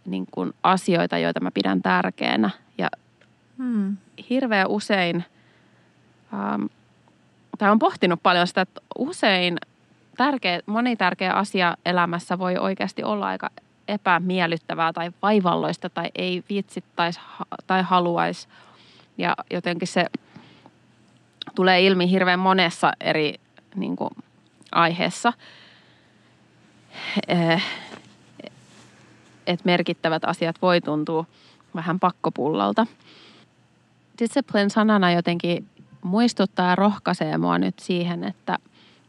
niin 0.05 0.27
kuin 0.31 0.53
asioita, 0.63 1.19
joita 1.19 1.41
mä 1.41 1.51
pidän 1.51 1.83
tärkeänä. 1.83 2.51
Ja 2.79 2.89
hmm. 3.59 3.97
hirveän 4.31 4.69
usein, 4.69 5.25
ähm, 6.35 6.65
tai 7.59 7.71
on 7.71 7.79
pohtinut 7.79 8.23
paljon 8.23 8.47
sitä, 8.47 8.61
että 8.61 8.81
usein 8.99 9.57
tärkeä, 10.17 10.61
moni 10.67 10.97
tärkeä 10.97 11.33
asia 11.33 11.77
elämässä 11.87 12.39
voi 12.39 12.57
oikeasti 12.57 13.03
olla 13.03 13.27
aika 13.27 13.51
epämiellyttävää 13.89 14.93
tai 14.93 15.11
vaivalloista 15.23 15.91
tai 15.91 16.11
ei 16.15 16.45
viitsi 16.49 16.85
tai, 16.97 17.11
tai 17.67 17.83
haluaisi. 17.83 18.49
Ja 19.19 19.37
jotenkin 19.51 19.89
se 19.89 20.07
tulee 21.55 21.87
ilmi 21.87 22.11
hirveän 22.11 22.39
monessa 22.39 22.93
eri 23.01 23.35
niin 23.75 23.97
kuin, 23.97 24.11
aiheessa. 24.73 25.33
Eh, 27.29 27.65
että 29.47 29.65
merkittävät 29.65 30.25
asiat 30.25 30.63
voi 30.63 30.81
tuntua 30.81 31.25
vähän 31.75 32.01
pakkopullalta. 32.01 32.87
Discipline 34.19 34.69
sanana 34.69 35.13
jotenkin 35.13 35.69
muistuttaa 36.03 36.69
ja 36.69 36.75
rohkaisee 36.75 37.39
mua 37.39 37.59
nyt 37.59 37.79
siihen, 37.79 38.25
että, 38.25 38.59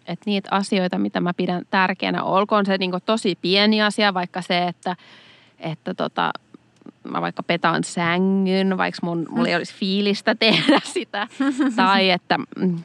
että 0.08 0.24
niitä 0.26 0.50
asioita, 0.52 0.98
mitä 0.98 1.20
mä 1.20 1.34
pidän 1.34 1.62
tärkeänä, 1.70 2.24
olkoon 2.24 2.66
se 2.66 2.78
niin 2.78 2.92
tosi 3.06 3.38
pieni 3.42 3.82
asia, 3.82 4.14
vaikka 4.14 4.42
se, 4.42 4.64
että, 4.64 4.96
että 5.60 5.94
tota, 5.94 6.32
mä 7.04 7.22
vaikka 7.22 7.44
petaan 7.44 7.84
sängyn, 7.84 8.78
vaikka 8.78 9.00
mun, 9.04 9.28
mulla 9.30 9.48
ei 9.48 9.56
olisi 9.56 9.76
fiilistä 9.76 10.36
tehdä 10.36 10.80
sitä. 10.84 11.28
tai 11.76 12.10
että 12.10 12.40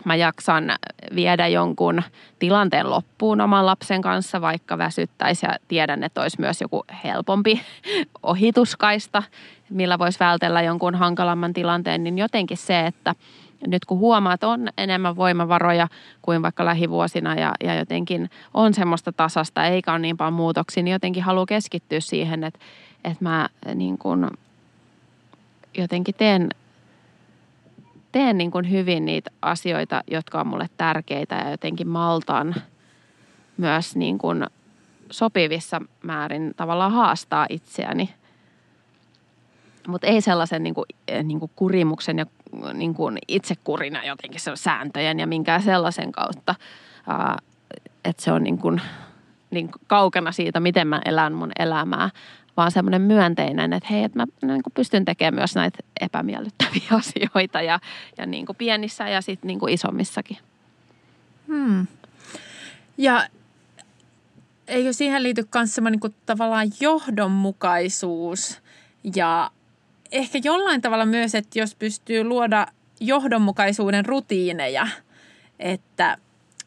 mä 0.04 0.16
jaksan 0.16 0.72
viedä 1.14 1.46
jonkun 1.46 2.02
tilanteen 2.38 2.90
loppuun 2.90 3.40
oman 3.40 3.66
lapsen 3.66 4.02
kanssa, 4.02 4.40
vaikka 4.40 4.78
väsyttäisi 4.78 5.46
ja 5.46 5.56
tiedän, 5.68 6.04
että 6.04 6.22
olisi 6.22 6.40
myös 6.40 6.60
joku 6.60 6.84
helpompi 7.04 7.60
ohituskaista, 8.22 9.22
millä 9.70 9.98
voisi 9.98 10.20
vältellä 10.20 10.62
jonkun 10.62 10.94
hankalamman 10.94 11.52
tilanteen, 11.52 12.04
niin 12.04 12.18
jotenkin 12.18 12.56
se, 12.56 12.86
että 12.86 13.14
nyt 13.66 13.84
kun 13.84 13.98
huomaa, 13.98 14.32
että 14.32 14.48
on 14.48 14.68
enemmän 14.78 15.16
voimavaroja 15.16 15.88
kuin 16.22 16.42
vaikka 16.42 16.64
lähivuosina 16.64 17.34
ja, 17.34 17.52
ja 17.64 17.74
jotenkin 17.74 18.30
on 18.54 18.74
semmoista 18.74 19.12
tasasta 19.12 19.66
eikä 19.66 19.92
ole 19.92 19.98
niin 19.98 20.16
paljon 20.16 20.32
muutoksia, 20.32 20.82
niin 20.82 20.92
jotenkin 20.92 21.22
haluaa 21.22 21.46
keskittyä 21.46 22.00
siihen, 22.00 22.44
että 22.44 22.60
että 23.04 23.24
mä 23.24 23.48
niin 23.74 23.98
kuin 23.98 24.26
jotenkin 25.78 26.14
teen, 26.14 26.48
teen 28.12 28.38
niin 28.38 28.50
kuin 28.50 28.70
hyvin 28.70 29.04
niitä 29.04 29.30
asioita, 29.42 30.02
jotka 30.06 30.40
on 30.40 30.46
mulle 30.46 30.68
tärkeitä 30.76 31.34
ja 31.34 31.50
jotenkin 31.50 31.88
maltaan 31.88 32.54
myös 33.56 33.96
niin 33.96 34.18
kuin 34.18 34.46
sopivissa 35.10 35.82
määrin 36.02 36.52
tavallaan 36.56 36.92
haastaa 36.92 37.46
itseäni. 37.48 38.10
Mutta 39.88 40.06
ei 40.06 40.20
sellaisen 40.20 40.62
niin 40.62 40.74
kuin, 40.74 40.86
niin 41.22 41.40
kuin 41.40 41.50
kurimuksen 41.56 42.18
ja 42.18 42.26
niin 42.74 42.94
kuin 42.94 43.18
itsekurina 43.28 44.04
jotenkin 44.04 44.40
se 44.40 44.50
sääntöjen 44.54 45.20
ja 45.20 45.26
minkään 45.26 45.62
sellaisen 45.62 46.12
kautta. 46.12 46.54
Että 48.04 48.22
se 48.22 48.32
on 48.32 48.42
niin 48.42 48.58
kuin, 48.58 48.80
niin 49.50 49.70
kaukana 49.86 50.32
siitä, 50.32 50.60
miten 50.60 50.88
mä 50.88 51.00
elän 51.04 51.32
mun 51.32 51.52
elämää, 51.58 52.10
vaan 52.56 52.70
semmoinen 52.70 53.02
myönteinen, 53.02 53.72
että 53.72 53.88
hei, 53.90 54.04
että 54.04 54.18
mä 54.18 54.26
niin 54.42 54.62
kuin 54.62 54.72
pystyn 54.74 55.04
tekemään 55.04 55.34
myös 55.34 55.54
näitä 55.54 55.78
epämiellyttäviä 56.00 56.88
asioita 57.00 57.62
ja, 57.62 57.80
ja 58.18 58.26
niin 58.26 58.46
kuin 58.46 58.56
pienissä 58.56 59.08
ja 59.08 59.20
sitten 59.20 59.48
niin 59.48 59.58
kuin 59.58 59.72
isommissakin. 59.72 60.36
Hmm. 61.46 61.86
Ja 62.98 63.26
eikö 64.68 64.92
siihen 64.92 65.22
liity 65.22 65.48
myös 65.54 65.74
semmoinen 65.74 66.00
niin 66.02 66.14
tavallaan 66.26 66.68
johdonmukaisuus 66.80 68.62
ja 69.14 69.50
ehkä 70.12 70.40
jollain 70.44 70.80
tavalla 70.80 71.06
myös, 71.06 71.34
että 71.34 71.58
jos 71.58 71.74
pystyy 71.74 72.24
luoda 72.24 72.66
johdonmukaisuuden 73.00 74.06
rutiineja, 74.06 74.88
että, 75.58 76.18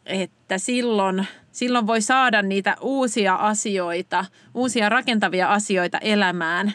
että 0.06 0.58
silloin– 0.58 1.28
silloin 1.54 1.88
voi 1.88 2.02
saada 2.02 2.42
niitä 2.42 2.76
uusia 2.82 3.36
asioita, 3.36 4.26
uusia 4.54 4.90
rakentavia 4.90 5.54
asioita 5.54 5.98
elämään 5.98 6.74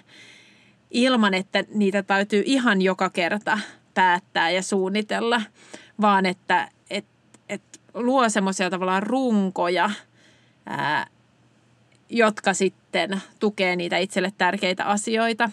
ilman, 0.91 1.35
että 1.35 1.65
niitä 1.75 2.03
täytyy 2.03 2.43
ihan 2.47 2.83
joka 2.83 3.11
kerta 3.11 3.59
päättää 3.95 4.51
ja 4.51 4.63
suunnitella, 4.63 5.43
vaan 6.01 6.27
että, 6.27 6.69
et 7.49 7.63
luo 7.95 8.29
semmoisia 8.29 8.71
tavallaan 8.71 9.03
runkoja, 9.03 9.91
ää, 10.67 11.07
jotka 12.09 12.55
sitten 12.55 13.23
tukee 13.41 13.77
niitä 13.77 13.99
itselle 13.99 14.33
tärkeitä 14.39 14.85
asioita. 14.85 15.51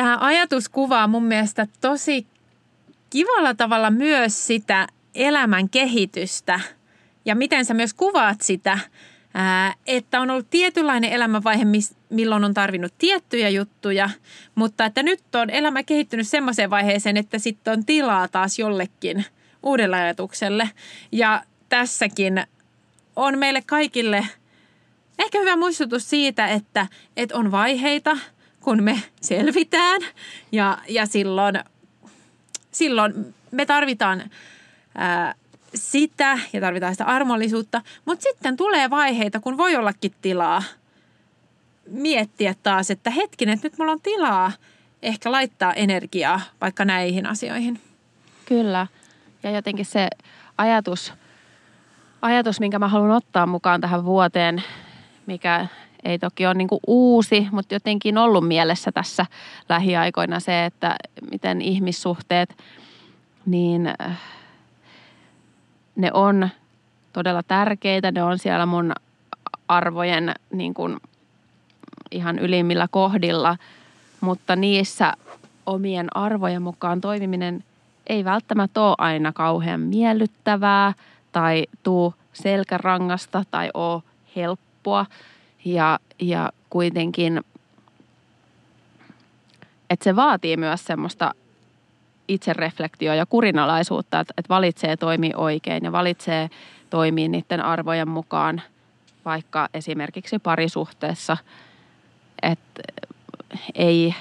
Tämä 0.00 0.18
ajatus 0.20 0.68
kuvaa 0.68 1.06
mun 1.06 1.24
mielestä 1.24 1.66
tosi 1.80 2.26
kivalla 3.10 3.54
tavalla 3.54 3.90
myös 3.90 4.46
sitä 4.46 4.86
elämän 5.14 5.68
kehitystä 5.68 6.60
ja 7.24 7.34
miten 7.34 7.64
sä 7.64 7.74
myös 7.74 7.94
kuvaat 7.94 8.40
sitä, 8.40 8.78
että 9.86 10.20
on 10.20 10.30
ollut 10.30 10.50
tietynlainen 10.50 11.12
elämänvaihe, 11.12 11.64
milloin 12.10 12.44
on 12.44 12.54
tarvinnut 12.54 12.94
tiettyjä 12.98 13.48
juttuja, 13.48 14.10
mutta 14.54 14.84
että 14.84 15.02
nyt 15.02 15.34
on 15.34 15.50
elämä 15.50 15.82
kehittynyt 15.82 16.28
semmoiseen 16.28 16.70
vaiheeseen, 16.70 17.16
että 17.16 17.38
sitten 17.38 17.72
on 17.72 17.84
tilaa 17.84 18.28
taas 18.28 18.58
jollekin 18.58 19.24
uudelle 19.62 19.96
ajatukselle. 19.96 20.70
Ja 21.12 21.42
tässäkin 21.68 22.44
on 23.16 23.38
meille 23.38 23.62
kaikille 23.66 24.26
ehkä 25.18 25.38
hyvä 25.38 25.56
muistutus 25.56 26.10
siitä, 26.10 26.46
että, 26.46 26.86
että 27.16 27.36
on 27.36 27.50
vaiheita, 27.50 28.18
kun 28.60 28.82
me 28.82 29.02
selvitään 29.20 30.00
ja, 30.52 30.78
ja 30.88 31.06
silloin, 31.06 31.54
silloin 32.72 33.34
me 33.50 33.66
tarvitaan 33.66 34.30
ää, 34.94 35.34
sitä 35.74 36.38
ja 36.52 36.60
tarvitaan 36.60 36.94
sitä 36.94 37.04
armollisuutta, 37.04 37.82
mutta 38.04 38.22
sitten 38.22 38.56
tulee 38.56 38.90
vaiheita, 38.90 39.40
kun 39.40 39.56
voi 39.56 39.76
ollakin 39.76 40.14
tilaa 40.22 40.62
miettiä 41.90 42.54
taas, 42.62 42.90
että 42.90 43.10
hetkinen, 43.10 43.54
että 43.54 43.66
nyt 43.66 43.78
mulla 43.78 43.92
on 43.92 44.02
tilaa 44.02 44.52
ehkä 45.02 45.32
laittaa 45.32 45.74
energiaa 45.74 46.40
vaikka 46.60 46.84
näihin 46.84 47.26
asioihin. 47.26 47.80
Kyllä. 48.44 48.86
Ja 49.42 49.50
jotenkin 49.50 49.86
se 49.86 50.08
ajatus, 50.58 51.12
ajatus 52.22 52.60
minkä 52.60 52.78
mä 52.78 52.88
haluan 52.88 53.10
ottaa 53.10 53.46
mukaan 53.46 53.80
tähän 53.80 54.04
vuoteen, 54.04 54.62
mikä 55.26 55.66
ei 56.04 56.18
toki 56.18 56.46
ole 56.46 56.54
niin 56.54 56.68
uusi, 56.86 57.48
mutta 57.52 57.74
jotenkin 57.74 58.18
ollut 58.18 58.48
mielessä 58.48 58.92
tässä 58.92 59.26
lähiaikoina 59.68 60.40
se, 60.40 60.64
että 60.64 60.96
miten 61.30 61.62
ihmissuhteet, 61.62 62.56
niin 63.46 63.86
äh, 63.86 64.18
ne 65.96 66.10
on 66.14 66.48
todella 67.12 67.42
tärkeitä. 67.42 68.10
Ne 68.10 68.22
on 68.22 68.38
siellä 68.38 68.66
mun 68.66 68.92
arvojen 69.68 70.34
niin 70.52 70.74
kuin 70.74 70.96
ihan 72.10 72.38
ylimmillä 72.38 72.88
kohdilla, 72.90 73.56
mutta 74.20 74.56
niissä 74.56 75.14
omien 75.66 76.16
arvojen 76.16 76.62
mukaan 76.62 77.00
toimiminen 77.00 77.64
ei 78.06 78.24
välttämättä 78.24 78.82
ole 78.82 78.94
aina 78.98 79.32
kauhean 79.32 79.80
miellyttävää 79.80 80.92
tai 81.32 81.66
tuu 81.82 82.14
selkärangasta 82.32 83.44
tai 83.50 83.70
ole 83.74 84.02
helppoa. 84.36 85.06
Ja, 85.64 85.98
ja 86.18 86.52
kuitenkin, 86.70 87.40
että 89.90 90.04
se 90.04 90.16
vaatii 90.16 90.56
myös 90.56 90.84
semmoista 90.84 91.34
itsereflektioa 92.28 93.14
ja 93.14 93.26
kurinalaisuutta, 93.26 94.20
että, 94.20 94.34
että 94.36 94.48
valitsee 94.48 94.96
toimii 94.96 95.32
oikein 95.36 95.84
ja 95.84 95.92
valitsee 95.92 96.50
toimii 96.90 97.28
niiden 97.28 97.64
arvojen 97.64 98.08
mukaan, 98.08 98.62
vaikka 99.24 99.68
esimerkiksi 99.74 100.38
parisuhteessa, 100.38 101.36
että 102.42 102.82
ei, 103.74 104.14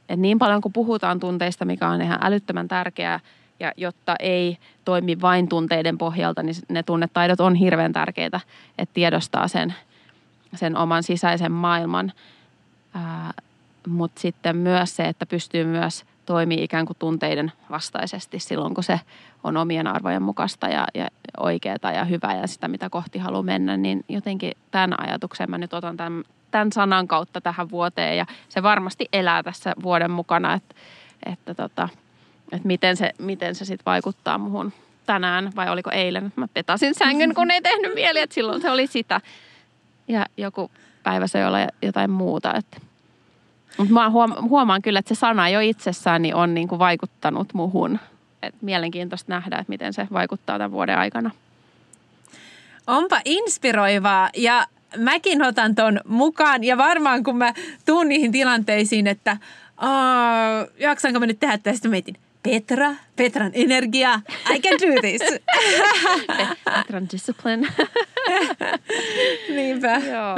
että 0.00 0.16
niin 0.16 0.38
paljon 0.38 0.60
kuin 0.60 0.72
puhutaan 0.72 1.20
tunteista, 1.20 1.64
mikä 1.64 1.88
on 1.88 2.02
ihan 2.02 2.18
älyttömän 2.22 2.68
tärkeää, 2.68 3.20
ja 3.60 3.72
jotta 3.76 4.16
ei 4.18 4.58
toimi 4.84 5.20
vain 5.20 5.48
tunteiden 5.48 5.98
pohjalta, 5.98 6.42
niin 6.42 6.56
ne 6.68 6.82
tunnetaidot 6.82 7.40
on 7.40 7.54
hirveän 7.54 7.92
tärkeitä, 7.92 8.40
että 8.78 8.94
tiedostaa 8.94 9.48
sen, 9.48 9.74
sen 10.54 10.76
oman 10.76 11.02
sisäisen 11.02 11.52
maailman. 11.52 12.12
Mutta 13.88 14.20
sitten 14.20 14.56
myös 14.56 14.96
se, 14.96 15.04
että 15.08 15.26
pystyy 15.26 15.64
myös 15.64 16.04
toimii 16.26 16.64
ikään 16.64 16.86
kuin 16.86 16.96
tunteiden 16.98 17.52
vastaisesti 17.70 18.38
silloin, 18.38 18.74
kun 18.74 18.84
se 18.84 19.00
on 19.44 19.56
omien 19.56 19.86
arvojen 19.86 20.22
mukaista 20.22 20.68
ja, 20.68 20.86
ja 20.94 21.08
oikeaa 21.36 21.92
ja 21.94 22.04
hyvää 22.04 22.36
ja 22.36 22.46
sitä, 22.46 22.68
mitä 22.68 22.90
kohti 22.90 23.18
haluaa 23.18 23.42
mennä, 23.42 23.76
niin 23.76 24.04
jotenkin 24.08 24.52
tämän 24.70 25.00
ajatuksen 25.00 25.50
mä 25.50 25.58
nyt 25.58 25.74
otan 25.74 25.96
tämän, 25.96 26.24
tämän 26.50 26.72
sanan 26.72 27.08
kautta 27.08 27.40
tähän 27.40 27.70
vuoteen 27.70 28.16
ja 28.16 28.26
se 28.48 28.62
varmasti 28.62 29.08
elää 29.12 29.42
tässä 29.42 29.72
vuoden 29.82 30.10
mukana, 30.10 30.54
että, 30.54 30.74
että, 31.26 31.54
tota, 31.54 31.88
että 32.52 32.66
miten 32.66 32.96
se, 32.96 33.12
miten 33.18 33.54
se 33.54 33.64
sitten 33.64 33.84
vaikuttaa 33.86 34.38
muhun 34.38 34.72
tänään 35.06 35.52
vai 35.56 35.68
oliko 35.68 35.90
eilen. 35.90 36.32
Mä 36.36 36.48
petasin 36.54 36.94
sängyn, 36.94 37.34
kun 37.34 37.50
ei 37.50 37.62
tehnyt 37.62 37.94
mieli, 37.94 38.20
että 38.20 38.34
silloin 38.34 38.62
se 38.62 38.70
oli 38.70 38.86
sitä. 38.86 39.20
Ja 40.10 40.26
joku 40.36 40.70
päivä 41.02 41.26
se 41.26 41.46
olla 41.46 41.58
jotain 41.82 42.10
muuta, 42.10 42.54
että 42.54 42.80
mutta 43.78 43.94
mä 43.94 44.10
huomaan 44.48 44.82
kyllä, 44.82 44.98
että 44.98 45.14
se 45.14 45.18
sana 45.18 45.48
jo 45.48 45.60
itsessään 45.60 46.22
niin 46.22 46.34
on 46.34 46.54
niin 46.54 46.68
kuin 46.68 46.78
vaikuttanut 46.78 47.54
muhun. 47.54 47.98
Et 48.42 48.54
mielenkiintoista 48.62 49.32
nähdä, 49.32 49.56
että 49.56 49.70
miten 49.70 49.92
se 49.92 50.08
vaikuttaa 50.12 50.58
tämän 50.58 50.72
vuoden 50.72 50.98
aikana. 50.98 51.30
Onpa 52.86 53.20
inspiroivaa 53.24 54.30
ja 54.36 54.66
mäkin 54.96 55.42
otan 55.42 55.74
ton 55.74 56.00
mukaan 56.08 56.64
ja 56.64 56.76
varmaan 56.76 57.24
kun 57.24 57.36
mä 57.36 57.54
tuun 57.86 58.08
niihin 58.08 58.32
tilanteisiin, 58.32 59.06
että 59.06 59.36
jaksanko 60.78 61.20
mä 61.20 61.26
nyt 61.26 61.40
tehdä 61.40 61.58
tästä, 61.58 61.88
mietin, 61.88 62.16
Petra, 62.42 62.94
Petran 63.16 63.50
energia, 63.54 64.20
I 64.54 64.60
can 64.60 64.78
do 64.78 65.00
this. 65.00 65.22
Petran 66.76 67.08
discipline. 67.12 67.68
Niinpä. 69.56 69.88
Joo, 69.88 70.36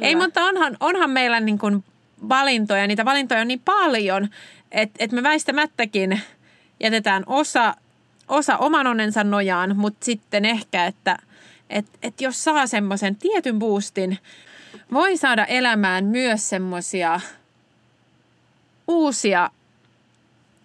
Ei, 0.00 0.16
mutta 0.16 0.44
onhan, 0.44 0.76
onhan 0.80 1.10
meillä 1.10 1.40
niin 1.40 1.58
kuin 1.58 1.84
valintoja. 2.28 2.86
Niitä 2.86 3.04
valintoja 3.04 3.40
on 3.40 3.48
niin 3.48 3.62
paljon, 3.64 4.28
että, 4.72 4.96
että 4.98 5.16
me 5.16 5.22
väistämättäkin 5.22 6.20
jätetään 6.80 7.22
osa, 7.26 7.74
osa 8.28 8.56
oman 8.56 8.86
onnensa 8.86 9.24
nojaan, 9.24 9.76
mutta 9.76 10.04
sitten 10.04 10.44
ehkä, 10.44 10.86
että, 10.86 11.18
että, 11.70 11.98
että 12.02 12.24
jos 12.24 12.44
saa 12.44 12.66
semmoisen 12.66 13.16
tietyn 13.16 13.58
boostin, 13.58 14.18
voi 14.92 15.16
saada 15.16 15.44
elämään 15.44 16.04
myös 16.04 16.48
semmoisia 16.48 17.20
uusia 18.88 19.50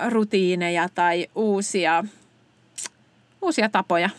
rutiineja 0.09 0.89
tai 0.95 1.27
uusia, 1.35 2.03
uusia 3.41 3.69
tapoja. 3.69 4.09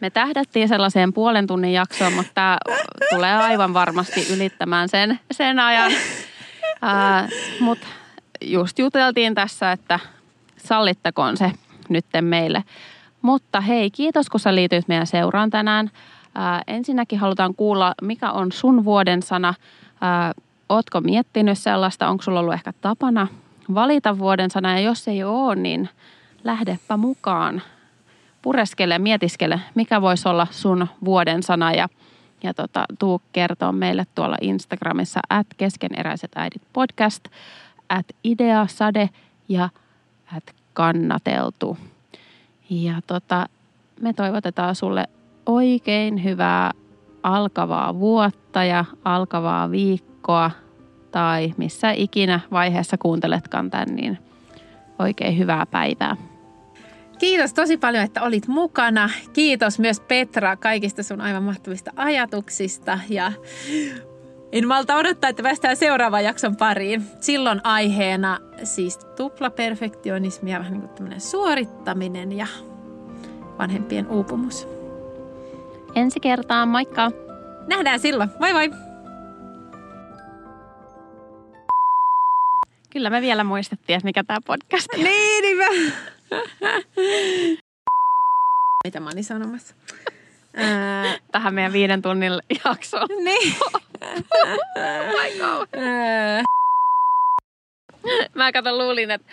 Me 0.00 0.10
tähdättiin 0.10 0.68
sellaiseen 0.68 1.12
puolen 1.12 1.46
tunnin 1.46 1.72
jaksoon, 1.72 2.12
mutta 2.12 2.32
tämä 2.34 2.58
tulee 3.14 3.36
aivan 3.36 3.74
varmasti 3.74 4.32
ylittämään 4.34 4.88
sen, 4.88 5.20
sen 5.30 5.58
ajan. 5.58 5.92
Mutta 7.60 7.86
just 8.40 8.78
juteltiin 8.78 9.34
tässä, 9.34 9.72
että 9.72 10.00
sallittakoon 10.56 11.36
se 11.36 11.52
nytten 11.88 12.24
meille. 12.24 12.64
Mutta 13.22 13.60
hei, 13.60 13.90
kiitos 13.90 14.28
kun 14.28 14.40
sä 14.40 14.54
liityit 14.54 14.88
meidän 14.88 15.06
seuraan 15.06 15.50
tänään. 15.50 15.90
Ää, 16.34 16.62
ensinnäkin 16.66 17.18
halutaan 17.18 17.54
kuulla, 17.54 17.94
mikä 18.02 18.30
on 18.30 18.52
sun 18.52 18.84
vuoden 18.84 19.22
sana. 19.22 19.54
Ää, 20.00 20.32
ootko 20.68 21.00
miettinyt 21.00 21.58
sellaista, 21.58 22.08
onko 22.08 22.22
sulla 22.22 22.40
ollut 22.40 22.54
ehkä 22.54 22.72
tapana 22.80 23.26
valita 23.74 24.18
vuoden 24.18 24.50
sana? 24.50 24.72
Ja 24.72 24.80
jos 24.80 25.08
ei 25.08 25.24
ole, 25.24 25.56
niin 25.56 25.88
lähdepä 26.44 26.96
mukaan. 26.96 27.62
Pureskele, 28.42 28.98
mietiskele, 28.98 29.60
mikä 29.74 30.02
voisi 30.02 30.28
olla 30.28 30.46
sun 30.50 30.86
vuoden 31.04 31.42
sana 31.42 31.72
ja, 31.72 31.88
ja 32.42 32.54
tota, 32.54 32.84
tuu 32.98 33.22
kertoa 33.32 33.72
meille 33.72 34.06
tuolla 34.14 34.36
Instagramissa 34.40 35.20
at 35.30 35.46
keskeneräiset 35.56 36.30
äidit 36.36 36.62
podcast, 36.72 37.24
at 37.88 38.06
ideasade 38.24 39.10
ja 39.48 39.68
at 40.36 40.54
kannateltu. 40.72 41.78
Ja 42.70 42.94
tota, 43.06 43.46
me 44.00 44.12
toivotetaan 44.12 44.74
sulle 44.74 45.08
oikein 45.46 46.24
hyvää 46.24 46.72
alkavaa 47.22 47.98
vuotta 47.98 48.64
ja 48.64 48.84
alkavaa 49.04 49.70
viikkoa 49.70 50.50
tai 51.10 51.54
missä 51.56 51.90
ikinä 51.90 52.40
vaiheessa 52.50 52.98
kuunteletkaan 52.98 53.70
tämän, 53.70 53.96
niin 53.96 54.18
oikein 54.98 55.38
hyvää 55.38 55.66
päivää. 55.66 56.16
Kiitos 57.18 57.54
tosi 57.54 57.76
paljon, 57.76 58.04
että 58.04 58.22
olit 58.22 58.48
mukana. 58.48 59.10
Kiitos 59.32 59.78
myös 59.78 60.00
Petra 60.00 60.56
kaikista 60.56 61.02
sun 61.02 61.20
aivan 61.20 61.42
mahtavista 61.42 61.90
ajatuksista 61.96 62.98
ja 63.08 63.32
en 64.52 64.68
malta 64.68 64.96
odottaa, 64.96 65.30
että 65.30 65.42
päästään 65.42 65.76
seuraavan 65.76 66.24
jakson 66.24 66.56
pariin. 66.56 67.02
Silloin 67.20 67.60
aiheena 67.64 68.38
siis 68.64 68.98
tuplaperfektionismi 68.98 70.52
ja 70.52 70.58
vähän 70.58 70.72
niin 70.72 70.88
kuin 70.88 71.20
suorittaminen 71.20 72.32
ja 72.32 72.46
vanhempien 73.58 74.06
uupumus. 74.06 74.77
Ensi 75.94 76.20
kertaan, 76.20 76.68
moikka! 76.68 77.10
Nähdään 77.66 78.00
silloin, 78.00 78.30
moi 78.40 78.52
moi! 78.52 78.70
Kyllä 82.90 83.10
me 83.10 83.20
vielä 83.20 83.44
muistettiin, 83.44 83.96
että 83.96 84.04
mikä 84.04 84.24
tämä 84.24 84.38
podcast 84.46 84.88
on. 84.94 85.04
Niin, 85.04 85.42
niin 85.42 85.56
mä... 85.56 85.64
Mitä 88.84 89.00
mä 89.00 89.10
olin 89.12 89.24
sanomassa? 89.24 89.74
Tähän 91.32 91.54
meidän 91.54 91.72
viiden 91.72 92.02
tunnin 92.02 92.32
jaksoon. 92.64 93.08
niin. 93.24 93.54
Ää, 94.76 96.42
Mä 98.34 98.52
kato 98.52 98.78
luulin, 98.78 99.10
että 99.10 99.32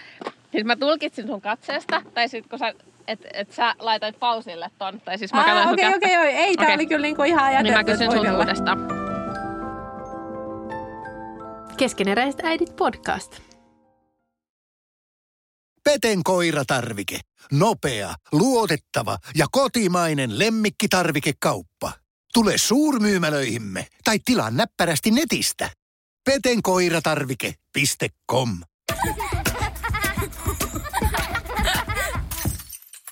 siis 0.52 0.66
mä 0.66 0.76
tulkitsin 0.76 1.28
sun 1.28 1.42
katseesta, 1.42 2.02
tai 2.14 2.30
sit 2.30 2.48
kun 2.48 2.60
sä, 2.60 2.74
et, 3.08 3.20
et 3.34 3.52
sä 3.52 3.76
laitoit 3.80 4.20
pausille 4.20 4.72
ton, 4.78 5.02
tai 5.02 5.18
siis 5.18 5.34
mä 5.34 5.40
katsoin 5.44 5.58
Aa, 5.58 5.64
sun 5.64 5.74
Okei, 5.74 5.84
kättä. 5.92 5.98
okei, 5.98 6.18
okei. 6.18 6.36
Ei, 6.36 6.56
tää 6.56 6.66
Okei. 6.66 6.76
oli 6.76 6.88
kyllä 6.88 7.02
niinku 7.02 7.24
ihan 7.24 7.44
ajateltu. 7.44 7.64
Niin 7.64 7.74
mä 7.74 7.80
että 7.80 7.92
kysyn 7.92 8.12
sun 8.12 8.32
uudestaan. 8.38 8.78
Keskeneräiset 11.78 12.40
äidit 12.44 12.76
podcast. 12.76 13.40
Peten 15.84 16.24
koiratarvike. 16.24 17.20
Nopea, 17.52 18.14
luotettava 18.32 19.18
ja 19.36 19.46
kotimainen 19.52 20.40
lemmikkitarvikekauppa. 20.40 21.92
Tule 22.34 22.58
suurmyymälöihimme 22.58 23.88
tai 24.04 24.20
tilaa 24.26 24.52
näppärästi 24.52 25.12
netistä. 25.12 25.70
petenkoiratarvike.com 26.26 28.50